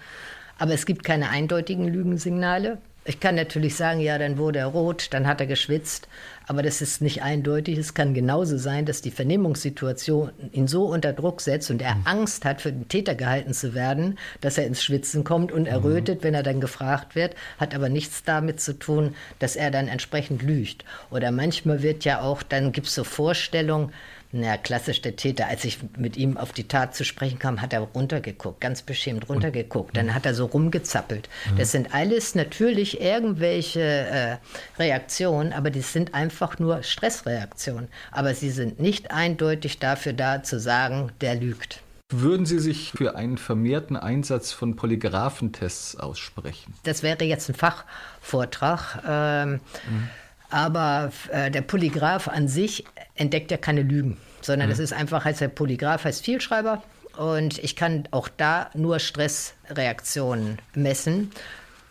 Aber 0.59 0.73
es 0.73 0.87
gibt 0.87 1.05
keine 1.05 1.31
eindeutigen 1.31 1.89
Lügensignale. 1.89 2.79
Ich 3.05 3.21
kann 3.21 3.35
natürlich 3.35 3.77
sagen, 3.77 4.01
ja, 4.01 4.17
dann 4.17 4.39
wurde 4.39 4.61
er 4.61 4.67
rot, 4.67 5.09
dann 5.11 5.27
hat 5.27 5.41
er 5.41 5.47
geschwitzt, 5.47 6.09
aber 6.47 6.63
das 6.63 6.83
ist 6.83 7.01
nicht 7.01 7.23
eindeutig. 7.23 7.79
Es 7.79 7.95
kann 7.95 8.15
genauso 8.15 8.59
sein, 8.59 8.87
dass 8.87 9.01
die 9.01 9.11
Vernehmungssituation 9.11 10.31
ihn 10.53 10.69
so 10.69 10.85
unter 10.85 11.13
Druck 11.13 11.41
setzt 11.41 11.71
und 11.71 11.81
er 11.81 11.95
mhm. 11.95 12.07
Angst 12.07 12.45
hat, 12.45 12.61
für 12.61 12.73
den 12.73 12.89
Täter 12.89 13.15
gehalten 13.15 13.55
zu 13.55 13.75
werden, 13.75 14.19
dass 14.41 14.59
er 14.59 14.67
ins 14.67 14.83
Schwitzen 14.83 15.25
kommt 15.25 15.53
und 15.53 15.67
errötet, 15.67 16.21
mhm. 16.21 16.25
wenn 16.25 16.35
er 16.35 16.43
dann 16.43 16.61
gefragt 16.61 17.15
wird, 17.15 17.35
hat 17.59 17.75
aber 17.75 17.89
nichts 17.89 18.25
damit 18.25 18.61
zu 18.61 18.79
tun, 18.79 19.15
dass 19.39 19.57
er 19.57 19.71
dann 19.71 19.89
entsprechend 19.89 20.43
lügt. 20.43 20.85
Oder 21.11 21.31
manchmal 21.31 21.83
wird 21.83 22.05
ja 22.05 22.21
auch, 22.21 22.43
dann 22.43 22.73
gibt 22.73 22.89
es 22.89 22.95
so 22.95 23.05
Vorstellungen, 23.05 23.93
naja, 24.35 24.57
klassisch 24.57 25.01
der 25.01 25.17
Täter. 25.17 25.47
Als 25.47 25.65
ich 25.65 25.79
mit 25.97 26.17
ihm 26.17 26.37
auf 26.37 26.53
die 26.53 26.67
Tat 26.67 26.95
zu 26.95 27.05
sprechen 27.05 27.39
kam, 27.39 27.63
hat 27.63 27.73
er 27.73 27.81
runtergeguckt, 27.81 28.61
ganz 28.61 28.83
beschämt 28.83 29.29
runtergeguckt. 29.29 29.97
Dann 29.97 30.13
hat 30.13 30.27
er 30.27 30.35
so 30.35 30.47
rumgezappelt. 30.47 31.29
Mhm. 31.53 31.57
Das 31.59 31.71
sind 31.71 31.95
alles 31.95 32.35
natürlich 32.35 33.01
irgendwelche 33.01 33.81
äh, 33.81 34.37
Reaktionen, 34.79 35.53
aber 35.53 35.71
die 35.71 35.83
sind 35.83 36.15
einfach 36.15 36.59
nur 36.59 36.83
Stressreaktionen. 36.83 37.89
Aber 38.11 38.35
sie 38.35 38.51
sind 38.51 38.81
nicht 38.81 39.13
eindeutig 39.13 39.79
dafür 39.79 40.13
da 40.13 40.43
zu 40.43 40.59
sagen, 40.59 41.13
der 41.21 41.37
lügt. 41.37 41.81
Würden 42.11 42.45
Sie 42.45 42.59
sich 42.59 42.93
für 42.93 43.17
einen 43.17 43.39
vermehrten 43.39 43.97
Einsatz 43.97 44.53
von 44.53 44.77
Polygraphentests 44.77 45.97
aussprechen? 45.97 46.75
Das 46.83 47.03
wäre 47.03 47.25
jetzt 47.25 47.49
ein 47.49 47.55
Fachvortrag. 47.55 49.03
Ähm, 49.07 49.61
mhm. 49.89 50.09
Aber 50.55 51.11
äh, 51.33 51.51
der 51.51 51.63
Polygraph 51.63 52.29
an 52.29 52.47
sich 52.47 52.85
entdeckt 53.17 53.51
ja 53.51 53.57
keine 53.57 53.83
Lügen, 53.83 54.19
sondern 54.41 54.71
es 54.71 54.79
mhm. 54.79 54.85
ist 54.85 54.93
einfach, 54.93 55.25
heißt 55.25 55.41
der 55.41 55.49
Polygraph 55.49 56.05
heißt 56.05 56.25
Vielschreiber 56.25 56.81
und 57.17 57.59
ich 57.59 57.75
kann 57.75 58.07
auch 58.13 58.29
da 58.29 58.71
nur 58.73 59.01
Stressreaktionen 59.01 60.61
messen. 60.73 61.33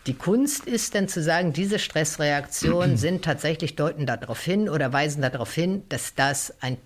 Die 0.06 0.14
Kunst 0.14 0.64
ist 0.64 0.94
dann 0.94 1.08
zu 1.08 1.22
sagen, 1.22 1.52
diese 1.52 1.78
Stressreaktionen 1.78 2.96
sind 2.96 3.22
tatsächlich 3.22 3.76
deuten 3.76 4.06
darauf 4.06 4.40
hin 4.40 4.70
oder 4.70 4.94
weisen 4.94 5.20
darauf 5.20 5.52
hin, 5.52 5.82
dass 5.90 6.14
das 6.14 6.54
ein 6.62 6.78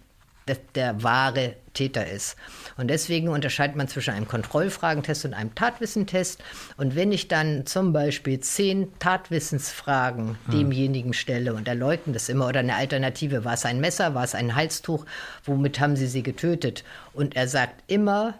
der 0.74 1.02
wahre 1.02 1.56
Täter 1.74 2.06
ist. 2.06 2.36
Und 2.76 2.88
deswegen 2.88 3.28
unterscheidet 3.28 3.76
man 3.76 3.88
zwischen 3.88 4.14
einem 4.14 4.26
Kontrollfragentest 4.26 5.24
und 5.24 5.34
einem 5.34 5.54
Tatwissentest. 5.54 6.42
Und 6.76 6.96
wenn 6.96 7.12
ich 7.12 7.28
dann 7.28 7.66
zum 7.66 7.92
Beispiel 7.92 8.40
zehn 8.40 8.98
Tatwissensfragen 8.98 10.38
hm. 10.46 10.52
demjenigen 10.52 11.12
stelle 11.12 11.54
und 11.54 11.68
er 11.68 11.74
leugnet 11.74 12.16
das 12.16 12.28
immer 12.28 12.48
oder 12.48 12.60
eine 12.60 12.74
Alternative, 12.74 13.44
war 13.44 13.54
es 13.54 13.64
ein 13.64 13.80
Messer, 13.80 14.14
war 14.14 14.24
es 14.24 14.34
ein 14.34 14.54
Halstuch, 14.54 15.04
womit 15.44 15.78
haben 15.80 15.96
sie 15.96 16.08
sie 16.08 16.22
getötet? 16.22 16.84
Und 17.12 17.36
er 17.36 17.48
sagt 17.48 17.84
immer 17.86 18.34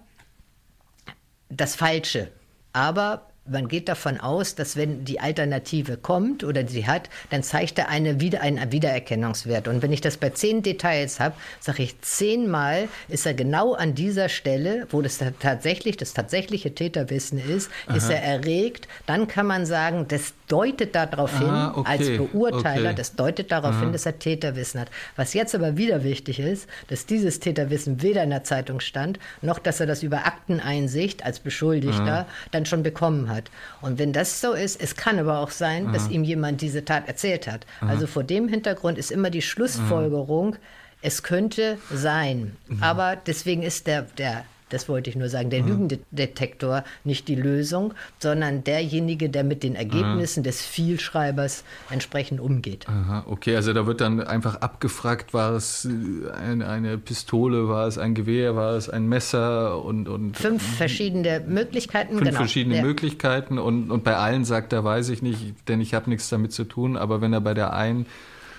das 1.49 1.77
Falsche. 1.77 2.29
Aber 2.73 3.29
man 3.51 3.69
geht 3.69 3.89
davon 3.89 4.19
aus, 4.21 4.55
dass 4.55 4.77
wenn 4.77 5.05
die 5.05 5.21
Alternative 5.21 5.97
kommt 5.97 6.45
oder 6.45 6.67
sie 6.67 6.87
hat, 6.87 7.09
dann 7.31 7.43
zeigt 7.43 7.79
er 7.79 7.89
eine 7.89 8.21
wieder, 8.21 8.41
einen 8.43 8.73
Wiedererkennungswert. 8.73 9.69
Und 9.69 9.83
wenn 9.83 9.93
ich 9.93 10.01
das 10.01 10.17
bei 10.17 10.31
zehn 10.31 10.63
Details 10.63 11.21
habe, 11.21 11.35
sage 11.61 11.83
ich 11.83 12.01
zehnmal 12.01 12.89
ist 13.09 13.27
er 13.27 13.35
genau 13.35 13.75
an 13.75 13.95
dieser 13.95 14.29
Stelle, 14.29 14.87
wo 14.91 15.03
das 15.03 15.19
tatsächlich 15.41 15.97
das 15.97 16.15
tatsächliche 16.15 16.75
Täterwissen 16.75 17.39
ist, 17.39 17.71
Aha. 17.87 17.97
ist 17.97 18.11
er 18.11 18.23
erregt. 18.23 18.89
Dann 19.07 19.29
kann 19.29 19.47
man 19.47 19.67
sagen, 19.67 20.07
das 20.09 20.35
deutet 20.49 20.95
darauf 20.95 21.37
hin, 21.39 21.49
okay. 21.75 21.91
als 21.91 22.09
Beurteiler, 22.09 22.91
okay. 22.91 22.97
das 22.97 23.15
deutet 23.15 23.53
darauf 23.53 23.75
Aha. 23.75 23.81
hin, 23.81 23.93
dass 23.93 24.07
er 24.07 24.19
Täterwissen 24.19 24.81
hat. 24.81 24.91
Was 25.17 25.35
jetzt 25.35 25.55
aber 25.55 25.77
wieder 25.77 26.05
wichtig 26.05 26.41
ist, 26.41 26.69
dass 26.89 27.07
dieses 27.07 27.41
Täterwissen 27.41 28.03
weder 28.03 28.23
in 28.23 28.31
der 28.31 28.45
Zeitung 28.45 28.81
stand, 28.81 29.19
noch 29.43 29.59
dass 29.59 29.81
er 29.81 29.87
das 29.87 30.03
über 30.03 30.27
Akteneinsicht 30.27 31.25
als 31.25 31.41
Beschuldigter 31.41 32.03
Aha. 32.03 32.27
dann 32.51 32.67
schon 32.67 32.83
bekommen 32.83 33.29
hat 33.29 33.38
hat. 33.39 33.51
Und 33.81 33.99
wenn 33.99 34.13
das 34.13 34.41
so 34.41 34.53
ist, 34.53 34.81
es 34.81 34.97
kann 34.97 35.19
aber 35.19 35.39
auch 35.39 35.51
sein, 35.51 35.87
Aha. 35.87 35.93
dass 35.93 36.11
ihm 36.11 36.25
jemand 36.25 36.61
diese 36.61 36.85
Tat 36.85 37.09
erzählt 37.09 37.47
hat. 37.47 37.65
Aha. 37.81 37.91
Also 37.91 38.07
vor 38.07 38.25
dem 38.25 38.49
Hintergrund 38.49 38.99
ist 38.99 39.11
immer 39.11 39.31
die 39.31 39.43
Schlussfolgerung, 39.43 40.55
Aha. 40.55 40.61
es 41.01 41.23
könnte 41.23 41.79
sein. 41.91 42.57
Mhm. 42.67 42.83
Aber 42.83 43.17
deswegen 43.17 43.63
ist 43.63 43.87
der, 43.87 44.03
der 44.03 44.45
das 44.71 44.89
wollte 44.89 45.11
ich 45.11 45.17
nur 45.17 45.29
sagen. 45.29 45.51
Der 45.51 45.63
mhm. 45.63 45.69
Lügendetektor 45.69 46.85
nicht 47.05 47.29
die 47.29 47.35
Lösung, 47.35 47.95
sondern 48.19 48.65
derjenige, 48.65 49.29
der 49.29 49.45
mit 49.45 49.63
den 49.63 49.75
Ergebnissen 49.75 50.41
mhm. 50.41 50.45
des 50.45 50.63
Vielschreibers 50.63 51.65
entsprechend 51.91 52.41
umgeht. 52.41 52.87
Aha, 52.89 53.25
okay, 53.27 53.57
also 53.57 53.73
da 53.73 53.87
wird 53.87 54.01
dann 54.01 54.21
einfach 54.21 54.57
abgefragt, 54.57 55.35
war 55.35 55.53
es 55.53 55.87
äh, 55.87 56.31
eine, 56.31 56.69
eine 56.69 56.99
Pistole, 56.99 57.69
war 57.69 57.87
es 57.87 57.99
ein 57.99 58.15
Gewehr, 58.15 58.57
war 58.57 58.75
es 58.75 58.89
ein 58.89 59.09
Messer 59.09 59.83
und. 59.85 60.09
und 60.09 60.37
fünf 60.37 60.63
verschiedene 60.77 61.41
Möglichkeiten. 61.47 62.15
Fünf 62.15 62.29
genau. 62.29 62.39
verschiedene 62.39 62.77
ja. 62.77 62.83
Möglichkeiten 62.83 63.59
und, 63.59 63.91
und 63.91 64.05
bei 64.05 64.17
allen 64.17 64.45
sagt 64.45 64.73
er, 64.73 64.85
weiß 64.85 65.09
ich 65.11 65.23
nicht, 65.23 65.69
denn 65.69 65.81
ich 65.81 65.95
habe 65.95 66.11
nichts 66.11 66.29
damit 66.29 66.53
zu 66.53 66.65
tun, 66.65 66.97
aber 66.97 67.21
wenn 67.21 67.33
er 67.33 67.41
bei 67.41 67.55
der 67.55 67.73
einen 67.73 68.07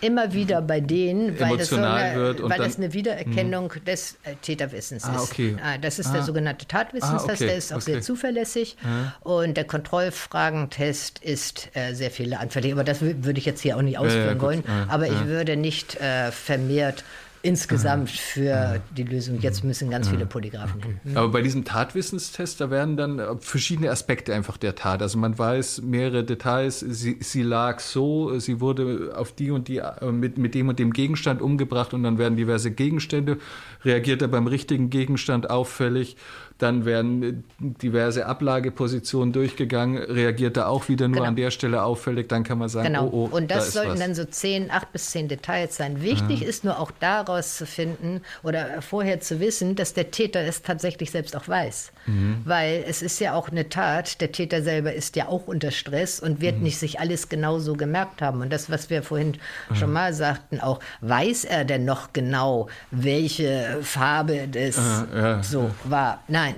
immer 0.02 0.34
wieder 0.34 0.62
bei 0.62 0.80
denen, 0.80 1.40
weil, 1.40 1.58
das, 1.58 1.70
so 1.70 1.78
eine, 1.78 2.16
wird 2.16 2.42
weil 2.42 2.58
das 2.58 2.78
eine 2.78 2.94
Wiedererkennung 2.94 3.66
mh. 3.68 3.80
des 3.86 4.18
äh, 4.24 4.36
Täterwissens 4.42 5.04
ah, 5.06 5.16
ist. 5.16 5.32
Okay. 5.32 5.56
Ah, 5.64 5.78
das 5.78 6.00
ist 6.00 6.08
ah. 6.08 6.14
der 6.14 6.24
sogenannte 6.24 6.66
Tatwissenstest, 6.66 7.30
ah, 7.30 7.34
okay. 7.34 7.46
der 7.46 7.56
ist 7.58 7.72
auch 7.72 7.78
okay. 7.78 7.92
sehr 7.94 8.02
zuverlässig. 8.02 8.78
Ja. 8.84 9.16
Und 9.22 9.58
der 9.58 9.66
Kontrollfragentest 9.66 11.20
ist 11.20 11.70
äh, 11.74 11.94
sehr 11.94 12.12
viele 12.12 12.40
anfällig. 12.40 12.74
Aber 12.74 12.84
das 12.84 13.02
würde 13.02 13.40
ich 13.40 13.46
jetzt 13.46 13.62
hier 13.62 13.78
auch 13.78 13.82
nicht 13.82 13.98
ausführen 13.98 14.26
ja, 14.26 14.34
ja, 14.34 14.42
wollen. 14.42 14.64
Aber 14.88 15.08
ich 15.08 15.26
würde 15.26 15.56
nicht 15.56 16.00
äh, 16.00 16.32
vermehrt 16.32 17.04
insgesamt 17.42 18.10
für 18.10 18.82
die 18.96 19.04
Lösung. 19.04 19.40
Jetzt 19.40 19.64
müssen 19.64 19.90
ganz 19.90 20.10
viele 20.10 20.26
Polygraphen 20.26 20.82
okay. 20.84 20.96
hin. 21.04 21.18
Aber 21.18 21.30
bei 21.30 21.42
diesem 21.42 21.64
Tatwissenstest, 21.64 22.60
da 22.60 22.70
werden 22.70 22.98
dann 22.98 23.20
äh, 23.20 23.36
verschiedene 23.40 23.92
Aspekte 23.92 24.34
einfach 24.34 24.58
der 24.58 24.76
Tat. 24.76 25.02
Also 25.02 25.18
man 25.18 25.38
weiß 25.38 25.82
mehrere 25.82 26.24
Details. 26.24 26.80
Sie, 26.80 27.18
sie 27.22 27.44
lag 27.44 27.80
so, 27.80 28.38
sie 28.40 28.60
wurde 28.60 29.14
auf 29.16 29.32
die 29.32 29.52
und 29.52 29.68
die 29.68 29.78
äh, 29.78 30.12
mit, 30.12 30.38
mit 30.38 30.54
dem 30.56 30.70
und 30.70 30.80
dem 30.80 30.92
Gegenstand 30.92 31.42
umgebracht 31.42 31.94
und 31.94 32.04
dann 32.04 32.18
werden 32.18 32.36
diverse 32.36 32.72
Gegenstände. 32.72 33.38
Reagiert 33.86 34.22
er 34.22 34.28
beim 34.28 34.48
richtigen 34.48 34.90
Gegenstand 34.90 35.50
auffällig? 35.50 36.18
Dann 36.60 36.86
werden 36.86 37.46
diverse 37.60 38.26
Ablagepositionen 38.26 39.32
durchgegangen, 39.32 39.98
reagiert 39.98 40.58
er 40.58 40.68
auch 40.68 40.90
wieder 40.90 41.08
nur 41.08 41.18
genau. 41.18 41.30
an 41.30 41.36
der 41.38 41.52
Stelle 41.52 41.84
auffällig, 41.84 42.28
dann 42.28 42.44
kann 42.44 42.58
man 42.58 42.68
sagen, 42.68 42.88
genau. 42.88 43.08
oh, 43.12 43.30
oh, 43.32 43.36
Und 43.36 43.50
das 43.50 43.68
da 43.68 43.72
sollten 43.72 43.94
was. 43.94 44.00
dann 44.00 44.16
so 44.16 44.26
zehn, 44.26 44.70
acht 44.70 44.92
bis 44.92 45.12
zehn 45.12 45.30
Details 45.30 45.78
sein. 45.78 46.02
Wichtig 46.02 46.42
ja. 46.42 46.48
ist 46.48 46.66
nur 46.66 46.78
auch 46.78 46.92
daraus 47.00 47.56
zu 47.56 47.66
finden 47.66 48.22
oder 48.44 48.82
vorher 48.82 49.22
zu 49.22 49.40
wissen, 49.40 49.76
dass 49.76 49.94
der 49.94 50.12
Täter 50.12 50.42
es 50.42 50.62
tatsächlich 50.62 51.12
selbst 51.12 51.36
auch 51.36 51.48
weiß. 51.48 51.94
Mhm. 52.06 52.42
Weil 52.44 52.84
es 52.88 53.02
ist 53.02 53.20
ja 53.20 53.34
auch 53.34 53.50
eine 53.50 53.70
Tat, 53.70 54.20
der 54.20 54.34
Täter 54.34 54.62
selber 54.62 54.94
ist 54.94 55.16
ja 55.16 55.28
auch 55.28 55.48
unter 55.48 55.72
Stress 55.72 56.20
und 56.20 56.42
wird 56.42 56.58
mhm. 56.58 56.64
nicht 56.64 56.78
sich 56.78 57.00
alles 57.00 57.30
genauso 57.30 57.76
gemerkt 57.76 58.22
haben. 58.22 58.42
Und 58.42 58.52
das, 58.52 58.70
was 58.70 58.90
wir 58.90 59.02
vorhin 59.02 59.38
mhm. 59.70 59.76
schon 59.76 59.94
mal 59.94 60.14
sagten, 60.14 60.60
auch, 60.60 60.82
weiß 61.00 61.46
er 61.46 61.64
denn 61.64 61.86
noch 61.86 62.12
genau, 62.12 62.68
welche 62.92 63.78
Farbe 63.82 64.50
das 64.52 64.78
ja, 65.16 65.42
so 65.42 65.72
war? 65.86 66.22
Nein. 66.28 66.49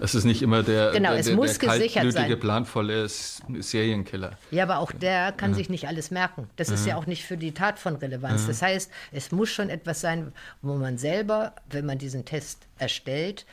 Es 0.00 0.14
ist 0.14 0.24
nicht 0.24 0.42
immer 0.42 0.62
der, 0.62 0.92
genau, 0.92 1.10
der, 1.10 1.18
es 1.18 1.26
der, 1.26 1.36
muss 1.36 1.58
der 1.58 1.70
gesichert 1.70 2.12
sein. 2.12 2.38
planvolle 2.38 3.08
Serienkiller. 3.08 4.38
Ja, 4.50 4.64
aber 4.64 4.78
auch 4.78 4.92
der 4.92 5.32
kann 5.32 5.54
sich 5.54 5.68
nicht 5.68 5.86
alles 5.88 6.10
merken. 6.10 6.48
Das 6.56 6.68
ist 6.70 6.86
ja 6.86 6.96
auch 6.96 7.06
nicht 7.06 7.24
für 7.24 7.36
die 7.36 7.52
Tat 7.52 7.78
von 7.78 7.96
Relevanz. 7.96 8.46
Das 8.46 8.62
heißt, 8.62 8.90
es 9.12 9.32
muss 9.32 9.50
schon 9.50 9.70
etwas 9.70 10.00
sein, 10.00 10.32
wo 10.62 10.74
man 10.74 10.98
selber, 10.98 11.54
wenn 11.70 11.86
man 11.86 11.98
diesen 11.98 12.24
Test 12.24 12.66
erstellt, 12.78 13.46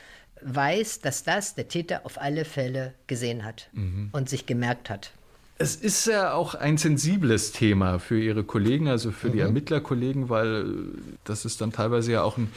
weiß, 0.43 1.01
dass 1.01 1.23
das 1.23 1.55
der 1.55 1.67
Täter 1.67 2.01
auf 2.03 2.19
alle 2.19 2.45
Fälle 2.45 2.93
gesehen 3.07 3.45
hat 3.45 3.69
mhm. 3.73 4.09
und 4.11 4.29
sich 4.29 4.45
gemerkt 4.45 4.89
hat. 4.89 5.11
Es 5.57 5.75
ist 5.75 6.07
ja 6.07 6.33
auch 6.33 6.55
ein 6.55 6.77
sensibles 6.77 7.51
Thema 7.51 7.99
für 7.99 8.19
Ihre 8.19 8.43
Kollegen, 8.43 8.87
also 8.87 9.11
für 9.11 9.27
mhm. 9.27 9.33
die 9.33 9.39
Ermittlerkollegen, 9.41 10.29
weil 10.29 10.65
das 11.23 11.45
ist 11.45 11.61
dann 11.61 11.71
teilweise 11.71 12.13
ja 12.13 12.23
auch 12.23 12.37
ein 12.37 12.51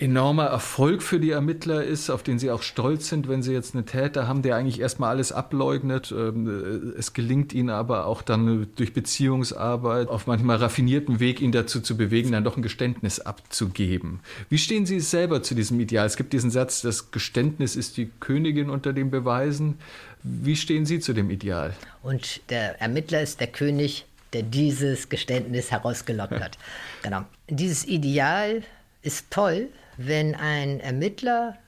enormer 0.00 0.46
Erfolg 0.46 1.02
für 1.02 1.20
die 1.20 1.30
Ermittler 1.30 1.84
ist, 1.84 2.08
auf 2.08 2.22
den 2.22 2.38
sie 2.38 2.50
auch 2.50 2.62
stolz 2.62 3.08
sind, 3.08 3.28
wenn 3.28 3.42
sie 3.42 3.52
jetzt 3.52 3.74
einen 3.74 3.84
Täter 3.84 4.26
haben, 4.26 4.42
der 4.42 4.56
eigentlich 4.56 4.80
erstmal 4.80 5.10
alles 5.10 5.30
ableugnet. 5.30 6.10
Ähm, 6.10 6.94
es 6.98 7.12
gelingt 7.12 7.52
ihnen 7.52 7.70
aber 7.70 8.06
auch 8.06 8.22
dann 8.22 8.66
durch 8.76 8.94
Beziehungsarbeit 8.94 10.08
auf 10.08 10.26
manchmal 10.26 10.56
raffinierten 10.56 11.20
Weg, 11.20 11.40
ihn 11.40 11.52
dazu 11.52 11.80
zu 11.80 11.96
bewegen, 11.96 12.32
dann 12.32 12.44
doch 12.44 12.56
ein 12.56 12.62
Geständnis 12.62 13.20
abzugeben. 13.20 14.20
Wie 14.48 14.58
stehen 14.58 14.86
Sie 14.86 15.00
selber 15.00 15.42
zu 15.42 15.54
diesem 15.54 15.78
Ideal? 15.80 16.06
Es 16.06 16.16
gibt 16.16 16.32
diesen 16.32 16.50
Satz, 16.50 16.80
das 16.80 17.10
Geständnis 17.10 17.76
ist 17.76 17.98
die 17.98 18.10
Königin 18.20 18.70
unter 18.70 18.94
den 18.94 19.10
Beweisen. 19.10 19.78
Wie 20.22 20.56
stehen 20.56 20.86
Sie 20.86 21.00
zu 21.00 21.12
dem 21.12 21.30
Ideal? 21.30 21.74
Und 22.02 22.40
der 22.48 22.80
Ermittler 22.80 23.20
ist 23.20 23.40
der 23.40 23.48
König, 23.48 24.06
der 24.32 24.42
dieses 24.42 25.10
Geständnis 25.10 25.70
herausgelockt 25.70 26.40
hat. 26.40 26.56
genau. 27.02 27.24
Dieses 27.48 27.86
Ideal 27.86 28.62
ist 29.02 29.30
toll, 29.30 29.68
wenn 30.06 30.34
ein 30.34 30.80
Ermittler 30.80 31.58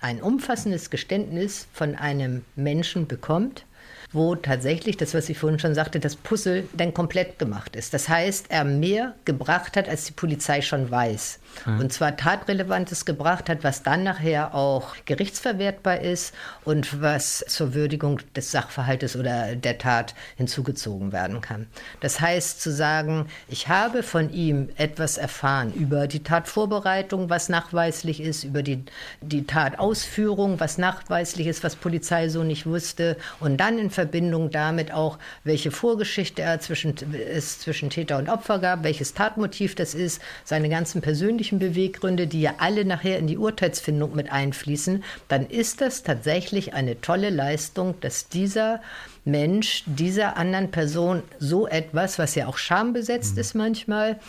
ein 0.00 0.20
umfassendes 0.20 0.90
Geständnis 0.90 1.68
von 1.72 1.94
einem 1.94 2.44
Menschen 2.56 3.06
bekommt, 3.06 3.64
wo 4.12 4.34
tatsächlich 4.34 4.96
das, 4.96 5.14
was 5.14 5.28
ich 5.28 5.38
vorhin 5.38 5.58
schon 5.58 5.74
sagte, 5.74 6.00
das 6.00 6.16
Puzzle 6.16 6.68
dann 6.72 6.94
komplett 6.94 7.38
gemacht 7.38 7.76
ist. 7.76 7.94
Das 7.94 8.08
heißt, 8.08 8.46
er 8.48 8.64
mehr 8.64 9.14
gebracht 9.24 9.76
hat, 9.76 9.88
als 9.88 10.04
die 10.04 10.12
Polizei 10.12 10.62
schon 10.62 10.90
weiß. 10.90 11.38
Mhm. 11.64 11.80
Und 11.80 11.92
zwar 11.92 12.16
tatrelevantes 12.16 13.04
gebracht 13.04 13.48
hat, 13.48 13.64
was 13.64 13.82
dann 13.82 14.02
nachher 14.02 14.54
auch 14.54 14.94
gerichtsverwertbar 15.04 16.00
ist 16.00 16.34
und 16.64 17.00
was 17.00 17.44
zur 17.48 17.74
Würdigung 17.74 18.20
des 18.34 18.50
Sachverhaltes 18.50 19.16
oder 19.16 19.56
der 19.56 19.78
Tat 19.78 20.14
hinzugezogen 20.36 21.12
werden 21.12 21.40
kann. 21.40 21.66
Das 22.00 22.20
heißt 22.20 22.60
zu 22.60 22.70
sagen, 22.70 23.26
ich 23.48 23.68
habe 23.68 24.02
von 24.02 24.32
ihm 24.32 24.68
etwas 24.76 25.18
erfahren 25.18 25.72
über 25.72 26.06
die 26.06 26.22
Tatvorbereitung, 26.22 27.30
was 27.30 27.48
nachweislich 27.48 28.20
ist, 28.20 28.44
über 28.44 28.62
die, 28.62 28.84
die 29.20 29.46
Tatausführung, 29.46 30.60
was 30.60 30.78
nachweislich 30.78 31.46
ist, 31.46 31.64
was 31.64 31.76
Polizei 31.76 32.28
so 32.28 32.42
nicht 32.42 32.66
wusste 32.66 33.16
und 33.40 33.58
dann 33.58 33.78
in 33.78 33.90
Verbindung 33.96 34.50
damit 34.50 34.92
auch, 34.92 35.18
welche 35.42 35.70
Vorgeschichte 35.70 36.42
er 36.42 36.60
zwischen, 36.60 36.94
es 37.14 37.58
zwischen 37.58 37.90
Täter 37.90 38.18
und 38.18 38.28
Opfer 38.28 38.58
gab, 38.58 38.84
welches 38.84 39.14
Tatmotiv 39.14 39.74
das 39.74 39.94
ist, 39.94 40.20
seine 40.44 40.68
ganzen 40.68 41.00
persönlichen 41.00 41.58
Beweggründe, 41.58 42.26
die 42.26 42.42
ja 42.42 42.56
alle 42.58 42.84
nachher 42.84 43.18
in 43.18 43.26
die 43.26 43.38
Urteilsfindung 43.38 44.14
mit 44.14 44.30
einfließen, 44.30 45.02
dann 45.28 45.46
ist 45.46 45.80
das 45.80 46.02
tatsächlich 46.02 46.74
eine 46.74 47.00
tolle 47.00 47.30
Leistung, 47.30 47.94
dass 48.02 48.28
dieser 48.28 48.80
Mensch 49.24 49.82
dieser 49.86 50.36
anderen 50.36 50.70
Person 50.70 51.22
so 51.38 51.66
etwas, 51.66 52.18
was 52.18 52.34
ja 52.34 52.46
auch 52.46 52.58
schambesetzt 52.58 53.34
mhm. 53.34 53.40
ist 53.40 53.54
manchmal, 53.54 54.20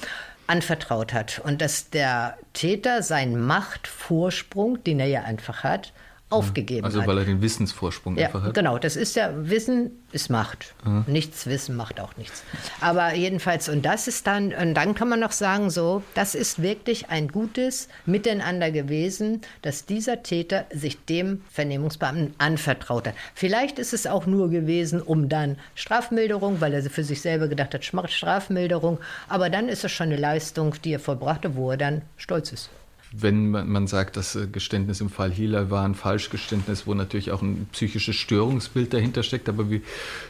anvertraut 0.47 1.11
hat. 1.11 1.39
Und 1.43 1.61
dass 1.61 1.89
der 1.89 2.37
Täter 2.53 3.03
seinen 3.03 3.39
Machtvorsprung, 3.45 4.81
den 4.85 5.01
er 5.01 5.07
ja 5.07 5.23
einfach 5.23 5.63
hat, 5.63 5.91
aufgegeben 6.29 6.83
also, 6.83 6.97
hat. 6.99 7.07
Also 7.07 7.15
weil 7.15 7.23
er 7.23 7.25
den 7.25 7.41
Wissensvorsprung 7.41 8.17
ja, 8.17 8.27
einfach 8.27 8.43
hat? 8.43 8.53
Genau, 8.53 8.77
das 8.77 8.95
ist 8.95 9.15
ja, 9.15 9.31
Wissen 9.35 9.91
ist 10.11 10.29
Macht. 10.29 10.73
Mhm. 10.83 11.05
Nichts 11.07 11.45
Wissen 11.45 11.75
macht 11.75 11.99
auch 11.99 12.15
nichts. 12.17 12.43
Aber 12.81 13.13
jedenfalls, 13.13 13.69
und 13.69 13.85
das 13.85 14.07
ist 14.07 14.27
dann, 14.27 14.53
und 14.53 14.73
dann 14.73 14.93
kann 14.93 15.09
man 15.09 15.19
noch 15.19 15.31
sagen, 15.31 15.69
so, 15.69 16.03
das 16.15 16.35
ist 16.35 16.61
wirklich 16.61 17.09
ein 17.09 17.29
gutes 17.29 17.87
Miteinander 18.05 18.71
gewesen, 18.71 19.41
dass 19.61 19.85
dieser 19.85 20.23
Täter 20.23 20.65
sich 20.73 21.03
dem 21.05 21.41
Vernehmungsbeamten 21.49 22.33
anvertraut 22.37 23.07
hat. 23.07 23.15
Vielleicht 23.33 23.79
ist 23.79 23.93
es 23.93 24.05
auch 24.05 24.25
nur 24.25 24.49
gewesen, 24.49 25.01
um 25.01 25.29
dann 25.29 25.57
Strafmilderung, 25.75 26.59
weil 26.59 26.73
er 26.73 26.83
für 26.83 27.03
sich 27.03 27.21
selber 27.21 27.47
gedacht 27.47 27.73
hat, 27.73 27.85
Strafmilderung, 27.85 28.99
aber 29.29 29.49
dann 29.49 29.69
ist 29.69 29.85
es 29.85 29.91
schon 29.91 30.07
eine 30.07 30.17
Leistung, 30.17 30.75
die 30.83 30.93
er 30.93 30.99
vollbrachte, 30.99 31.55
wo 31.55 31.71
er 31.71 31.77
dann 31.77 32.01
stolz 32.17 32.51
ist 32.51 32.69
wenn 33.11 33.51
man, 33.51 33.87
sagt, 33.87 34.17
das 34.17 34.35
äh, 34.35 34.47
Geständnis 34.47 34.99
im 34.99 35.09
Fall 35.09 35.31
Hila 35.31 35.69
war 35.69 35.85
ein 35.85 35.95
Falschgeständnis, 35.95 36.87
wo 36.87 36.93
natürlich 36.93 37.31
auch 37.31 37.41
ein 37.41 37.67
psychisches 37.71 38.15
Störungsbild 38.15 38.93
dahinter 38.93 39.23
steckt. 39.23 39.47
Aber 39.47 39.69
wir 39.69 39.81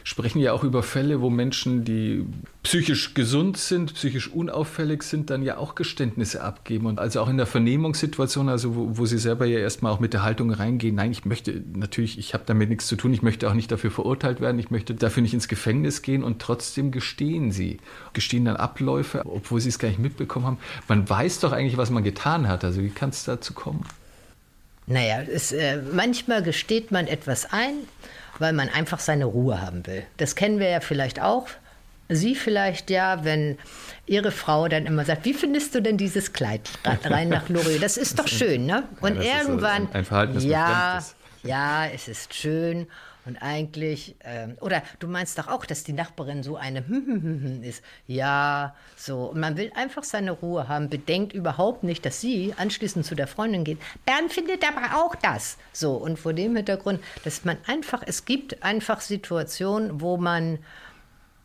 sprechen 0.04 0.38
ja 0.40 0.52
auch 0.52 0.62
über 0.62 0.82
Fälle, 0.82 1.20
wo 1.20 1.28
Menschen, 1.28 1.84
die 1.84 2.24
psychisch 2.62 3.14
gesund 3.14 3.56
sind, 3.56 3.94
psychisch 3.94 4.28
unauffällig 4.28 5.02
sind, 5.02 5.30
dann 5.30 5.42
ja 5.42 5.56
auch 5.56 5.74
Geständnisse 5.74 6.42
abgeben. 6.42 6.86
Und 6.86 7.00
also 7.00 7.20
auch 7.20 7.28
in 7.28 7.36
der 7.36 7.46
Vernehmungssituation, 7.46 8.48
also 8.48 8.76
wo, 8.76 8.98
wo 8.98 9.06
sie 9.06 9.18
selber 9.18 9.46
ja 9.46 9.58
erstmal 9.58 9.92
auch 9.92 10.00
mit 10.00 10.12
der 10.12 10.22
Haltung 10.22 10.52
reingehen, 10.52 10.94
nein, 10.94 11.10
ich 11.10 11.24
möchte 11.24 11.62
natürlich, 11.74 12.18
ich 12.18 12.32
habe 12.34 12.44
damit 12.46 12.68
nichts 12.68 12.86
zu 12.86 12.94
tun, 12.94 13.12
ich 13.12 13.22
möchte 13.22 13.48
auch 13.48 13.54
nicht 13.54 13.72
dafür 13.72 13.90
verurteilt 13.90 14.40
werden, 14.40 14.58
ich 14.58 14.70
möchte 14.70 14.94
dafür 14.94 15.22
nicht 15.22 15.34
ins 15.34 15.48
Gefängnis 15.48 16.02
gehen 16.02 16.22
und 16.22 16.40
trotzdem 16.40 16.92
gestehen 16.92 17.50
sie. 17.50 17.78
Gestehen 18.12 18.44
dann 18.44 18.56
Abläufe, 18.56 19.22
obwohl 19.24 19.60
sie 19.60 19.68
es 19.68 19.78
gar 19.78 19.88
nicht 19.88 19.98
mitbekommen 19.98 20.46
haben. 20.46 20.58
Man 20.86 21.08
weiß 21.08 21.40
doch 21.40 21.52
eigentlich, 21.52 21.76
was 21.76 21.90
man 21.90 22.04
getan 22.04 22.46
hat. 22.46 22.67
Also 22.68 22.82
wie 22.82 22.90
kann 22.90 23.08
es 23.08 23.24
dazu 23.24 23.54
kommen? 23.54 23.82
Naja, 24.86 25.22
es, 25.22 25.52
äh, 25.52 25.78
manchmal 25.90 26.42
gesteht 26.42 26.90
man 26.90 27.06
etwas 27.06 27.50
ein, 27.50 27.76
weil 28.38 28.52
man 28.52 28.68
einfach 28.68 29.00
seine 29.00 29.24
Ruhe 29.24 29.62
haben 29.62 29.86
will. 29.86 30.04
Das 30.18 30.34
kennen 30.34 30.58
wir 30.58 30.68
ja 30.68 30.80
vielleicht 30.80 31.18
auch. 31.18 31.48
Sie 32.10 32.34
vielleicht 32.34 32.90
ja, 32.90 33.24
wenn 33.24 33.56
Ihre 34.04 34.30
Frau 34.32 34.68
dann 34.68 34.84
immer 34.84 35.06
sagt, 35.06 35.24
wie 35.24 35.32
findest 35.32 35.74
du 35.74 35.80
denn 35.80 35.96
dieses 35.96 36.34
Kleid 36.34 36.68
rein 36.84 37.30
nach 37.30 37.48
Loriot? 37.48 37.82
Das 37.82 37.96
ist 37.96 38.18
doch 38.18 38.28
schön, 38.28 38.66
ne? 38.66 38.82
Und 39.00 39.22
ja, 39.22 39.40
irgendwann, 39.40 39.88
ein, 39.88 39.94
ein 39.94 40.04
Verhalten, 40.04 40.34
das 40.34 40.44
ja, 40.44 41.02
ja, 41.42 41.86
es 41.86 42.06
ist 42.06 42.34
schön. 42.34 42.86
Und 43.28 43.36
eigentlich, 43.42 44.16
ähm, 44.24 44.56
oder 44.62 44.82
du 45.00 45.06
meinst 45.06 45.38
doch 45.38 45.48
auch, 45.48 45.66
dass 45.66 45.84
die 45.84 45.92
Nachbarin 45.92 46.42
so 46.42 46.56
eine 46.56 46.82
ist. 47.62 47.84
Ja, 48.06 48.74
so. 48.96 49.26
Und 49.26 49.38
man 49.38 49.58
will 49.58 49.70
einfach 49.74 50.02
seine 50.02 50.30
Ruhe 50.30 50.66
haben, 50.66 50.88
bedenkt 50.88 51.34
überhaupt 51.34 51.84
nicht, 51.84 52.06
dass 52.06 52.22
sie 52.22 52.54
anschließend 52.56 53.04
zu 53.04 53.14
der 53.14 53.26
Freundin 53.26 53.64
geht. 53.64 53.80
Bernd 54.06 54.32
findet 54.32 54.66
aber 54.66 54.96
auch 54.96 55.14
das. 55.14 55.58
So. 55.74 55.92
Und 55.92 56.18
vor 56.18 56.32
dem 56.32 56.56
Hintergrund, 56.56 57.00
dass 57.22 57.44
man 57.44 57.58
einfach, 57.66 58.02
es 58.06 58.24
gibt 58.24 58.62
einfach 58.62 59.02
Situationen, 59.02 60.00
wo 60.00 60.16
man 60.16 60.58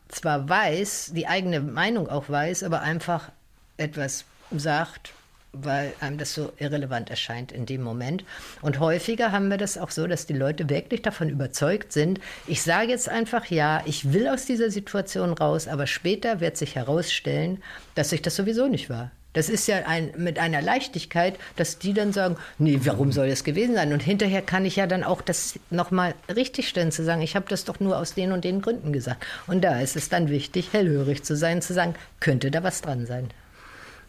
zwar 0.08 0.48
weiß, 0.48 1.12
die 1.14 1.26
eigene 1.26 1.60
Meinung 1.60 2.08
auch 2.08 2.30
weiß, 2.30 2.62
aber 2.62 2.80
einfach 2.80 3.30
etwas 3.76 4.24
sagt, 4.50 5.12
weil 5.54 5.92
einem 6.00 6.18
das 6.18 6.34
so 6.34 6.52
irrelevant 6.58 7.10
erscheint 7.10 7.52
in 7.52 7.66
dem 7.66 7.82
Moment. 7.82 8.24
Und 8.62 8.80
häufiger 8.80 9.32
haben 9.32 9.48
wir 9.48 9.56
das 9.56 9.78
auch 9.78 9.90
so, 9.90 10.06
dass 10.06 10.26
die 10.26 10.34
Leute 10.34 10.68
wirklich 10.68 11.02
davon 11.02 11.28
überzeugt 11.28 11.92
sind, 11.92 12.20
ich 12.46 12.62
sage 12.62 12.90
jetzt 12.90 13.08
einfach 13.08 13.46
ja, 13.46 13.82
ich 13.86 14.12
will 14.12 14.28
aus 14.28 14.46
dieser 14.46 14.70
Situation 14.70 15.32
raus, 15.32 15.68
aber 15.68 15.86
später 15.86 16.40
wird 16.40 16.56
sich 16.56 16.74
herausstellen, 16.74 17.62
dass 17.94 18.12
ich 18.12 18.22
das 18.22 18.36
sowieso 18.36 18.66
nicht 18.68 18.90
war. 18.90 19.10
Das 19.34 19.48
ist 19.48 19.66
ja 19.66 19.78
ein, 19.86 20.12
mit 20.16 20.38
einer 20.38 20.62
Leichtigkeit, 20.62 21.36
dass 21.56 21.78
die 21.78 21.92
dann 21.92 22.12
sagen, 22.12 22.36
nee, 22.58 22.78
warum 22.84 23.10
soll 23.10 23.28
das 23.28 23.42
gewesen 23.42 23.74
sein? 23.74 23.92
Und 23.92 24.00
hinterher 24.00 24.42
kann 24.42 24.64
ich 24.64 24.76
ja 24.76 24.86
dann 24.86 25.02
auch 25.02 25.20
das 25.20 25.58
nochmal 25.70 26.14
richtigstellen, 26.34 26.92
zu 26.92 27.04
sagen, 27.04 27.20
ich 27.20 27.34
habe 27.34 27.46
das 27.48 27.64
doch 27.64 27.80
nur 27.80 27.98
aus 27.98 28.14
den 28.14 28.30
und 28.30 28.44
den 28.44 28.62
Gründen 28.62 28.92
gesagt. 28.92 29.26
Und 29.48 29.62
da 29.62 29.80
ist 29.80 29.96
es 29.96 30.08
dann 30.08 30.30
wichtig, 30.30 30.72
hellhörig 30.72 31.24
zu 31.24 31.36
sein, 31.36 31.62
zu 31.62 31.74
sagen, 31.74 31.96
könnte 32.20 32.52
da 32.52 32.62
was 32.62 32.80
dran 32.80 33.06
sein. 33.06 33.28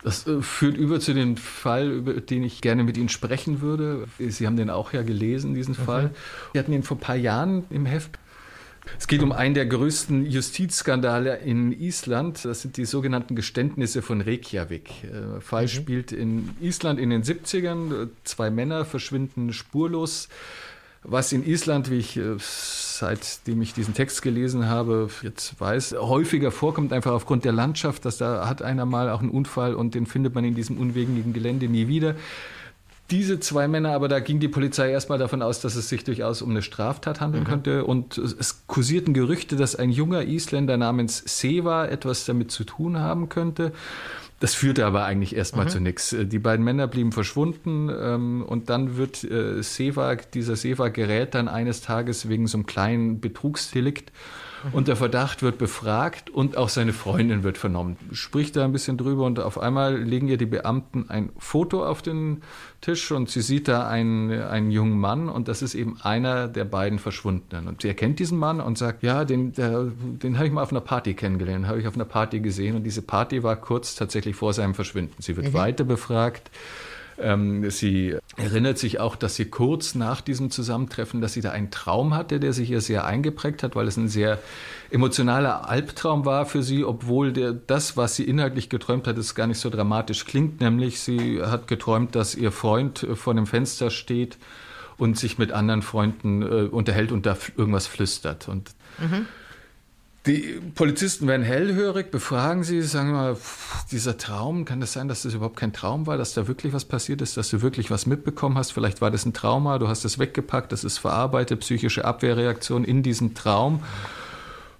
Das 0.05 0.27
äh, 0.27 0.39
führt 0.43 0.77
über 0.77 0.99
zu 0.99 1.15
dem 1.15 1.35
Fall, 1.35 1.89
über 1.89 2.13
den 2.13 2.43
ich 2.43 2.61
gerne 2.61 2.83
mit 2.83 2.95
Ihnen 2.95 3.09
sprechen 3.09 3.61
würde. 3.61 4.05
Sie 4.19 4.45
haben 4.45 4.55
den 4.55 4.69
auch 4.69 4.93
ja 4.93 5.01
gelesen, 5.01 5.55
diesen 5.55 5.75
mhm. 5.77 5.83
Fall. 5.83 6.11
Wir 6.53 6.59
hatten 6.59 6.71
ihn 6.73 6.83
vor 6.83 6.97
ein 6.97 7.01
paar 7.01 7.15
Jahren 7.15 7.63
im 7.71 7.87
Heft. 7.87 8.19
Es 8.99 9.07
geht 9.07 9.23
um 9.23 9.31
einen 9.31 9.55
der 9.55 9.65
größten 9.65 10.27
Justizskandale 10.27 11.37
in 11.37 11.71
Island. 11.71 12.45
Das 12.45 12.61
sind 12.61 12.77
die 12.77 12.85
sogenannten 12.85 13.35
Geständnisse 13.35 14.03
von 14.03 14.21
Reykjavik. 14.21 14.91
Äh, 15.05 15.41
Fall 15.41 15.63
mhm. 15.63 15.69
spielt 15.69 16.11
in 16.11 16.49
Island 16.61 16.99
in 16.99 17.09
den 17.09 17.23
70ern. 17.23 18.09
Zwei 18.25 18.51
Männer 18.51 18.85
verschwinden 18.85 19.53
spurlos. 19.53 20.29
Was 21.07 21.31
in 21.31 21.45
Island, 21.45 21.91
wie 21.91 21.97
ich 21.97 22.17
äh, 22.17 22.37
seitdem 22.39 23.61
ich 23.61 23.73
diesen 23.73 23.93
Text 23.93 24.21
gelesen 24.21 24.67
habe, 24.67 25.09
jetzt 25.21 25.59
weiß, 25.59 25.95
häufiger 25.99 26.51
vorkommt, 26.51 26.93
einfach 26.93 27.11
aufgrund 27.11 27.45
der 27.45 27.51
Landschaft, 27.51 28.05
dass 28.05 28.17
da 28.17 28.47
hat 28.47 28.61
einer 28.61 28.85
mal 28.85 29.09
auch 29.09 29.21
einen 29.21 29.29
Unfall 29.29 29.75
und 29.75 29.95
den 29.95 30.05
findet 30.05 30.35
man 30.35 30.45
in 30.45 30.55
diesem 30.55 30.77
unwegenden 30.77 31.33
Gelände 31.33 31.67
nie 31.67 31.87
wieder. 31.87 32.15
Diese 33.11 33.39
zwei 33.39 33.67
Männer, 33.67 33.91
aber 33.91 34.07
da 34.07 34.19
ging 34.19 34.39
die 34.39 34.47
Polizei 34.47 34.89
erstmal 34.89 35.19
davon 35.19 35.43
aus, 35.43 35.61
dass 35.61 35.75
es 35.75 35.89
sich 35.89 36.03
durchaus 36.03 36.41
um 36.41 36.49
eine 36.49 36.63
Straftat 36.63 37.21
handeln 37.21 37.43
mhm. 37.43 37.47
könnte. 37.47 37.85
Und 37.85 38.17
es 38.17 38.65
kursierten 38.65 39.13
Gerüchte, 39.13 39.55
dass 39.55 39.75
ein 39.75 39.91
junger 39.91 40.23
Isländer 40.23 40.75
namens 40.75 41.21
Seva 41.25 41.85
etwas 41.85 42.25
damit 42.25 42.49
zu 42.49 42.63
tun 42.63 42.97
haben 42.97 43.29
könnte. 43.29 43.73
Das 44.39 44.53
führte 44.53 44.85
aber 44.85 45.05
eigentlich 45.05 45.35
erstmal 45.35 45.65
mhm. 45.65 45.69
zu 45.69 45.79
nichts. 45.79 46.15
Die 46.19 46.39
beiden 46.39 46.65
Männer 46.65 46.87
blieben 46.87 47.11
verschwunden 47.11 47.89
ähm, 47.89 48.43
und 48.43 48.69
dann 48.69 48.97
wird 48.97 49.23
äh, 49.23 49.61
Seva, 49.63 50.15
dieser 50.15 50.55
Seva 50.55 50.89
gerät 50.89 51.35
dann 51.35 51.47
eines 51.47 51.81
Tages 51.81 52.27
wegen 52.27 52.47
so 52.47 52.57
einem 52.57 52.65
kleinen 52.65 53.21
Betrugsdelikt 53.21 54.11
und 54.71 54.87
der 54.87 54.95
Verdacht 54.95 55.43
wird 55.43 55.57
befragt 55.57 56.29
und 56.29 56.57
auch 56.57 56.69
seine 56.69 56.93
Freundin 56.93 57.43
wird 57.43 57.57
vernommen. 57.57 57.97
Spricht 58.11 58.55
da 58.55 58.63
ein 58.63 58.71
bisschen 58.71 58.97
drüber 58.97 59.25
und 59.25 59.39
auf 59.39 59.59
einmal 59.59 59.97
legen 59.97 60.27
ihr 60.27 60.37
die 60.37 60.45
Beamten 60.45 61.09
ein 61.09 61.29
Foto 61.37 61.85
auf 61.85 62.01
den 62.01 62.41
Tisch 62.81 63.11
und 63.11 63.29
sie 63.29 63.41
sieht 63.41 63.67
da 63.67 63.87
einen, 63.87 64.31
einen 64.31 64.71
jungen 64.71 64.99
Mann 64.99 65.29
und 65.29 65.47
das 65.47 65.61
ist 65.61 65.75
eben 65.75 65.97
einer 66.01 66.47
der 66.47 66.65
beiden 66.65 66.99
Verschwundenen. 66.99 67.67
Und 67.67 67.81
sie 67.81 67.87
erkennt 67.87 68.19
diesen 68.19 68.37
Mann 68.37 68.61
und 68.61 68.77
sagt, 68.77 69.03
ja, 69.03 69.25
den, 69.25 69.53
der, 69.53 69.85
den 69.85 70.37
habe 70.37 70.47
ich 70.47 70.53
mal 70.53 70.61
auf 70.63 70.71
einer 70.71 70.81
Party 70.81 71.13
kennengelernt, 71.13 71.67
habe 71.67 71.79
ich 71.79 71.87
auf 71.87 71.95
einer 71.95 72.05
Party 72.05 72.39
gesehen 72.39 72.75
und 72.75 72.83
diese 72.83 73.01
Party 73.01 73.43
war 73.43 73.55
kurz 73.55 73.95
tatsächlich 73.95 74.35
vor 74.35 74.53
seinem 74.53 74.73
Verschwinden. 74.73 75.15
Sie 75.19 75.35
wird 75.35 75.47
mhm. 75.47 75.53
weiter 75.53 75.83
befragt. 75.83 76.51
Ähm, 77.17 77.69
sie 77.69 78.15
erinnert 78.35 78.77
sich 78.77 78.99
auch, 78.99 79.15
dass 79.15 79.35
sie 79.35 79.45
kurz 79.45 79.95
nach 79.95 80.21
diesem 80.21 80.51
Zusammentreffen, 80.51 81.21
dass 81.21 81.33
sie 81.33 81.41
da 81.41 81.51
einen 81.51 81.71
Traum 81.71 82.13
hatte, 82.13 82.39
der 82.39 82.51
sich 82.51 82.69
ihr 82.69 82.81
sehr 82.81 83.05
eingeprägt 83.05 83.63
hat, 83.63 83.75
weil 83.75 83.87
es 83.87 83.95
ein 83.95 84.09
sehr 84.09 84.39
emotionaler 84.91 85.69
Albtraum 85.69 86.25
war 86.25 86.45
für 86.45 86.61
sie, 86.61 86.83
obwohl 86.83 87.31
der, 87.31 87.53
das, 87.53 87.95
was 87.95 88.15
sie 88.15 88.23
inhaltlich 88.23 88.69
geträumt 88.69 89.07
hat, 89.07 89.17
es 89.17 89.33
gar 89.35 89.47
nicht 89.47 89.59
so 89.59 89.69
dramatisch 89.69 90.25
klingt. 90.25 90.59
Nämlich 90.59 90.99
sie 90.99 91.41
hat 91.41 91.67
geträumt, 91.67 92.15
dass 92.15 92.35
ihr 92.35 92.51
Freund 92.51 93.07
vor 93.15 93.33
dem 93.33 93.47
Fenster 93.47 93.89
steht 93.89 94.37
und 94.97 95.17
sich 95.17 95.37
mit 95.37 95.51
anderen 95.51 95.81
Freunden 95.81 96.41
äh, 96.41 96.67
unterhält 96.67 97.11
und 97.11 97.25
da 97.25 97.37
irgendwas 97.57 97.87
flüstert. 97.87 98.47
Und 98.47 98.71
mhm. 98.99 99.25
Die 100.25 100.59
Polizisten 100.73 101.27
werden 101.27 101.43
hellhörig, 101.43 102.09
befragen 102.09 102.63
sie, 102.63 102.81
sagen 102.81 103.11
mal, 103.11 103.37
dieser 103.91 104.17
Traum, 104.17 104.65
kann 104.65 104.79
das 104.79 104.93
sein, 104.93 105.07
dass 105.07 105.21
das 105.21 105.35
überhaupt 105.35 105.57
kein 105.57 105.71
Traum 105.71 106.07
war, 106.07 106.17
dass 106.17 106.33
da 106.33 106.47
wirklich 106.47 106.73
was 106.73 106.83
passiert 106.83 107.21
ist, 107.21 107.37
dass 107.37 107.49
du 107.49 107.61
wirklich 107.61 107.91
was 107.91 108.07
mitbekommen 108.07 108.57
hast? 108.57 108.71
Vielleicht 108.71 109.01
war 109.01 109.11
das 109.11 109.25
ein 109.25 109.33
Trauma, 109.33 109.77
du 109.77 109.87
hast 109.87 110.03
es 110.03 110.17
weggepackt, 110.17 110.71
das 110.71 110.83
ist 110.83 110.97
verarbeitet, 110.97 111.59
psychische 111.59 112.05
Abwehrreaktion 112.05 112.83
in 112.85 113.03
diesem 113.03 113.35
Traum. 113.35 113.83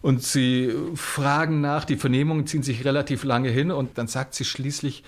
Und 0.01 0.23
sie 0.23 0.73
fragen 0.95 1.61
nach, 1.61 1.85
die 1.85 1.97
Vernehmungen 1.97 2.47
ziehen 2.47 2.63
sich 2.63 2.83
relativ 2.83 3.23
lange 3.23 3.49
hin 3.49 3.69
und 3.69 3.99
dann 3.99 4.07
sagt 4.07 4.33
sie 4.33 4.45
schließlich, 4.45 5.03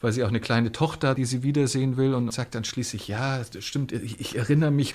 weil 0.00 0.12
sie 0.12 0.24
auch 0.24 0.28
eine 0.28 0.40
kleine 0.40 0.72
Tochter, 0.72 1.14
die 1.14 1.26
sie 1.26 1.42
wiedersehen 1.42 1.98
will 1.98 2.14
und 2.14 2.32
sagt 2.32 2.54
dann 2.54 2.64
schließlich, 2.64 3.08
ja, 3.08 3.42
das 3.52 3.64
stimmt, 3.64 3.92
ich, 3.92 4.20
ich 4.20 4.36
erinnere 4.36 4.70
mich 4.70 4.94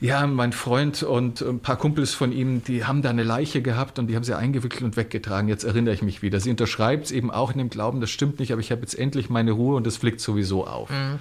ja, 0.00 0.26
mein 0.26 0.52
Freund 0.52 1.02
und 1.02 1.40
ein 1.40 1.58
paar 1.58 1.76
Kumpels 1.76 2.14
von 2.14 2.30
ihm, 2.30 2.62
die 2.62 2.84
haben 2.84 3.02
da 3.02 3.10
eine 3.10 3.24
Leiche 3.24 3.62
gehabt 3.62 3.98
und 3.98 4.06
die 4.06 4.14
haben 4.14 4.22
sie 4.22 4.36
eingewickelt 4.36 4.82
und 4.82 4.96
weggetragen. 4.96 5.48
Jetzt 5.48 5.64
erinnere 5.64 5.94
ich 5.94 6.02
mich 6.02 6.22
wieder. 6.22 6.38
Sie 6.38 6.50
unterschreibt 6.50 7.06
es 7.06 7.10
eben 7.10 7.30
auch 7.30 7.50
in 7.50 7.58
dem 7.58 7.68
Glauben, 7.68 8.00
das 8.00 8.10
stimmt 8.10 8.38
nicht, 8.38 8.52
aber 8.52 8.60
ich 8.60 8.70
habe 8.70 8.82
jetzt 8.82 8.96
endlich 8.96 9.28
meine 9.28 9.52
Ruhe 9.52 9.76
und 9.76 9.86
das 9.86 9.96
fliegt 9.96 10.20
sowieso 10.20 10.66
auf. 10.66 10.90
Mhm. 10.90 11.18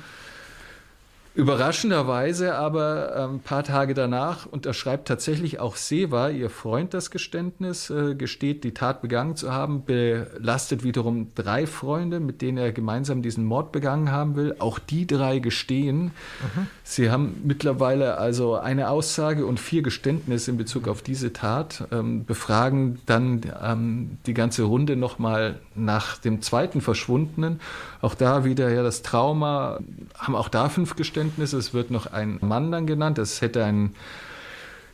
Überraschenderweise 1.38 2.56
aber 2.56 3.16
ein 3.16 3.36
ähm, 3.36 3.40
paar 3.42 3.64
Tage 3.64 3.94
danach 3.94 4.48
unterschreibt 4.48 5.08
tatsächlich 5.08 5.60
auch 5.60 5.76
Seva, 5.76 6.30
ihr 6.30 6.50
Freund, 6.50 6.96
das 6.96 7.12
Geständnis, 7.12 7.92
äh, 7.92 8.16
gesteht, 8.16 8.64
die 8.64 8.74
Tat 8.74 9.04
begangen 9.04 9.36
zu 9.36 9.54
haben, 9.54 9.86
belastet 9.86 10.84
wiederum 10.84 11.36
drei 11.36 11.68
Freunde, 11.68 12.20
mit 12.20 12.42
denen 12.42 12.58
er 12.58 12.72
gemeinsam 12.72 13.22
diesen 13.22 13.46
Mord 13.46 13.72
begangen 13.72 14.12
haben 14.12 14.36
will. 14.36 14.56
Auch 14.58 14.80
die 14.80 15.06
drei 15.06 15.38
gestehen. 15.38 16.06
Mhm. 16.06 16.68
Sie 16.84 17.12
haben 17.12 17.40
mittlerweile 17.44 18.18
also 18.18 18.56
eine 18.56 18.90
Aussage 18.90 19.46
und 19.46 19.60
vier 19.60 19.84
Geständnisse 19.84 20.50
in 20.50 20.58
Bezug 20.58 20.88
auf 20.88 21.04
diese 21.04 21.34
Tat, 21.34 21.88
ähm, 21.92 22.26
befragen 22.26 22.98
dann 23.06 23.42
ähm, 23.64 24.18
die 24.26 24.34
ganze 24.34 24.64
Runde 24.64 24.96
nochmal 24.96 25.60
nach 25.76 26.18
dem 26.18 26.42
zweiten 26.42 26.82
Verschwundenen. 26.82 27.60
Auch 28.02 28.16
da 28.16 28.44
wieder 28.44 28.72
ja 28.72 28.82
das 28.82 29.04
Trauma, 29.04 29.78
haben 30.18 30.36
auch 30.36 30.50
da 30.50 30.70
fünf 30.70 30.96
Geständnisse. 30.96 31.27
Es 31.38 31.74
wird 31.74 31.92
noch 31.92 32.08
ein 32.08 32.38
Mann 32.42 32.72
dann 32.72 32.88
genannt. 32.88 33.18
Es 33.18 33.42
hätte 33.42 33.64
einen 33.64 33.96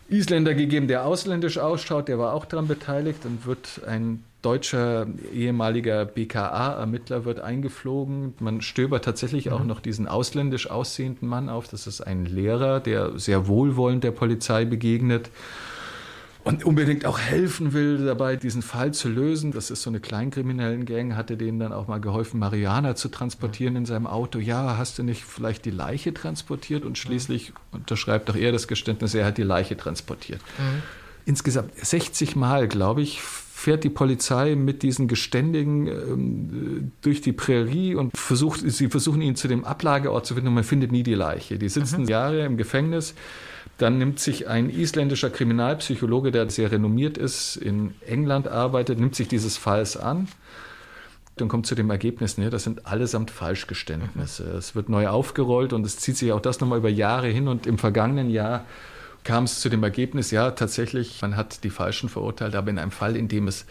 Isländer 0.09 0.53
gegeben, 0.53 0.88
der 0.88 1.05
ausländisch 1.05 1.57
ausschaut, 1.57 2.07
der 2.07 2.19
war 2.19 2.34
auch 2.34 2.45
daran 2.45 2.67
beteiligt. 2.67 3.25
und 3.25 3.45
wird 3.45 3.81
ein 3.88 4.23
deutscher 4.41 5.07
ehemaliger 5.34 6.05
BKA-Ermittler 6.05 7.25
wird 7.25 7.39
eingeflogen. 7.39 8.34
Man 8.39 8.61
stöbert 8.61 9.05
tatsächlich 9.05 9.51
auch 9.51 9.61
mhm. 9.61 9.67
noch 9.67 9.79
diesen 9.79 10.07
ausländisch 10.07 10.69
aussehenden 10.69 11.27
Mann 11.29 11.49
auf. 11.49 11.67
Das 11.69 11.88
ist 11.88 12.01
ein 12.01 12.25
Lehrer, 12.25 12.79
der 12.79 13.17
sehr 13.17 13.47
wohlwollend 13.47 14.03
der 14.03 14.11
Polizei 14.11 14.65
begegnet 14.65 15.29
und 16.43 16.65
unbedingt 16.65 17.05
auch 17.05 17.19
helfen 17.19 17.71
will 17.71 18.05
dabei, 18.05 18.35
diesen 18.35 18.61
Fall 18.61 18.93
zu 18.93 19.07
lösen. 19.07 19.51
Das 19.51 19.71
ist 19.71 19.81
so 19.81 19.89
eine 19.89 20.01
kleinkriminellen 20.01 20.85
Gang, 20.85 21.15
hatte 21.15 21.37
denen 21.37 21.59
dann 21.59 21.71
auch 21.71 21.87
mal 21.87 22.01
geholfen, 22.01 22.39
Mariana 22.39 22.95
zu 22.95 23.07
transportieren 23.07 23.77
in 23.77 23.85
seinem 23.85 24.07
Auto. 24.07 24.39
Ja, 24.39 24.77
hast 24.77 24.99
du 24.99 25.03
nicht 25.03 25.23
vielleicht 25.23 25.63
die 25.63 25.71
Leiche 25.71 26.13
transportiert? 26.13 26.83
Und 26.83 26.97
schließlich 26.97 27.53
unterschreibt 27.71 28.27
doch 28.27 28.35
er 28.35 28.51
das 28.51 28.67
Geständnis, 28.67 29.15
er 29.15 29.25
hat 29.25 29.37
die 29.37 29.43
Leiche 29.43 29.77
transportiert. 29.77 30.41
Mhm. 30.57 30.81
Insgesamt 31.25 31.73
60 31.77 32.35
Mal, 32.35 32.67
glaube 32.67 33.01
ich, 33.01 33.21
fährt 33.21 33.85
die 33.85 33.89
Polizei 33.89 34.55
mit 34.55 34.83
diesen 34.83 35.07
Geständigen 35.07 35.87
ähm, 35.87 36.91
durch 37.01 37.21
die 37.21 37.31
Prärie 37.31 37.95
und 37.95 38.17
versucht, 38.17 38.59
sie 38.59 38.89
versuchen 38.89 39.21
ihn 39.21 39.37
zu 39.37 39.47
dem 39.47 39.63
Ablageort 39.63 40.25
zu 40.25 40.33
finden 40.33 40.49
und 40.49 40.55
man 40.55 40.65
findet 40.65 40.91
nie 40.91 41.03
die 41.03 41.13
Leiche. 41.13 41.57
Die 41.57 41.69
sitzen 41.69 42.01
mhm. 42.01 42.09
Jahre 42.09 42.43
im 42.43 42.57
Gefängnis. 42.57 43.15
Dann 43.78 43.97
nimmt 43.97 44.19
sich 44.19 44.47
ein 44.47 44.69
isländischer 44.69 45.30
Kriminalpsychologe, 45.30 46.32
der 46.32 46.49
sehr 46.49 46.71
renommiert 46.71 47.17
ist, 47.17 47.55
in 47.55 47.95
England 48.05 48.47
arbeitet, 48.47 48.99
nimmt 48.99 49.15
sich 49.15 49.28
dieses 49.28 49.57
Falls 49.57 49.97
an 49.97 50.28
und 51.39 51.47
kommt 51.47 51.65
zu 51.65 51.76
dem 51.76 51.89
Ergebnis, 51.89 52.38
ne, 52.38 52.49
das 52.49 52.63
sind 52.63 52.86
allesamt 52.86 53.32
Falschgeständnisse. 53.32 54.43
Mhm. 54.43 54.57
Es 54.57 54.76
wird 54.76 54.89
neu 54.89 55.07
aufgerollt 55.07 55.74
und 55.74 55.86
es 55.86 55.97
zieht 55.97 56.17
sich 56.17 56.32
auch 56.32 56.39
das 56.39 56.59
nochmal 56.59 56.78
über 56.78 56.89
Jahre 56.89 57.28
hin 57.28 57.47
und 57.47 57.65
im 57.65 57.78
vergangenen 57.78 58.30
Jahr 58.30 58.65
kam 59.24 59.45
es 59.45 59.59
zu 59.59 59.69
dem 59.69 59.84
Ergebnis, 59.84 60.32
ja, 60.32 60.51
tatsächlich, 60.51 61.21
man 61.21 61.36
hat 61.36 61.63
die 61.63 61.69
Falschen 61.69 62.09
verurteilt, 62.09 62.55
aber 62.55 62.69
in 62.69 62.78
einem 62.78 62.91
Fall, 62.91 63.15
in 63.15 63.30
dem 63.30 63.47
es 63.47 63.65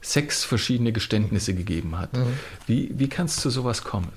sechs 0.00 0.44
verschiedene 0.44 0.92
Geständnisse 0.92 1.54
gegeben 1.54 1.98
hat. 1.98 2.12
Mhm. 2.14 2.38
Wie, 2.66 2.90
wie 2.94 3.08
kann 3.08 3.26
es 3.26 3.36
zu 3.36 3.50
sowas 3.50 3.84
kommen? 3.84 4.12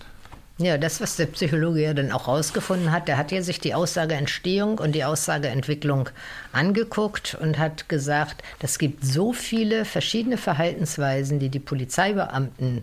Ja, 0.59 0.79
das, 0.79 0.99
was 1.01 1.17
der 1.17 1.27
Psychologe 1.27 1.83
ja 1.83 1.93
dann 1.93 2.11
auch 2.11 2.27
rausgefunden 2.27 2.91
hat, 2.91 3.07
der 3.07 3.17
hat 3.17 3.31
ja 3.31 3.43
sich 3.43 3.59
die 3.59 3.75
Aussageentstehung 3.75 4.79
und 4.79 4.93
die 4.93 5.03
Aussageentwicklung 5.03 6.09
angeguckt 6.51 7.37
und 7.39 7.59
hat 7.59 7.89
gesagt, 7.89 8.41
es 8.59 8.79
gibt 8.79 9.05
so 9.05 9.33
viele 9.33 9.85
verschiedene 9.85 10.37
Verhaltensweisen, 10.37 11.37
die 11.37 11.49
die 11.49 11.59
Polizeibeamten 11.59 12.81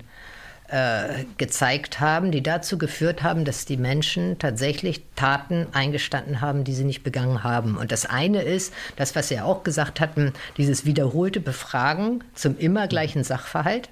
äh, 0.68 1.24
gezeigt 1.36 1.98
haben, 1.98 2.30
die 2.30 2.44
dazu 2.44 2.78
geführt 2.78 3.24
haben, 3.24 3.44
dass 3.44 3.64
die 3.64 3.76
Menschen 3.76 4.38
tatsächlich 4.38 5.02
Taten 5.16 5.66
eingestanden 5.72 6.40
haben, 6.40 6.62
die 6.62 6.74
sie 6.74 6.84
nicht 6.84 7.02
begangen 7.02 7.42
haben. 7.42 7.76
Und 7.76 7.90
das 7.90 8.06
eine 8.06 8.42
ist, 8.42 8.72
das, 8.96 9.14
was 9.16 9.28
Sie 9.28 9.40
auch 9.40 9.62
gesagt 9.64 10.00
hatten, 10.00 10.32
dieses 10.56 10.84
wiederholte 10.84 11.40
Befragen 11.40 12.22
zum 12.34 12.56
immer 12.56 12.86
gleichen 12.86 13.24
Sachverhalt. 13.24 13.88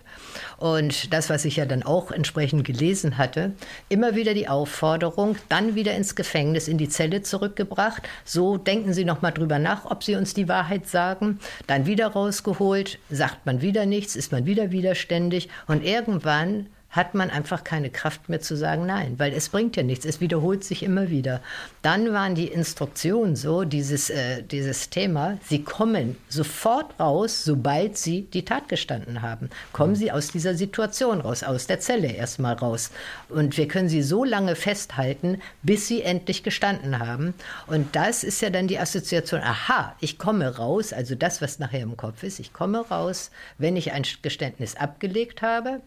Und 0.58 1.12
das, 1.12 1.30
was 1.30 1.44
ich 1.44 1.56
ja 1.56 1.66
dann 1.66 1.82
auch 1.82 2.10
entsprechend 2.10 2.64
gelesen 2.64 3.18
hatte, 3.18 3.52
immer 3.88 4.14
wieder 4.14 4.34
die 4.34 4.48
Aufforderung, 4.48 5.36
dann 5.48 5.74
wieder 5.74 5.94
ins 5.94 6.14
Gefängnis, 6.14 6.68
in 6.68 6.78
die 6.78 6.88
Zelle 6.88 7.22
zurückgebracht. 7.22 8.02
So 8.24 8.56
denken 8.56 8.92
Sie 8.92 9.04
noch 9.04 9.22
mal 9.22 9.30
drüber 9.30 9.58
nach, 9.58 9.84
ob 9.90 10.04
Sie 10.04 10.16
uns 10.16 10.34
die 10.34 10.48
Wahrheit 10.48 10.88
sagen. 10.88 11.38
Dann 11.66 11.86
wieder 11.86 12.08
rausgeholt, 12.08 12.98
sagt 13.10 13.46
man 13.46 13.60
wieder 13.60 13.86
nichts, 13.86 14.16
ist 14.16 14.32
man 14.32 14.46
wieder 14.46 14.70
widerständig. 14.70 15.48
Und 15.66 15.84
irgendwann 15.84 16.66
hat 16.93 17.14
man 17.14 17.30
einfach 17.30 17.64
keine 17.64 17.90
Kraft 17.90 18.28
mehr 18.28 18.40
zu 18.40 18.55
sagen 18.57 18.86
Nein, 18.86 19.18
weil 19.18 19.32
es 19.32 19.49
bringt 19.49 19.76
ja 19.76 19.82
nichts. 19.82 20.05
Es 20.05 20.20
wiederholt 20.20 20.62
sich 20.62 20.82
immer 20.82 21.09
wieder. 21.09 21.40
Dann 21.80 22.12
waren 22.12 22.34
die 22.34 22.49
Instruktionen 22.49 23.34
so, 23.34 23.64
dieses, 23.64 24.11
äh, 24.11 24.43
dieses 24.43 24.90
Thema, 24.90 25.38
Sie 25.49 25.64
kommen 25.64 26.16
sofort 26.28 27.01
raus, 27.01 27.45
sobald 27.45 27.97
Sie 27.97 28.22
die 28.22 28.45
Tat 28.45 28.68
gestanden 28.68 29.22
haben. 29.22 29.49
Kommen 29.72 29.95
Sie 29.97 30.12
aus 30.12 30.28
dieser 30.28 30.55
Situation 30.55 31.22
raus, 31.22 31.43
aus 31.43 31.66
der 31.66 31.80
Zelle 31.80 32.12
erstmal 32.12 32.55
raus. 32.55 32.90
Und 33.30 33.57
wir 33.57 33.68
können 33.68 33.88
Sie 33.88 34.03
so 34.03 34.22
lange 34.22 34.55
festhalten, 34.55 35.40
bis 35.62 35.88
Sie 35.88 36.03
endlich 36.03 36.43
gestanden 36.43 36.99
haben. 36.99 37.32
Und 37.66 37.97
das 37.97 38.22
ist 38.22 38.43
ja 38.43 38.51
dann 38.51 38.68
die 38.68 38.78
Assoziation, 38.78 39.40
aha, 39.40 39.97
ich 40.01 40.18
komme 40.18 40.57
raus, 40.57 40.93
also 40.93 41.14
das, 41.14 41.40
was 41.40 41.59
nachher 41.59 41.80
im 41.80 41.97
Kopf 41.97 42.22
ist, 42.22 42.38
ich 42.38 42.53
komme 42.53 42.86
raus, 42.86 43.30
wenn 43.57 43.76
ich 43.76 43.93
ein 43.93 44.03
Geständnis 44.20 44.76
abgelegt 44.76 45.40
habe. 45.40 45.80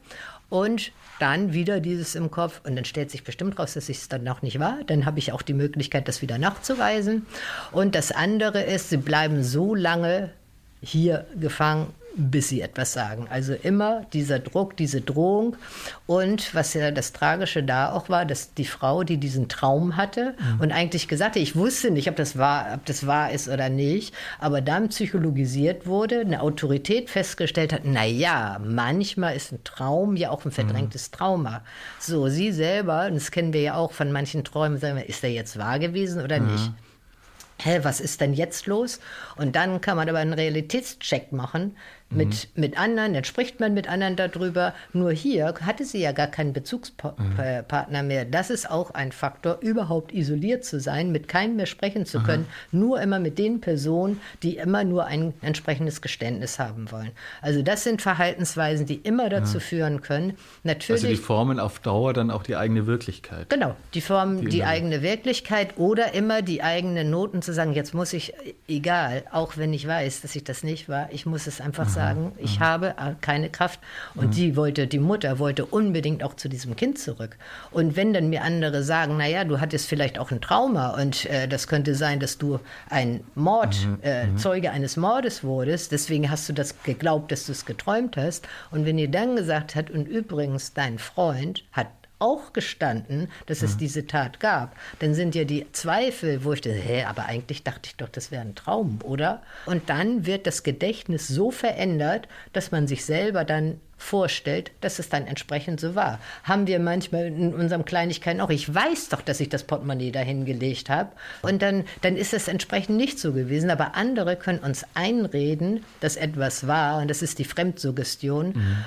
Und 0.50 0.92
dann 1.20 1.54
wieder 1.54 1.80
dieses 1.80 2.16
im 2.16 2.30
Kopf 2.30 2.62
und 2.66 2.76
dann 2.76 2.86
stellt 2.86 3.10
sich 3.10 3.24
bestimmt 3.24 3.58
raus, 3.58 3.74
dass 3.74 3.90
ich 3.90 3.98
es 3.98 4.10
dann 4.10 4.24
noch 4.24 4.42
nicht 4.42 4.60
war. 4.60 4.80
Dann 4.86 5.06
habe 5.06 5.20
ich 5.20 5.32
auch 5.32 5.42
die 5.42 5.54
Möglichkeit, 5.54 6.08
das 6.08 6.22
wieder 6.22 6.38
nachzuweisen. 6.38 7.26
Und 7.72 7.96
das 7.96 8.12
andere 8.12 8.62
ist, 8.62 8.90
sie 8.90 8.98
bleiben 8.98 9.44
so 9.44 9.76
lange 9.76 10.32
hier 10.82 11.26
gefangen, 11.40 11.88
bis 12.18 12.50
sie 12.50 12.62
etwas 12.62 12.94
sagen. 12.94 13.28
Also 13.30 13.54
immer 13.54 14.06
dieser 14.14 14.40
Druck, 14.40 14.78
diese 14.78 15.02
Drohung. 15.02 15.58
Und 16.08 16.56
was 16.56 16.74
ja 16.74 16.92
das 16.92 17.14
Tragische 17.14 17.64
da 17.64 17.92
auch 17.92 18.10
war, 18.10 18.26
dass 18.26 18.54
die 18.54 18.66
Frau, 18.66 19.04
die 19.04 19.18
diesen 19.18 19.50
Traum 19.50 19.98
hatte 19.98 20.36
mhm. 20.40 20.62
und 20.62 20.72
eigentlich 20.72 21.08
gesagt 21.08 21.36
hat, 21.36 21.42
ich 21.42 21.56
wusste 21.56 21.92
nicht, 21.92 22.10
ob 22.10 22.16
das, 22.16 22.38
wahr, 22.38 22.68
ob 22.76 22.86
das 22.86 23.06
wahr 23.06 23.32
ist 23.32 23.50
oder 23.50 23.70
nicht, 23.70 24.14
aber 24.40 24.62
dann 24.62 24.90
psychologisiert 24.90 25.86
wurde, 25.86 26.22
eine 26.22 26.42
Autorität 26.42 27.10
festgestellt 27.10 27.74
hat, 27.74 27.82
na 27.84 28.06
ja, 28.06 28.60
manchmal 28.64 29.36
ist 29.36 29.52
ein 29.52 29.64
Traum 29.64 30.16
ja 30.16 30.30
auch 30.30 30.46
ein 30.46 30.52
verdrängtes 30.52 31.12
mhm. 31.12 31.16
Trauma. 31.16 31.62
So, 32.00 32.28
sie 32.28 32.52
selber, 32.52 33.08
und 33.08 33.16
das 33.16 33.32
kennen 33.32 33.54
wir 33.54 33.62
ja 33.62 33.76
auch 33.76 33.92
von 33.92 34.12
manchen 34.12 34.44
Träumen, 34.44 34.78
sagen 34.80 34.96
wir, 34.96 35.10
ist 35.10 35.24
der 35.24 35.32
jetzt 35.32 35.58
wahr 35.58 35.80
gewesen 35.80 36.24
oder 36.24 36.40
mhm. 36.40 36.52
nicht? 36.52 36.72
hä, 37.58 37.80
was 37.84 38.00
ist 38.00 38.22
denn 38.22 38.34
jetzt 38.34 38.68
los? 38.68 39.00
Und 39.38 39.56
dann 39.56 39.82
kann 39.82 39.98
man 39.98 40.10
aber 40.10 40.20
einen 40.20 40.34
Realitätscheck 40.34 41.32
machen 41.32 41.76
mit, 42.10 42.50
mhm. 42.56 42.62
mit 42.62 42.78
anderen, 42.78 43.14
dann 43.14 43.24
spricht 43.24 43.60
man 43.60 43.74
mit 43.74 43.90
anderen 43.90 44.16
darüber. 44.16 44.74
Nur 44.94 45.12
hier 45.12 45.54
hatte 45.62 45.86
sie 45.86 46.00
ja 46.00 46.12
gar 46.12 46.28
keinen 46.28 46.54
Bezugspartner 46.54 48.02
mhm. 48.02 48.08
mehr. 48.08 48.26
Das 48.26 48.50
ist 48.50 48.70
auch 48.70 48.92
ein 48.92 49.12
Faktor, 49.12 49.60
überhaupt 49.62 50.14
isoliert 50.14 50.64
zu 50.64 50.80
sein, 50.80 51.12
mit 51.12 51.28
keinem 51.28 51.56
mehr 51.56 51.66
sprechen 51.66 52.06
zu 52.06 52.22
können, 52.22 52.46
nur 52.72 53.02
immer 53.02 53.20
mit 53.20 53.38
den 53.38 53.60
Personen, 53.60 54.22
die 54.44 54.58
immer 54.58 54.84
nur 54.84 55.06
ein 55.06 55.34
entsprechendes 55.42 56.02
Geständnis 56.02 56.60
haben 56.60 56.92
wollen. 56.92 57.12
Also 57.42 57.62
das 57.62 57.84
sind 57.84 58.02
Verhaltensweisen, 58.02 58.86
die 58.86 58.96
immer 58.96 59.30
dazu 59.30 59.60
führen 59.60 60.02
können. 60.02 60.38
Natürlich, 60.64 61.04
also 61.04 61.16
die 61.16 61.22
formen 61.22 61.60
auf 61.60 61.80
Dauer 61.80 62.14
dann 62.14 62.32
auch 62.32 62.44
die 62.44 62.56
eigene 62.56 62.88
Wirklichkeit. 62.88 63.50
Genau, 63.50 63.76
die 63.94 64.02
formen 64.02 64.42
die, 64.42 64.48
die 64.48 64.64
eigene 64.64 65.02
Wirklichkeit 65.02 65.78
oder 65.78 66.14
immer 66.14 66.42
die 66.42 66.62
eigenen 66.62 67.10
Noten 67.10 67.42
zu 67.42 67.54
sagen, 67.54 67.74
jetzt 67.74 67.94
muss 67.94 68.14
ich, 68.14 68.34
egal, 68.68 69.24
auch 69.32 69.58
wenn 69.58 69.74
ich 69.74 69.88
weiß, 69.88 70.22
dass 70.22 70.36
ich 70.36 70.44
das 70.44 70.64
nicht 70.64 70.88
war, 70.88 71.10
ich 71.12 71.26
muss 71.26 71.48
es 71.48 71.62
einfach 71.62 71.95
sagen 71.96 72.06
sagen, 72.06 72.32
ich 72.38 72.60
mhm. 72.60 72.64
habe 72.64 72.88
äh, 72.90 73.16
keine 73.22 73.50
Kraft. 73.50 73.80
Und 74.14 74.28
mhm. 74.28 74.32
die 74.32 74.56
wollte, 74.56 74.88
die 74.88 75.00
Mutter 75.00 75.40
wollte 75.40 75.66
unbedingt 75.66 76.24
auch 76.24 76.36
zu 76.36 76.50
diesem 76.50 76.76
Kind 76.76 77.00
zurück. 77.00 77.38
Und 77.72 77.96
wenn 77.96 78.14
dann 78.14 78.30
mir 78.30 78.44
andere 78.44 78.84
sagen, 78.84 79.18
naja, 79.18 79.44
du 79.44 79.60
hattest 79.60 79.88
vielleicht 79.88 80.20
auch 80.20 80.32
ein 80.32 80.42
Trauma 80.42 80.90
und 81.02 81.26
äh, 81.26 81.48
das 81.48 81.68
könnte 81.68 81.96
sein, 81.96 82.20
dass 82.20 82.38
du 82.38 82.60
ein 82.90 83.24
Mord, 83.36 83.76
mhm. 83.86 83.98
äh, 84.04 84.28
mhm. 84.28 84.38
Zeuge 84.38 84.72
eines 84.72 84.98
Mordes 84.98 85.44
wurdest, 85.44 85.92
deswegen 85.92 86.30
hast 86.30 86.48
du 86.50 86.54
das 86.54 86.84
geglaubt, 86.84 87.32
dass 87.32 87.46
du 87.46 87.52
es 87.52 87.66
geträumt 87.66 88.18
hast. 88.18 88.48
Und 88.72 88.86
wenn 88.86 88.98
ihr 88.98 89.10
dann 89.10 89.36
gesagt 89.36 89.76
hat, 89.76 89.90
und 89.90 90.08
übrigens, 90.08 90.74
dein 90.74 91.00
Freund 91.00 91.64
hat 91.72 91.88
auch 92.20 92.54
gestanden, 92.54 93.30
dass 93.46 93.62
es 93.62 93.76
mhm. 93.76 93.80
diese 93.80 94.08
Tat 94.08 94.40
gab. 94.40 94.76
Dann 95.00 95.14
sind 95.14 95.36
ja 95.36 95.44
die 95.44 95.66
Zweifel, 95.72 96.44
wo 96.44 96.54
ich 96.54 96.62
dachte, 96.62 96.78
hä, 96.78 97.04
aber 97.04 97.26
eigentlich 97.26 97.64
dachte 97.64 97.82
ich 97.86 97.96
doch, 97.96 98.10
das 98.10 98.32
wäre 98.32 98.42
ein 98.42 98.56
Traum, 98.56 99.00
oder? 99.04 99.42
Und 99.66 99.90
dann 99.90 100.26
wird 100.26 100.48
das 100.48 100.64
Gedächtnis 100.64 101.28
so 101.28 101.52
verändert, 101.52 102.28
dass 102.54 102.72
man 102.72 102.88
sich 102.88 103.06
selber 103.06 103.44
dann 103.44 103.80
vorstellt, 103.98 104.72
dass 104.82 105.00
es 105.00 105.10
dann 105.10 105.26
entsprechend 105.26 105.80
so 105.80 105.96
war. 105.96 106.20
Haben 106.44 106.68
wir 106.68 106.80
manchmal 106.80 107.28
in 107.28 107.54
unserem 107.54 107.86
Kleinigkeiten 107.86 108.42
auch, 108.42 108.50
ich 108.50 108.74
weiß 108.74 109.10
doch, 109.10 109.22
dass 109.22 109.40
ich 109.40 109.50
das 109.50 109.64
Portemonnaie 109.64 110.12
dahin 110.12 110.46
gelegt 110.46 110.90
habe 110.90 111.12
und 111.42 111.62
dann, 111.62 111.86
dann 112.02 112.18
ist 112.18 112.34
es 112.34 112.48
entsprechend 112.48 112.98
nicht 112.98 113.20
so 113.20 113.34
gewesen, 113.34 113.70
aber 113.70 113.96
andere 113.96 114.36
können 114.36 114.60
uns 114.60 114.86
einreden, 114.94 115.84
dass 116.02 116.18
etwas 116.18 116.68
war 116.68 117.02
und 117.02 117.10
das 117.10 117.22
ist 117.22 117.40
die 117.40 117.46
Fremdsuggestion. 117.46 118.48
Mhm 118.48 118.78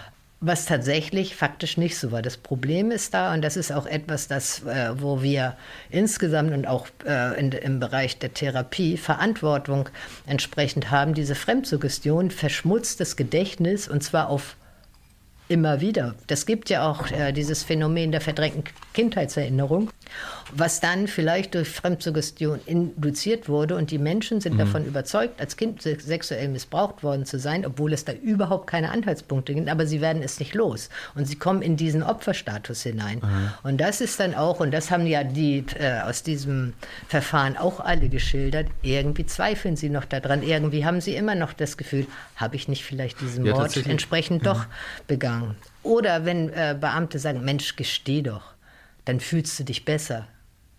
was 0.40 0.66
tatsächlich 0.66 1.34
faktisch 1.34 1.76
nicht 1.76 1.98
so 1.98 2.12
war. 2.12 2.22
Das 2.22 2.36
Problem 2.36 2.92
ist 2.92 3.12
da, 3.12 3.34
und 3.34 3.42
das 3.42 3.56
ist 3.56 3.72
auch 3.72 3.86
etwas, 3.86 4.28
das, 4.28 4.62
äh, 4.64 4.90
wo 4.94 5.20
wir 5.20 5.56
insgesamt 5.90 6.52
und 6.52 6.66
auch 6.66 6.86
äh, 7.04 7.38
in, 7.40 7.50
im 7.50 7.80
Bereich 7.80 8.18
der 8.18 8.32
Therapie 8.34 8.96
Verantwortung 8.96 9.88
entsprechend 10.26 10.92
haben, 10.92 11.14
diese 11.14 11.34
Fremdsuggestion 11.34 12.30
verschmutzt 12.30 13.00
das 13.00 13.16
Gedächtnis 13.16 13.88
und 13.88 14.02
zwar 14.04 14.28
auf 14.28 14.56
immer 15.48 15.80
wieder. 15.80 16.14
Das 16.26 16.46
gibt 16.46 16.70
ja 16.70 16.88
auch 16.88 17.10
äh, 17.10 17.32
dieses 17.32 17.64
Phänomen 17.64 18.12
der 18.12 18.20
verdrängten 18.20 18.64
Kindheitserinnerung 18.92 19.90
was 20.52 20.80
dann 20.80 21.06
vielleicht 21.06 21.54
durch 21.54 21.68
Fremdsuggestion 21.68 22.60
induziert 22.66 23.48
wurde. 23.48 23.76
Und 23.76 23.90
die 23.90 23.98
Menschen 23.98 24.40
sind 24.40 24.54
mhm. 24.54 24.58
davon 24.58 24.84
überzeugt, 24.86 25.40
als 25.40 25.56
Kind 25.56 25.82
sexuell 25.82 26.48
missbraucht 26.48 27.02
worden 27.02 27.24
zu 27.24 27.38
sein, 27.38 27.66
obwohl 27.66 27.92
es 27.92 28.04
da 28.04 28.12
überhaupt 28.12 28.66
keine 28.66 28.90
Anhaltspunkte 28.90 29.54
gibt. 29.54 29.68
Aber 29.68 29.86
sie 29.86 30.00
werden 30.00 30.22
es 30.22 30.38
nicht 30.40 30.54
los. 30.54 30.88
Und 31.14 31.26
sie 31.26 31.36
kommen 31.36 31.62
in 31.62 31.76
diesen 31.76 32.02
Opferstatus 32.02 32.82
hinein. 32.82 33.18
Mhm. 33.18 33.50
Und 33.62 33.80
das 33.80 34.00
ist 34.00 34.18
dann 34.20 34.34
auch, 34.34 34.60
und 34.60 34.72
das 34.72 34.90
haben 34.90 35.06
ja 35.06 35.24
die 35.24 35.64
äh, 35.78 36.00
aus 36.00 36.22
diesem 36.22 36.74
Verfahren 37.08 37.56
auch 37.56 37.80
alle 37.80 38.08
geschildert, 38.08 38.68
irgendwie 38.82 39.26
zweifeln 39.26 39.76
sie 39.76 39.88
noch 39.88 40.04
daran. 40.04 40.42
Irgendwie 40.42 40.84
haben 40.84 41.00
sie 41.00 41.14
immer 41.14 41.34
noch 41.34 41.52
das 41.52 41.76
Gefühl, 41.76 42.06
habe 42.36 42.56
ich 42.56 42.68
nicht 42.68 42.84
vielleicht 42.84 43.20
diesen 43.20 43.44
ja, 43.44 43.54
Mord 43.54 43.76
entsprechend 43.86 44.44
ja. 44.44 44.52
doch 44.52 44.66
begangen. 45.06 45.56
Oder 45.82 46.24
wenn 46.24 46.50
äh, 46.50 46.76
Beamte 46.78 47.18
sagen, 47.18 47.44
Mensch, 47.44 47.76
gesteh 47.76 48.22
doch, 48.22 48.42
dann 49.08 49.20
fühlst 49.20 49.58
du 49.58 49.64
dich 49.64 49.86
besser. 49.86 50.28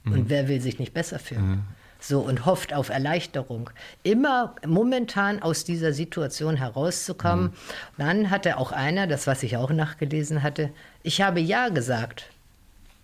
Mhm. 0.03 0.13
Und 0.13 0.29
wer 0.29 0.47
will 0.47 0.61
sich 0.61 0.77
nicht 0.77 0.93
besser 0.93 1.17
fühlen? 1.17 1.49
Mhm. 1.49 1.61
So 1.99 2.19
und 2.21 2.45
hofft 2.45 2.73
auf 2.73 2.89
Erleichterung. 2.89 3.71
Immer 4.03 4.55
momentan 4.65 5.41
aus 5.41 5.65
dieser 5.65 5.91
Situation 5.91 6.55
herauszukommen. 6.55 7.45
Mhm. 7.45 7.51
Dann 7.97 8.29
hatte 8.29 8.57
auch 8.57 8.71
einer, 8.71 9.07
das 9.07 9.27
was 9.27 9.43
ich 9.43 9.57
auch 9.57 9.71
nachgelesen 9.71 10.43
hatte, 10.43 10.69
ich 11.01 11.21
habe 11.21 11.39
Ja 11.39 11.69
gesagt. 11.69 12.29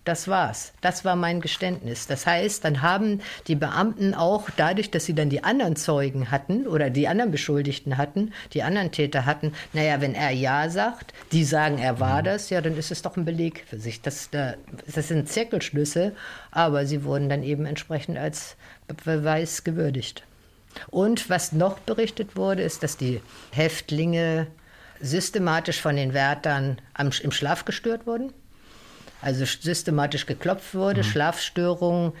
Das 0.06 0.28
war's. 0.28 0.72
Das 0.82 1.04
war 1.04 1.16
mein 1.16 1.40
Geständnis. 1.40 2.06
Das 2.06 2.26
heißt, 2.26 2.64
dann 2.64 2.80
haben 2.80 3.20
die 3.48 3.56
Beamten 3.56 4.14
auch 4.14 4.48
dadurch, 4.56 4.92
dass 4.92 5.04
sie 5.04 5.16
dann 5.16 5.30
die 5.30 5.42
anderen 5.42 5.74
Zeugen 5.74 6.30
hatten 6.30 6.68
oder 6.68 6.90
die 6.90 7.08
anderen 7.08 7.32
Beschuldigten 7.32 7.96
hatten, 7.96 8.32
die 8.52 8.62
anderen 8.62 8.92
Täter 8.92 9.26
hatten, 9.26 9.52
naja, 9.72 10.00
wenn 10.00 10.14
er 10.14 10.30
Ja 10.30 10.70
sagt, 10.70 11.12
die 11.32 11.42
sagen, 11.42 11.78
er 11.78 11.98
war 11.98 12.22
das, 12.22 12.50
ja, 12.50 12.60
dann 12.60 12.76
ist 12.78 12.92
es 12.92 13.02
doch 13.02 13.16
ein 13.16 13.24
Beleg 13.24 13.64
für 13.66 13.80
sich. 13.80 14.00
Das, 14.00 14.30
das 14.30 15.08
sind 15.08 15.28
Zirkelschlüsse, 15.28 16.12
aber 16.52 16.86
sie 16.86 17.02
wurden 17.02 17.28
dann 17.28 17.42
eben 17.42 17.66
entsprechend 17.66 18.16
als 18.16 18.54
Beweis 19.04 19.64
gewürdigt. 19.64 20.22
Und 20.86 21.28
was 21.30 21.50
noch 21.50 21.80
berichtet 21.80 22.36
wurde, 22.36 22.62
ist, 22.62 22.84
dass 22.84 22.96
die 22.96 23.20
Häftlinge 23.50 24.46
systematisch 25.00 25.80
von 25.80 25.96
den 25.96 26.14
Wärtern 26.14 26.80
im 26.96 27.32
Schlaf 27.32 27.64
gestört 27.64 28.06
wurden 28.06 28.32
also 29.22 29.44
systematisch 29.44 30.26
geklopft 30.26 30.74
wurde, 30.74 31.02
mhm. 31.02 31.06
Schlafstörungen 31.06 32.12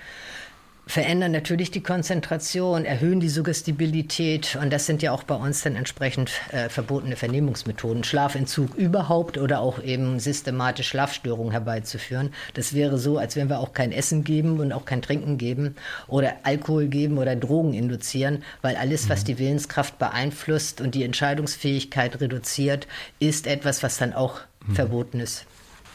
verändern 0.88 1.32
natürlich 1.32 1.72
die 1.72 1.82
Konzentration, 1.82 2.84
erhöhen 2.84 3.18
die 3.18 3.28
Suggestibilität 3.28 4.56
und 4.60 4.72
das 4.72 4.86
sind 4.86 5.02
ja 5.02 5.10
auch 5.10 5.24
bei 5.24 5.34
uns 5.34 5.62
dann 5.62 5.74
entsprechend 5.74 6.30
äh, 6.52 6.68
verbotene 6.68 7.16
Vernehmungsmethoden, 7.16 8.04
Schlafentzug 8.04 8.76
überhaupt 8.76 9.36
oder 9.36 9.60
auch 9.60 9.82
eben 9.82 10.20
systematisch 10.20 10.88
Schlafstörungen 10.88 11.50
herbeizuführen. 11.50 12.32
Das 12.54 12.72
wäre 12.72 12.98
so, 12.98 13.18
als 13.18 13.34
wenn 13.34 13.48
wir 13.48 13.58
auch 13.58 13.72
kein 13.72 13.90
Essen 13.90 14.22
geben 14.22 14.60
und 14.60 14.72
auch 14.72 14.84
kein 14.84 15.02
Trinken 15.02 15.38
geben 15.38 15.74
oder 16.06 16.34
Alkohol 16.44 16.86
geben 16.86 17.18
oder 17.18 17.34
Drogen 17.34 17.74
induzieren, 17.74 18.44
weil 18.62 18.76
alles, 18.76 19.08
was 19.08 19.22
mhm. 19.22 19.26
die 19.26 19.38
Willenskraft 19.40 19.98
beeinflusst 19.98 20.80
und 20.80 20.94
die 20.94 21.02
Entscheidungsfähigkeit 21.02 22.20
reduziert, 22.20 22.86
ist 23.18 23.48
etwas, 23.48 23.82
was 23.82 23.98
dann 23.98 24.12
auch 24.12 24.40
mhm. 24.64 24.76
verboten 24.76 25.18
ist. 25.18 25.46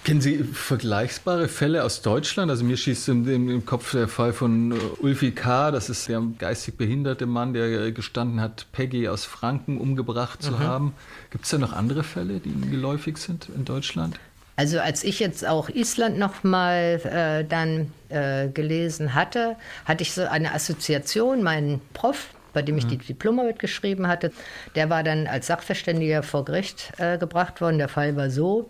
Kennen 0.04 0.22
Sie 0.22 0.44
vergleichbare 0.44 1.48
Fälle 1.48 1.84
aus 1.84 2.02
Deutschland? 2.02 2.50
Also 2.50 2.64
mir 2.64 2.76
schießt 2.76 3.10
im, 3.10 3.28
im, 3.28 3.66
Kopf 3.66 3.92
der 3.92 4.08
Fall 4.08 4.34
von 4.34 4.72
äh, 4.72 4.76
Ulfi 5.00 5.32
K., 5.32 5.70
das 5.70 5.90
ist 5.90 6.08
der 6.08 6.24
geistig 6.40 6.76
behinderte 6.76 7.28
Mann, 7.28 7.54
der 7.54 7.92
gestanden 7.92 8.42
hat, 8.42 8.66
Peggy 8.72 9.08
aus 9.08 9.26
Franken 9.26 9.78
umgebracht 9.78 10.42
zu 10.42 10.54
mhm. 10.54 10.60
haben. 10.60 10.94
Gibt 11.30 11.46
es 11.46 11.52
da 11.52 11.60
noch 11.60 11.74
andere 11.74 12.04
Fälle, 12.04 12.40
die 12.40 12.50
geläufig 12.72 13.18
sind 13.20 13.48
in 13.56 13.64
Deutschland? 13.64 14.20
Also 14.56 14.80
als 14.80 15.04
ich 15.04 15.20
jetzt 15.20 15.48
auch 15.48 15.70
Island 15.70 16.18
nochmal 16.18 17.00
äh, 17.04 17.46
dann 17.48 17.92
äh, 18.10 18.48
gelesen 18.50 19.14
hatte, 19.14 19.56
hatte 19.86 20.02
ich 20.02 20.14
so 20.14 20.24
eine 20.24 20.54
Assoziation, 20.54 21.44
mein 21.44 21.80
Prof, 21.94 22.28
bei 22.54 22.62
dem 22.62 22.78
ich 22.78 22.86
mhm. 22.86 22.90
die 22.90 22.98
Diplomarbeit 22.98 23.60
geschrieben 23.60 24.08
hatte, 24.08 24.32
der 24.76 24.90
war 24.90 25.04
dann 25.04 25.28
als 25.28 25.48
Sachverständiger 25.48 26.24
vor 26.24 26.44
Gericht 26.44 26.92
äh, 26.98 27.18
gebracht 27.18 27.62
worden. 27.62 27.78
Der 27.78 27.88
Fall 27.88 28.16
war 28.16 28.30
so, 28.30 28.70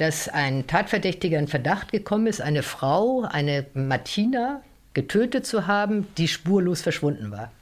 dass 0.00 0.28
ein 0.28 0.66
Tatverdächtiger 0.66 1.38
in 1.38 1.48
Verdacht 1.48 1.92
gekommen 1.92 2.26
ist, 2.26 2.40
eine 2.40 2.62
Frau, 2.62 3.22
eine 3.22 3.66
Martina, 3.74 4.62
getötet 4.94 5.46
zu 5.46 5.66
haben, 5.66 6.06
die 6.16 6.26
spurlos 6.26 6.82
verschwunden 6.82 7.30
war. 7.30 7.52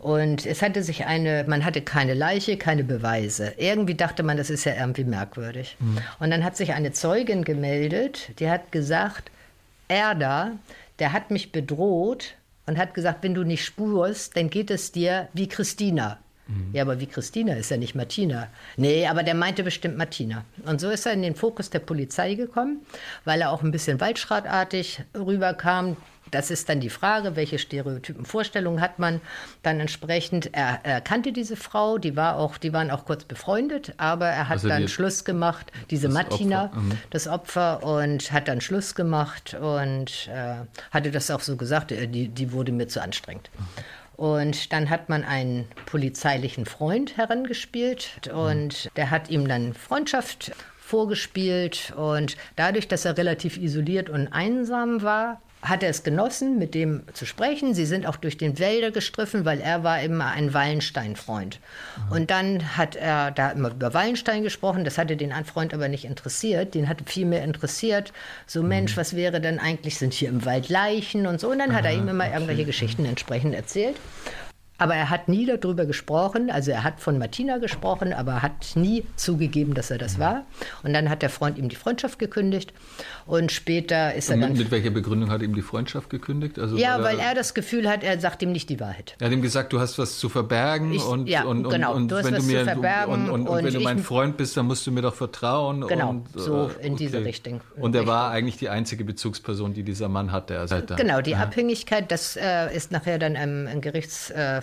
Und 0.00 0.44
es 0.44 0.62
hatte 0.62 0.82
sich 0.82 1.06
eine, 1.06 1.44
man 1.48 1.64
hatte 1.64 1.80
keine 1.80 2.14
Leiche, 2.14 2.56
keine 2.56 2.84
Beweise. 2.84 3.54
Irgendwie 3.56 3.94
dachte 3.94 4.22
man, 4.22 4.36
das 4.36 4.50
ist 4.50 4.64
ja 4.64 4.74
irgendwie 4.74 5.04
merkwürdig. 5.04 5.76
Mhm. 5.80 5.98
Und 6.18 6.30
dann 6.30 6.44
hat 6.44 6.56
sich 6.56 6.74
eine 6.74 6.92
Zeugin 6.92 7.44
gemeldet, 7.44 8.38
die 8.38 8.50
hat 8.50 8.72
gesagt, 8.72 9.30
er 9.88 10.14
da, 10.14 10.52
der 10.98 11.12
hat 11.12 11.30
mich 11.30 11.52
bedroht 11.52 12.34
und 12.66 12.78
hat 12.78 12.94
gesagt, 12.94 13.22
wenn 13.22 13.34
du 13.34 13.44
nicht 13.44 13.64
spurst, 13.64 14.36
dann 14.36 14.50
geht 14.50 14.70
es 14.70 14.92
dir 14.92 15.28
wie 15.32 15.48
Christina. 15.48 16.18
Mhm. 16.46 16.70
Ja, 16.72 16.82
aber 16.82 17.00
wie 17.00 17.06
Christina 17.06 17.54
ist 17.54 17.70
ja 17.70 17.76
nicht 17.76 17.94
Martina. 17.94 18.48
Nee, 18.76 19.06
aber 19.06 19.22
der 19.22 19.34
meinte 19.34 19.62
bestimmt 19.62 19.96
Martina. 19.96 20.44
Und 20.64 20.80
so 20.80 20.90
ist 20.90 21.06
er 21.06 21.12
in 21.12 21.22
den 21.22 21.34
Fokus 21.34 21.70
der 21.70 21.80
Polizei 21.80 22.34
gekommen, 22.34 22.80
weil 23.24 23.40
er 23.40 23.50
auch 23.50 23.62
ein 23.62 23.70
bisschen 23.70 24.00
waldschratartig 24.00 25.02
rüberkam. 25.14 25.96
Das 26.32 26.50
ist 26.50 26.68
dann 26.68 26.80
die 26.80 26.90
Frage, 26.90 27.36
welche 27.36 27.58
Stereotypen 27.58 28.24
Vorstellungen 28.24 28.80
hat 28.80 28.98
man 28.98 29.20
dann 29.62 29.78
entsprechend. 29.78 30.50
Er, 30.52 30.80
er, 30.82 31.00
kannte 31.00 31.32
diese 31.32 31.54
Frau, 31.54 31.98
die 31.98 32.16
war 32.16 32.36
auch, 32.36 32.58
die 32.58 32.72
waren 32.72 32.90
auch 32.90 33.04
kurz 33.04 33.24
befreundet, 33.24 33.94
aber 33.96 34.26
er 34.26 34.48
hat 34.48 34.56
also 34.56 34.68
dann 34.68 34.88
Schluss 34.88 35.24
gemacht, 35.24 35.70
diese 35.90 36.08
Martina, 36.08 36.64
Opfer. 36.66 36.80
Mhm. 36.80 36.92
das 37.10 37.28
Opfer, 37.28 37.84
und 37.84 38.32
hat 38.32 38.48
dann 38.48 38.60
Schluss 38.60 38.96
gemacht 38.96 39.54
und 39.54 40.28
äh, 40.28 40.56
hatte 40.90 41.12
das 41.12 41.30
auch 41.30 41.40
so 41.40 41.56
gesagt, 41.56 41.92
äh, 41.92 42.08
die, 42.08 42.28
die 42.28 42.50
wurde 42.50 42.72
mir 42.72 42.88
zu 42.88 43.00
anstrengend. 43.00 43.48
Und 44.16 44.72
dann 44.72 44.88
hat 44.88 45.08
man 45.08 45.24
einen 45.24 45.68
polizeilichen 45.84 46.64
Freund 46.64 47.16
herangespielt 47.16 48.30
und 48.32 48.86
mhm. 48.86 48.90
der 48.96 49.10
hat 49.10 49.28
ihm 49.28 49.46
dann 49.46 49.74
Freundschaft 49.74 50.52
vorgespielt 50.78 51.92
und 51.96 52.36
dadurch, 52.54 52.88
dass 52.88 53.04
er 53.04 53.18
relativ 53.18 53.58
isoliert 53.58 54.08
und 54.08 54.28
einsam 54.28 55.02
war, 55.02 55.42
hat 55.62 55.82
er 55.82 55.90
es 55.90 56.04
genossen, 56.04 56.58
mit 56.58 56.74
dem 56.74 57.02
zu 57.12 57.26
sprechen. 57.26 57.74
Sie 57.74 57.86
sind 57.86 58.06
auch 58.06 58.16
durch 58.16 58.36
den 58.36 58.58
Wälder 58.58 58.90
gestriffen, 58.90 59.44
weil 59.44 59.60
er 59.60 59.82
war 59.82 60.00
immer 60.00 60.26
ein 60.26 60.54
Wallenstein-Freund. 60.54 61.58
Mhm. 61.96 62.12
Und 62.12 62.30
dann 62.30 62.76
hat 62.76 62.94
er 62.94 63.30
da 63.30 63.50
immer 63.50 63.70
über 63.70 63.92
Wallenstein 63.92 64.42
gesprochen. 64.42 64.84
Das 64.84 64.98
hatte 64.98 65.16
den 65.16 65.32
Freund 65.44 65.74
aber 65.74 65.88
nicht 65.88 66.04
interessiert. 66.04 66.74
Den 66.74 66.88
hat 66.88 66.98
viel 67.06 67.26
mehr 67.26 67.42
interessiert. 67.42 68.12
So, 68.46 68.62
mhm. 68.62 68.68
Mensch, 68.68 68.96
was 68.96 69.16
wäre 69.16 69.40
denn 69.40 69.58
eigentlich, 69.58 69.98
sind 69.98 70.12
hier 70.12 70.28
im 70.28 70.44
Wald 70.44 70.68
Leichen 70.68 71.26
und 71.26 71.40
so. 71.40 71.50
Und 71.50 71.58
dann 71.58 71.70
Aha, 71.70 71.78
hat 71.78 71.84
er 71.86 71.94
ihm 71.94 72.08
immer 72.08 72.24
okay. 72.24 72.34
irgendwelche 72.34 72.64
Geschichten 72.64 73.04
entsprechend 73.04 73.54
erzählt. 73.54 73.96
Aber 74.78 74.94
er 74.94 75.08
hat 75.08 75.28
nie 75.28 75.46
darüber 75.46 75.86
gesprochen, 75.86 76.50
also 76.50 76.70
er 76.70 76.84
hat 76.84 77.00
von 77.00 77.18
Martina 77.18 77.58
gesprochen, 77.58 78.12
aber 78.12 78.42
hat 78.42 78.76
nie 78.76 79.04
zugegeben, 79.16 79.74
dass 79.74 79.90
er 79.90 79.98
das 79.98 80.18
war. 80.18 80.44
Und 80.82 80.92
dann 80.92 81.08
hat 81.08 81.22
der 81.22 81.30
Freund 81.30 81.56
ihm 81.56 81.68
die 81.68 81.76
Freundschaft 81.76 82.18
gekündigt 82.18 82.74
und 83.24 83.52
später 83.52 84.14
ist 84.14 84.28
er 84.28 84.36
mit, 84.36 84.44
dann... 84.44 84.56
Mit 84.56 84.70
welcher 84.70 84.90
Begründung 84.90 85.30
hat 85.30 85.40
er 85.40 85.46
ihm 85.46 85.54
die 85.54 85.62
Freundschaft 85.62 86.10
gekündigt? 86.10 86.58
Also 86.58 86.76
ja, 86.76 87.02
weil 87.02 87.18
er, 87.18 87.28
er, 87.28 87.34
das 87.34 87.54
Gefühl 87.54 87.88
hat, 87.88 88.04
er 88.04 88.20
sagt 88.20 88.42
ihm 88.42 88.52
nicht 88.52 88.68
die 88.68 88.78
Wahrheit. 88.78 89.16
Er 89.18 89.26
hat 89.26 89.32
ihm 89.32 89.42
gesagt, 89.42 89.72
du 89.72 89.80
hast 89.80 89.98
was 89.98 90.18
zu 90.18 90.28
verbergen 90.28 90.92
ich, 90.92 91.04
und, 91.04 91.26
ja, 91.26 91.44
und, 91.44 91.64
und, 91.64 91.72
genau, 91.72 91.94
und, 91.94 92.08
du 92.08 92.16
hast 92.16 92.26
wenn 92.26 92.34
was 92.34 92.46
du 92.46 92.52
mir, 92.52 92.58
zu 92.60 92.64
verbergen 92.66 93.30
und, 93.30 93.48
und, 93.48 93.64
wenn 93.64 93.72
du 93.72 93.80
mein 93.80 93.98
Freund 93.98 94.36
bist, 94.36 94.56
dann 94.56 94.66
musst 94.66 94.86
du 94.86 94.92
mir 94.92 95.02
doch 95.02 95.14
vertrauen. 95.14 95.86
Genau, 95.86 96.10
und, 96.10 96.28
so 96.34 96.70
in 96.80 96.92
okay. 96.92 96.96
diese 96.98 97.24
Richtung. 97.24 97.60
Und 97.76 97.94
er 97.94 98.06
war 98.06 98.30
eigentlich 98.30 98.58
die 98.58 98.68
einzige 98.68 99.04
Bezugsperson, 99.04 99.72
die 99.72 99.82
dieser 99.82 100.08
Mann 100.08 100.32
hatte. 100.32 100.58
Also 100.58 100.76
genau, 100.96 101.22
die 101.22 101.32
ja. 101.32 101.38
Abhängigkeit, 101.38 102.10
das 102.12 102.36
äh, 102.36 102.74
ist 102.74 102.92
nachher 102.92 103.18
dann 103.18 103.34
im, 103.34 103.66
im 103.66 103.80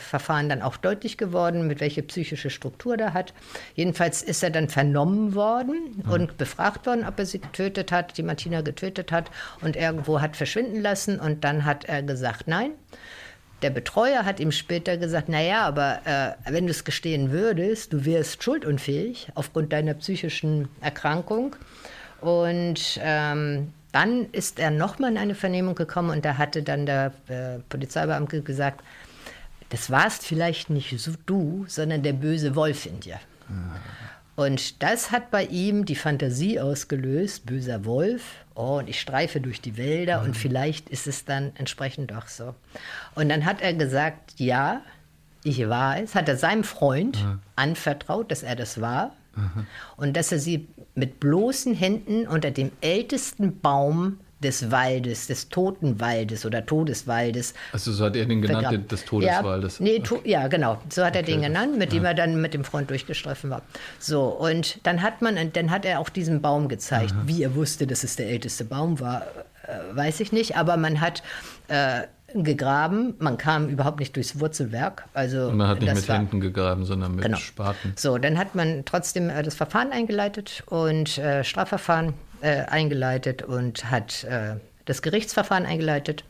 Gerichtsverfahren 0.03 0.49
dann 0.49 0.61
auch 0.61 0.77
deutlich 0.77 1.17
geworden, 1.17 1.67
mit 1.67 1.79
welcher 1.79 2.01
psychische 2.03 2.49
Struktur 2.49 2.97
der 2.97 3.13
hat. 3.13 3.33
Jedenfalls 3.75 4.21
ist 4.21 4.43
er 4.43 4.49
dann 4.49 4.69
vernommen 4.69 5.33
worden 5.33 6.03
mhm. 6.03 6.11
und 6.11 6.37
befragt 6.37 6.85
worden, 6.85 7.05
ob 7.07 7.17
er 7.19 7.25
sie 7.25 7.39
getötet 7.39 7.91
hat, 7.91 8.17
die 8.17 8.23
Martina 8.23 8.61
getötet 8.61 9.11
hat 9.11 9.31
und 9.61 9.75
irgendwo 9.75 10.21
hat 10.21 10.35
verschwinden 10.35 10.81
lassen. 10.81 11.19
Und 11.19 11.43
dann 11.43 11.65
hat 11.65 11.85
er 11.85 12.03
gesagt, 12.03 12.47
nein. 12.47 12.71
Der 13.61 13.69
Betreuer 13.69 14.25
hat 14.25 14.41
ihm 14.41 14.51
später 14.51 14.97
gesagt, 14.97 15.29
naja, 15.29 15.61
aber 15.61 16.01
äh, 16.03 16.51
wenn 16.51 16.65
du 16.65 16.71
es 16.71 16.83
gestehen 16.83 17.31
würdest, 17.31 17.93
du 17.93 18.03
wärst 18.03 18.43
schuldunfähig 18.43 19.29
aufgrund 19.35 19.71
deiner 19.71 19.93
psychischen 19.93 20.67
Erkrankung. 20.81 21.55
Und 22.19 22.99
ähm, 23.01 23.71
dann 23.93 24.25
ist 24.31 24.59
er 24.59 24.71
nochmal 24.71 25.11
in 25.11 25.17
eine 25.17 25.35
Vernehmung 25.35 25.75
gekommen 25.75 26.09
und 26.09 26.25
da 26.25 26.37
hatte 26.37 26.61
dann 26.61 26.85
der 26.85 27.13
äh, 27.29 27.59
Polizeibeamte 27.69 28.41
gesagt, 28.41 28.83
das 29.73 29.89
warst 29.89 30.23
vielleicht 30.23 30.69
nicht 30.69 30.99
so 30.99 31.13
du, 31.25 31.65
sondern 31.67 32.03
der 32.03 32.13
böse 32.13 32.55
Wolf 32.55 32.85
in 32.85 32.99
dir. 32.99 33.19
Ah. 33.49 33.75
Und 34.35 34.83
das 34.83 35.09
hat 35.09 35.31
bei 35.31 35.45
ihm 35.45 35.85
die 35.85 35.95
Fantasie 35.95 36.59
ausgelöst, 36.59 37.47
böser 37.47 37.83
Wolf, 37.83 38.21
oh, 38.53 38.77
und 38.77 38.87
ich 38.87 39.01
streife 39.01 39.41
durch 39.41 39.61
die 39.61 39.75
Wälder 39.75 40.19
mhm. 40.19 40.27
und 40.27 40.37
vielleicht 40.37 40.89
ist 40.89 41.07
es 41.07 41.25
dann 41.25 41.53
entsprechend 41.55 42.11
doch 42.11 42.27
so. 42.27 42.53
Und 43.15 43.29
dann 43.29 43.45
hat 43.45 43.61
er 43.61 43.73
gesagt, 43.73 44.35
ja, 44.37 44.81
ich 45.43 45.67
war 45.67 45.99
es, 45.99 46.13
hat 46.13 46.29
er 46.29 46.37
seinem 46.37 46.63
Freund 46.63 47.23
mhm. 47.23 47.39
anvertraut, 47.55 48.29
dass 48.29 48.43
er 48.43 48.55
das 48.55 48.79
war 48.79 49.15
mhm. 49.35 49.65
und 49.97 50.15
dass 50.15 50.31
er 50.31 50.37
sie 50.37 50.67
mit 50.93 51.19
bloßen 51.19 51.73
Händen 51.73 52.27
unter 52.27 52.51
dem 52.51 52.71
ältesten 52.81 53.59
Baum 53.59 54.19
des 54.43 54.71
Waldes, 54.71 55.27
des 55.27 55.49
Totenwaldes 55.49 56.45
oder 56.45 56.65
Todeswaldes. 56.65 57.53
Also 57.71 57.91
so 57.91 58.05
hat 58.05 58.15
er 58.15 58.25
den 58.25 58.41
genannt, 58.41 58.63
begraben. 58.63 58.87
des 58.87 59.05
Todeswaldes. 59.05 59.79
Ja, 59.79 59.85
nee, 59.85 59.99
to 59.99 60.19
ja, 60.23 60.47
genau. 60.47 60.79
So 60.89 61.03
hat 61.03 61.15
er 61.15 61.23
den 61.23 61.41
genannt, 61.41 61.77
mit 61.77 61.93
ja. 61.93 61.99
dem 61.99 62.05
er 62.05 62.13
dann 62.13 62.41
mit 62.41 62.53
dem 62.53 62.63
Freund 62.63 62.89
durchgestreifen 62.89 63.49
war. 63.49 63.61
So, 63.99 64.25
und 64.25 64.79
dann 64.83 65.01
hat 65.01 65.21
man, 65.21 65.51
dann 65.53 65.71
hat 65.71 65.85
er 65.85 65.99
auch 65.99 66.09
diesen 66.09 66.41
Baum 66.41 66.67
gezeigt. 66.67 67.13
Aha. 67.13 67.23
Wie 67.25 67.43
er 67.43 67.55
wusste, 67.55 67.87
dass 67.87 68.03
es 68.03 68.15
der 68.15 68.27
älteste 68.27 68.65
Baum 68.65 68.99
war, 68.99 69.23
äh, 69.67 69.95
weiß 69.95 70.19
ich 70.19 70.31
nicht. 70.31 70.57
Aber 70.57 70.77
man 70.77 71.01
hat 71.01 71.23
äh, 71.67 72.01
gegraben. 72.35 73.15
Man 73.19 73.37
kam 73.37 73.69
überhaupt 73.69 73.99
nicht 73.99 74.15
durchs 74.15 74.39
Wurzelwerk. 74.39 75.05
Also 75.13 75.47
und 75.47 75.57
man 75.57 75.67
hat 75.67 75.81
nicht 75.81 75.93
mit 75.93 76.09
war, 76.09 76.17
Händen 76.17 76.39
gegraben, 76.39 76.85
sondern 76.85 77.15
mit 77.15 77.25
genau. 77.25 77.37
Spaten. 77.37 77.93
So, 77.95 78.17
dann 78.17 78.37
hat 78.37 78.55
man 78.55 78.83
trotzdem 78.85 79.29
äh, 79.29 79.43
das 79.43 79.55
Verfahren 79.55 79.91
eingeleitet 79.91 80.63
und 80.67 81.17
äh, 81.17 81.43
Strafverfahren 81.43 82.13
äh, 82.43 82.65
eingeleitet 82.67 83.41
und 83.41 83.89
hat 83.89 84.23
äh, 84.25 84.55
das 84.85 85.01
Gerichtsverfahren 85.01 85.65
eingeleitet. 85.65 86.23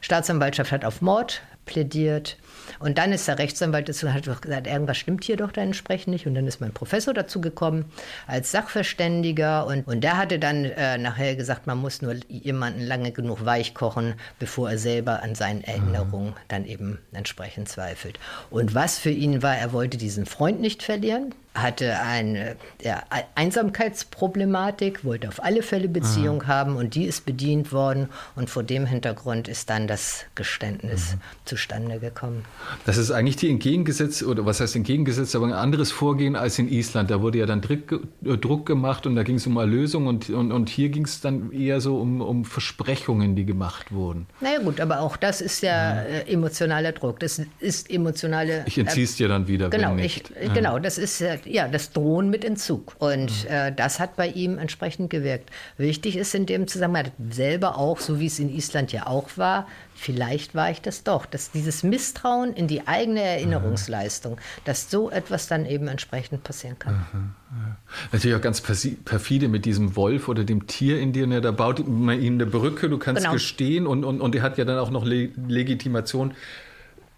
Staatsanwaltschaft 0.00 0.72
hat 0.72 0.84
auf 0.84 1.00
Mord 1.00 1.42
plädiert. 1.64 2.36
Und 2.78 2.98
dann 2.98 3.12
ist 3.12 3.28
der 3.28 3.38
Rechtsanwalt 3.38 3.88
dazu 3.88 4.12
hat 4.12 4.24
gesagt, 4.24 4.66
irgendwas 4.66 4.96
stimmt 4.96 5.24
hier 5.24 5.36
doch 5.36 5.52
da 5.52 5.60
entsprechend 5.60 6.08
nicht. 6.08 6.26
Und 6.26 6.34
dann 6.34 6.46
ist 6.46 6.60
mein 6.60 6.72
Professor 6.72 7.14
dazu 7.14 7.40
gekommen 7.40 7.84
als 8.26 8.50
Sachverständiger. 8.50 9.66
Und, 9.66 9.86
und 9.86 10.02
der 10.02 10.16
hatte 10.16 10.38
dann 10.38 10.64
äh, 10.64 10.98
nachher 10.98 11.36
gesagt, 11.36 11.66
man 11.66 11.78
muss 11.78 12.02
nur 12.02 12.16
jemanden 12.28 12.80
lange 12.80 13.12
genug 13.12 13.44
weich 13.44 13.74
kochen, 13.74 14.14
bevor 14.38 14.70
er 14.70 14.78
selber 14.78 15.22
an 15.22 15.34
seinen 15.34 15.62
Erinnerungen 15.62 16.30
mhm. 16.30 16.48
dann 16.48 16.64
eben 16.66 16.98
entsprechend 17.12 17.68
zweifelt. 17.68 18.18
Und 18.50 18.74
was 18.74 18.98
für 18.98 19.10
ihn 19.10 19.42
war, 19.42 19.56
er 19.56 19.72
wollte 19.72 19.96
diesen 19.96 20.26
Freund 20.26 20.60
nicht 20.60 20.82
verlieren 20.82 21.34
hatte 21.54 22.00
eine 22.00 22.56
ja, 22.82 23.04
Einsamkeitsproblematik, 23.36 25.04
wollte 25.04 25.28
auf 25.28 25.42
alle 25.42 25.62
Fälle 25.62 25.88
Beziehung 25.88 26.38
mhm. 26.38 26.46
haben 26.48 26.76
und 26.76 26.96
die 26.96 27.04
ist 27.04 27.24
bedient 27.24 27.72
worden 27.72 28.08
und 28.34 28.50
vor 28.50 28.64
dem 28.64 28.86
Hintergrund 28.86 29.46
ist 29.46 29.70
dann 29.70 29.86
das 29.86 30.24
Geständnis 30.34 31.14
mhm. 31.14 31.20
zustande 31.44 32.00
gekommen. 32.00 32.44
Das 32.86 32.96
ist 32.96 33.12
eigentlich 33.12 33.36
die 33.36 33.50
entgegengesetzt 33.50 34.24
oder 34.24 34.44
was 34.44 34.60
heißt 34.60 34.74
entgegengesetzt, 34.74 35.36
aber 35.36 35.46
ein 35.46 35.52
anderes 35.52 35.92
Vorgehen 35.92 36.34
als 36.34 36.58
in 36.58 36.68
Island. 36.68 37.10
Da 37.10 37.22
wurde 37.22 37.38
ja 37.38 37.46
dann 37.46 37.60
Druck, 37.60 37.92
äh, 38.24 38.36
Druck 38.36 38.66
gemacht 38.66 39.06
und 39.06 39.14
da 39.14 39.22
ging 39.22 39.36
es 39.36 39.46
um 39.46 39.56
Erlösung 39.56 40.08
und, 40.08 40.30
und, 40.30 40.50
und 40.50 40.68
hier 40.68 40.88
ging 40.88 41.04
es 41.04 41.20
dann 41.20 41.52
eher 41.52 41.80
so 41.80 41.98
um, 41.98 42.20
um 42.20 42.44
Versprechungen, 42.44 43.36
die 43.36 43.44
gemacht 43.44 43.92
wurden. 43.92 44.26
Naja 44.40 44.58
gut, 44.58 44.80
aber 44.80 45.00
auch 45.00 45.16
das 45.16 45.40
ist 45.40 45.62
ja 45.62 45.94
mhm. 45.94 46.14
äh, 46.14 46.32
emotionaler 46.32 46.92
Druck. 46.92 47.20
Das 47.20 47.40
ist 47.60 47.90
emotionale. 47.90 48.64
Ich 48.66 48.76
entziehe 48.76 49.04
es 49.04 49.16
dir 49.16 49.28
dann 49.28 49.46
wieder. 49.46 49.70
Genau, 49.70 49.96
ich, 49.96 50.24
genau, 50.52 50.78
das 50.80 50.98
ist 50.98 51.20
ja, 51.20 51.36
das 51.46 51.92
Drohen 51.92 52.30
mit 52.30 52.44
Entzug. 52.44 52.96
Und 52.98 53.44
mhm. 53.44 53.50
äh, 53.50 53.72
das 53.72 54.00
hat 54.00 54.16
bei 54.16 54.28
ihm 54.28 54.58
entsprechend 54.58 55.10
gewirkt. 55.10 55.50
Wichtig 55.76 56.16
ist 56.16 56.34
in 56.34 56.46
dem 56.46 56.66
Zusammenhang 56.66 57.12
selber 57.30 57.78
auch, 57.78 58.00
so 58.00 58.20
wie 58.20 58.26
es 58.26 58.38
in 58.38 58.54
Island 58.54 58.92
ja 58.92 59.06
auch 59.06 59.28
war, 59.36 59.66
vielleicht 59.94 60.54
war 60.54 60.70
ich 60.70 60.80
das 60.80 61.04
doch, 61.04 61.26
dass 61.26 61.50
dieses 61.50 61.82
Misstrauen 61.82 62.52
in 62.52 62.66
die 62.66 62.86
eigene 62.86 63.22
Erinnerungsleistung, 63.22 64.38
dass 64.64 64.90
so 64.90 65.10
etwas 65.10 65.46
dann 65.46 65.66
eben 65.66 65.88
entsprechend 65.88 66.42
passieren 66.44 66.78
kann. 66.78 66.94
Aha, 66.94 67.76
Natürlich 68.12 68.36
auch 68.36 68.40
ganz 68.42 68.60
perfide 68.60 69.48
mit 69.48 69.64
diesem 69.64 69.96
Wolf 69.96 70.28
oder 70.28 70.44
dem 70.44 70.66
Tier 70.66 71.00
in 71.00 71.12
dir. 71.12 71.26
Ne? 71.26 71.40
Da 71.40 71.52
baut 71.52 71.86
man 71.86 72.20
ihm 72.20 72.34
eine 72.34 72.46
Brücke, 72.46 72.88
du 72.88 72.98
kannst 72.98 73.22
genau. 73.22 73.34
gestehen 73.34 73.86
und, 73.86 74.04
und, 74.04 74.20
und 74.20 74.34
er 74.34 74.42
hat 74.42 74.58
ja 74.58 74.64
dann 74.64 74.78
auch 74.78 74.90
noch 74.90 75.04
Legitimation 75.04 76.34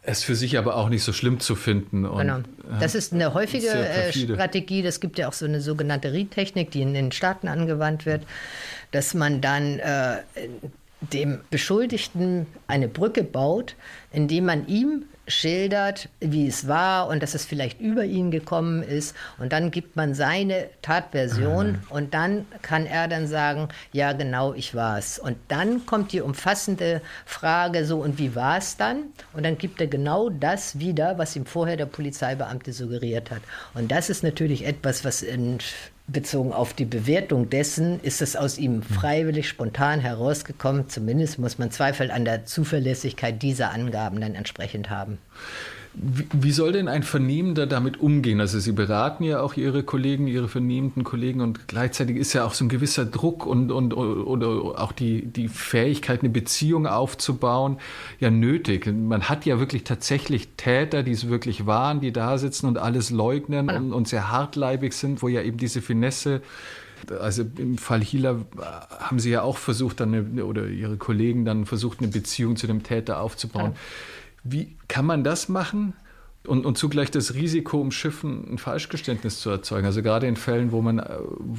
es 0.06 0.22
für 0.22 0.34
sich 0.36 0.56
aber 0.56 0.76
auch 0.76 0.88
nicht 0.88 1.02
so 1.02 1.12
schlimm 1.12 1.40
zu 1.40 1.56
finden. 1.56 2.06
Und, 2.06 2.18
genau. 2.18 2.38
Das 2.80 2.94
ist 2.94 3.12
eine 3.12 3.34
häufige 3.34 3.68
äh, 3.68 4.12
Strategie. 4.12 4.82
Das 4.82 5.00
gibt 5.00 5.18
ja 5.18 5.28
auch 5.28 5.32
so 5.32 5.44
eine 5.44 5.60
sogenannte 5.60 6.12
Read-Technik, 6.12 6.70
die 6.70 6.82
in 6.82 6.94
den 6.94 7.12
Staaten 7.12 7.48
angewandt 7.48 8.06
wird, 8.06 8.22
dass 8.92 9.14
man 9.14 9.40
dann 9.40 9.80
äh, 9.80 10.18
dem 11.00 11.40
Beschuldigten 11.50 12.46
eine 12.68 12.88
Brücke 12.88 13.24
baut, 13.24 13.74
indem 14.12 14.46
man 14.46 14.66
ihm 14.68 15.04
schildert, 15.28 16.08
wie 16.20 16.46
es 16.46 16.68
war 16.68 17.08
und 17.08 17.22
dass 17.22 17.34
es 17.34 17.44
vielleicht 17.44 17.80
über 17.80 18.04
ihn 18.04 18.30
gekommen 18.30 18.82
ist. 18.82 19.14
Und 19.38 19.52
dann 19.52 19.70
gibt 19.70 19.96
man 19.96 20.14
seine 20.14 20.68
Tatversion 20.82 21.78
ah. 21.90 21.94
und 21.94 22.14
dann 22.14 22.46
kann 22.62 22.86
er 22.86 23.08
dann 23.08 23.26
sagen, 23.26 23.68
ja 23.92 24.12
genau, 24.12 24.54
ich 24.54 24.74
war 24.74 24.98
es. 24.98 25.18
Und 25.18 25.36
dann 25.48 25.86
kommt 25.86 26.12
die 26.12 26.20
umfassende 26.20 27.00
Frage 27.24 27.84
so, 27.84 27.98
und 27.98 28.18
wie 28.18 28.34
war 28.34 28.58
es 28.58 28.76
dann? 28.76 29.04
Und 29.32 29.44
dann 29.44 29.58
gibt 29.58 29.80
er 29.80 29.86
genau 29.86 30.28
das 30.28 30.78
wieder, 30.78 31.18
was 31.18 31.36
ihm 31.36 31.46
vorher 31.46 31.76
der 31.76 31.86
Polizeibeamte 31.86 32.72
suggeriert 32.72 33.30
hat. 33.30 33.42
Und 33.74 33.90
das 33.90 34.10
ist 34.10 34.22
natürlich 34.22 34.64
etwas, 34.66 35.04
was 35.04 35.22
in 35.22 35.58
bezogen 36.08 36.52
auf 36.52 36.72
die 36.72 36.84
Bewertung 36.84 37.50
dessen, 37.50 38.00
ist 38.00 38.22
es 38.22 38.36
aus 38.36 38.58
ihm 38.58 38.82
freiwillig, 38.82 39.48
spontan 39.48 40.00
herausgekommen. 40.00 40.88
Zumindest 40.88 41.38
muss 41.38 41.58
man 41.58 41.70
Zweifel 41.70 42.10
an 42.10 42.24
der 42.24 42.44
Zuverlässigkeit 42.44 43.42
dieser 43.42 43.72
Angaben 43.72 44.20
dann 44.20 44.34
entsprechend 44.34 44.90
haben. 44.90 45.18
Wie, 45.98 46.26
wie 46.30 46.52
soll 46.52 46.72
denn 46.72 46.88
ein 46.88 47.02
Vernehmender 47.02 47.66
damit 47.66 47.98
umgehen? 47.98 48.40
Also 48.40 48.60
Sie 48.60 48.72
beraten 48.72 49.24
ja 49.24 49.40
auch 49.40 49.54
Ihre 49.54 49.82
Kollegen, 49.82 50.26
Ihre 50.26 50.46
vernehmenden 50.46 51.04
Kollegen 51.04 51.40
und 51.40 51.68
gleichzeitig 51.68 52.16
ist 52.16 52.34
ja 52.34 52.44
auch 52.44 52.52
so 52.52 52.66
ein 52.66 52.68
gewisser 52.68 53.06
Druck 53.06 53.46
und, 53.46 53.72
und 53.72 53.94
oder 53.94 54.78
auch 54.78 54.92
die, 54.92 55.24
die 55.24 55.48
Fähigkeit, 55.48 56.20
eine 56.20 56.28
Beziehung 56.28 56.86
aufzubauen, 56.86 57.78
ja 58.20 58.30
nötig. 58.30 58.86
Man 58.86 59.30
hat 59.30 59.46
ja 59.46 59.58
wirklich 59.58 59.84
tatsächlich 59.84 60.48
Täter, 60.58 61.02
die 61.02 61.12
es 61.12 61.28
wirklich 61.28 61.64
waren, 61.64 62.00
die 62.00 62.12
da 62.12 62.36
sitzen 62.36 62.66
und 62.66 62.76
alles 62.76 63.10
leugnen 63.10 63.70
und, 63.70 63.94
und 63.94 64.06
sehr 64.06 64.30
hartleibig 64.30 64.92
sind, 64.92 65.22
wo 65.22 65.28
ja 65.28 65.40
eben 65.40 65.56
diese 65.56 65.80
Finesse 65.80 66.42
also 67.20 67.44
im 67.58 67.78
Fall 67.78 68.00
Hila 68.00 68.40
haben 68.98 69.18
Sie 69.18 69.30
ja 69.30 69.42
auch 69.42 69.58
versucht, 69.58 70.00
dann 70.00 70.14
eine, 70.14 70.44
oder 70.44 70.66
Ihre 70.66 70.96
Kollegen 70.96 71.44
dann 71.44 71.66
versucht, 71.66 71.98
eine 72.00 72.08
Beziehung 72.08 72.56
zu 72.56 72.66
dem 72.66 72.82
Täter 72.82 73.20
aufzubauen. 73.20 73.72
Ja. 73.72 73.78
Wie 74.48 74.76
kann 74.88 75.04
man 75.04 75.24
das 75.24 75.48
machen? 75.48 75.94
Und, 76.46 76.64
und 76.64 76.78
zugleich 76.78 77.10
das 77.10 77.34
Risiko 77.34 77.80
umschiffen, 77.80 78.52
ein 78.52 78.58
Falschgeständnis 78.58 79.40
zu 79.40 79.50
erzeugen. 79.50 79.84
Also 79.84 80.00
gerade 80.00 80.28
in 80.28 80.36
Fällen, 80.36 80.70
wo 80.70 80.80
man, 80.80 81.04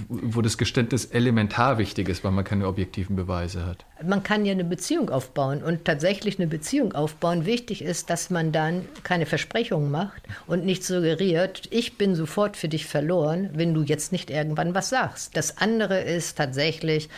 wo 0.07 0.41
das 0.41 0.57
Geständnis 0.57 1.03
elementar 1.03 1.77
wichtig 1.77 2.07
ist, 2.07 2.23
weil 2.23 2.31
man 2.31 2.45
keine 2.45 2.67
objektiven 2.67 3.17
Beweise 3.17 3.65
hat. 3.65 3.85
Man 4.01 4.23
kann 4.23 4.45
ja 4.45 4.53
eine 4.53 4.63
Beziehung 4.63 5.09
aufbauen 5.09 5.61
und 5.61 5.83
tatsächlich 5.83 6.39
eine 6.39 6.47
Beziehung 6.47 6.93
aufbauen. 6.93 7.45
Wichtig 7.45 7.81
ist, 7.81 8.09
dass 8.09 8.29
man 8.29 8.53
dann 8.53 8.85
keine 9.03 9.25
Versprechungen 9.25 9.91
macht 9.91 10.23
und 10.45 10.65
nicht 10.65 10.85
suggeriert, 10.85 11.63
ich 11.69 11.97
bin 11.97 12.15
sofort 12.15 12.55
für 12.55 12.69
dich 12.69 12.85
verloren, 12.85 13.49
wenn 13.55 13.73
du 13.73 13.81
jetzt 13.81 14.13
nicht 14.13 14.29
irgendwann 14.29 14.73
was 14.73 14.87
sagst. 14.87 15.35
Das 15.35 15.57
andere 15.57 15.99
ist 15.99 16.37
tatsächlich, 16.37 17.09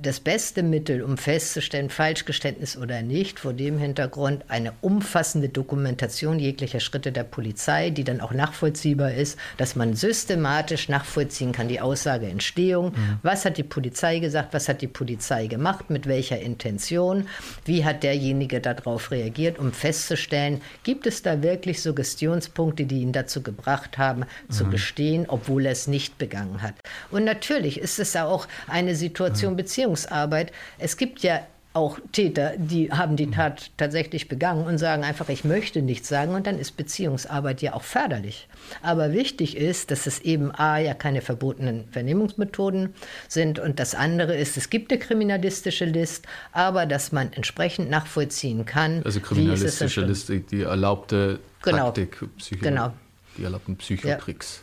das 0.00 0.20
beste 0.20 0.62
Mittel, 0.62 1.02
um 1.02 1.16
festzustellen, 1.16 1.90
Falschgeständnis 1.90 2.76
oder 2.76 3.02
nicht, 3.02 3.40
vor 3.40 3.52
dem 3.52 3.78
Hintergrund 3.78 4.44
eine 4.48 4.72
umfassende 4.80 5.48
Dokumentation 5.48 6.38
jeglicher 6.38 6.80
Schritte 6.80 7.12
der 7.12 7.24
Polizei, 7.24 7.90
die 7.90 8.04
dann 8.04 8.20
auch 8.20 8.32
nachvollziehbar 8.32 9.12
ist, 9.12 9.38
dass 9.56 9.76
man 9.76 9.94
systematisch 9.94 10.88
nachvollziehen 10.88 11.52
kann, 11.52 11.68
die 11.68 11.80
Aussageentstehung. 11.80 12.92
Mhm. 12.92 13.18
Was 13.22 13.44
hat 13.44 13.58
die 13.58 13.62
Polizei 13.62 14.18
gesagt? 14.18 14.54
Was 14.54 14.68
hat 14.68 14.82
die 14.82 14.88
Polizei 14.88 15.46
gemacht? 15.46 15.90
Mit 15.90 16.06
welcher 16.06 16.40
Intention? 16.40 17.28
Wie 17.64 17.84
hat 17.84 18.02
derjenige 18.02 18.60
darauf 18.60 19.10
reagiert, 19.10 19.58
um 19.58 19.72
festzustellen, 19.72 20.60
gibt 20.84 21.06
es 21.06 21.22
da 21.22 21.42
wirklich 21.42 21.82
Suggestionspunkte, 21.82 22.84
die 22.84 23.02
ihn 23.02 23.12
dazu 23.12 23.42
gebracht 23.42 23.98
haben, 23.98 24.20
mhm. 24.20 24.52
zu 24.52 24.66
gestehen, 24.66 25.26
obwohl 25.28 25.66
er 25.66 25.72
es 25.72 25.86
nicht 25.86 26.18
begangen 26.18 26.62
hat? 26.62 26.74
Und 27.10 27.24
natürlich 27.24 27.78
ist 27.78 27.98
es 27.98 28.16
auch 28.16 28.46
eine 28.68 28.94
Situation, 28.94 29.52
mhm 29.52 29.56
Beziehungsarbeit. 29.82 30.52
Es 30.78 30.96
gibt 30.96 31.20
ja 31.20 31.40
auch 31.74 31.98
Täter, 32.12 32.52
die 32.58 32.92
haben 32.92 33.16
die 33.16 33.30
Tat 33.30 33.70
tatsächlich 33.78 34.28
begangen 34.28 34.66
und 34.66 34.76
sagen 34.76 35.04
einfach, 35.04 35.30
ich 35.30 35.42
möchte 35.42 35.80
nichts 35.80 36.06
sagen 36.06 36.34
und 36.34 36.46
dann 36.46 36.58
ist 36.58 36.76
Beziehungsarbeit 36.76 37.62
ja 37.62 37.72
auch 37.72 37.82
förderlich. 37.82 38.46
Aber 38.82 39.14
wichtig 39.14 39.56
ist, 39.56 39.90
dass 39.90 40.06
es 40.06 40.20
eben 40.20 40.54
A 40.54 40.78
ja 40.78 40.92
keine 40.92 41.22
verbotenen 41.22 41.88
Vernehmungsmethoden 41.90 42.94
sind 43.26 43.58
und 43.58 43.80
das 43.80 43.94
andere 43.94 44.36
ist, 44.36 44.58
es 44.58 44.68
gibt 44.68 44.92
eine 44.92 45.00
kriminalistische 45.00 45.86
List, 45.86 46.26
aber 46.52 46.84
dass 46.84 47.10
man 47.10 47.32
entsprechend 47.32 47.88
nachvollziehen 47.88 48.66
kann. 48.66 49.02
Also 49.04 49.20
kriminalistische 49.20 50.02
Liste, 50.02 50.40
die 50.40 50.62
erlaubte 50.62 51.40
genau. 51.62 51.86
Taktik, 51.86 52.18
Psycho, 52.36 52.64
genau. 52.64 52.92
die 53.38 53.44
erlaubten 53.44 53.76
Psychotricks. 53.76 54.56
Ja 54.56 54.61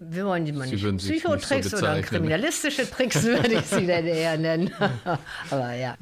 wir 0.00 0.26
wollen 0.26 0.44
die 0.44 0.52
mal 0.52 0.68
nicht 0.68 0.84
Psychotricks 0.98 1.70
so 1.70 1.78
oder 1.78 2.00
kriminalistische 2.02 2.88
Tricks, 2.88 3.24
würde 3.24 3.54
ich 3.54 3.66
sie 3.66 3.86
denn 3.86 4.06
eher 4.06 4.38
nennen. 4.38 4.70
Aber 5.50 5.74
ja. 5.74 5.96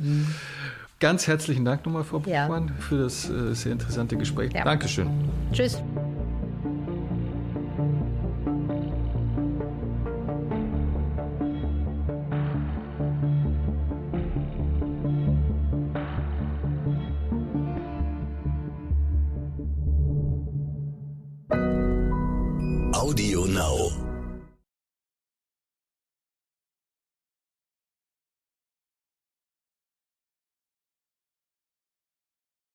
Ganz 0.98 1.26
herzlichen 1.26 1.64
Dank 1.64 1.84
nochmal, 1.84 2.04
Frau 2.04 2.20
Buchmann, 2.20 2.68
ja. 2.68 2.74
für 2.78 2.98
das 2.98 3.28
äh, 3.28 3.54
sehr 3.54 3.72
interessante 3.72 4.16
Gespräch. 4.16 4.52
Ja. 4.52 4.64
Dankeschön. 4.64 5.08
Tschüss. 5.52 5.82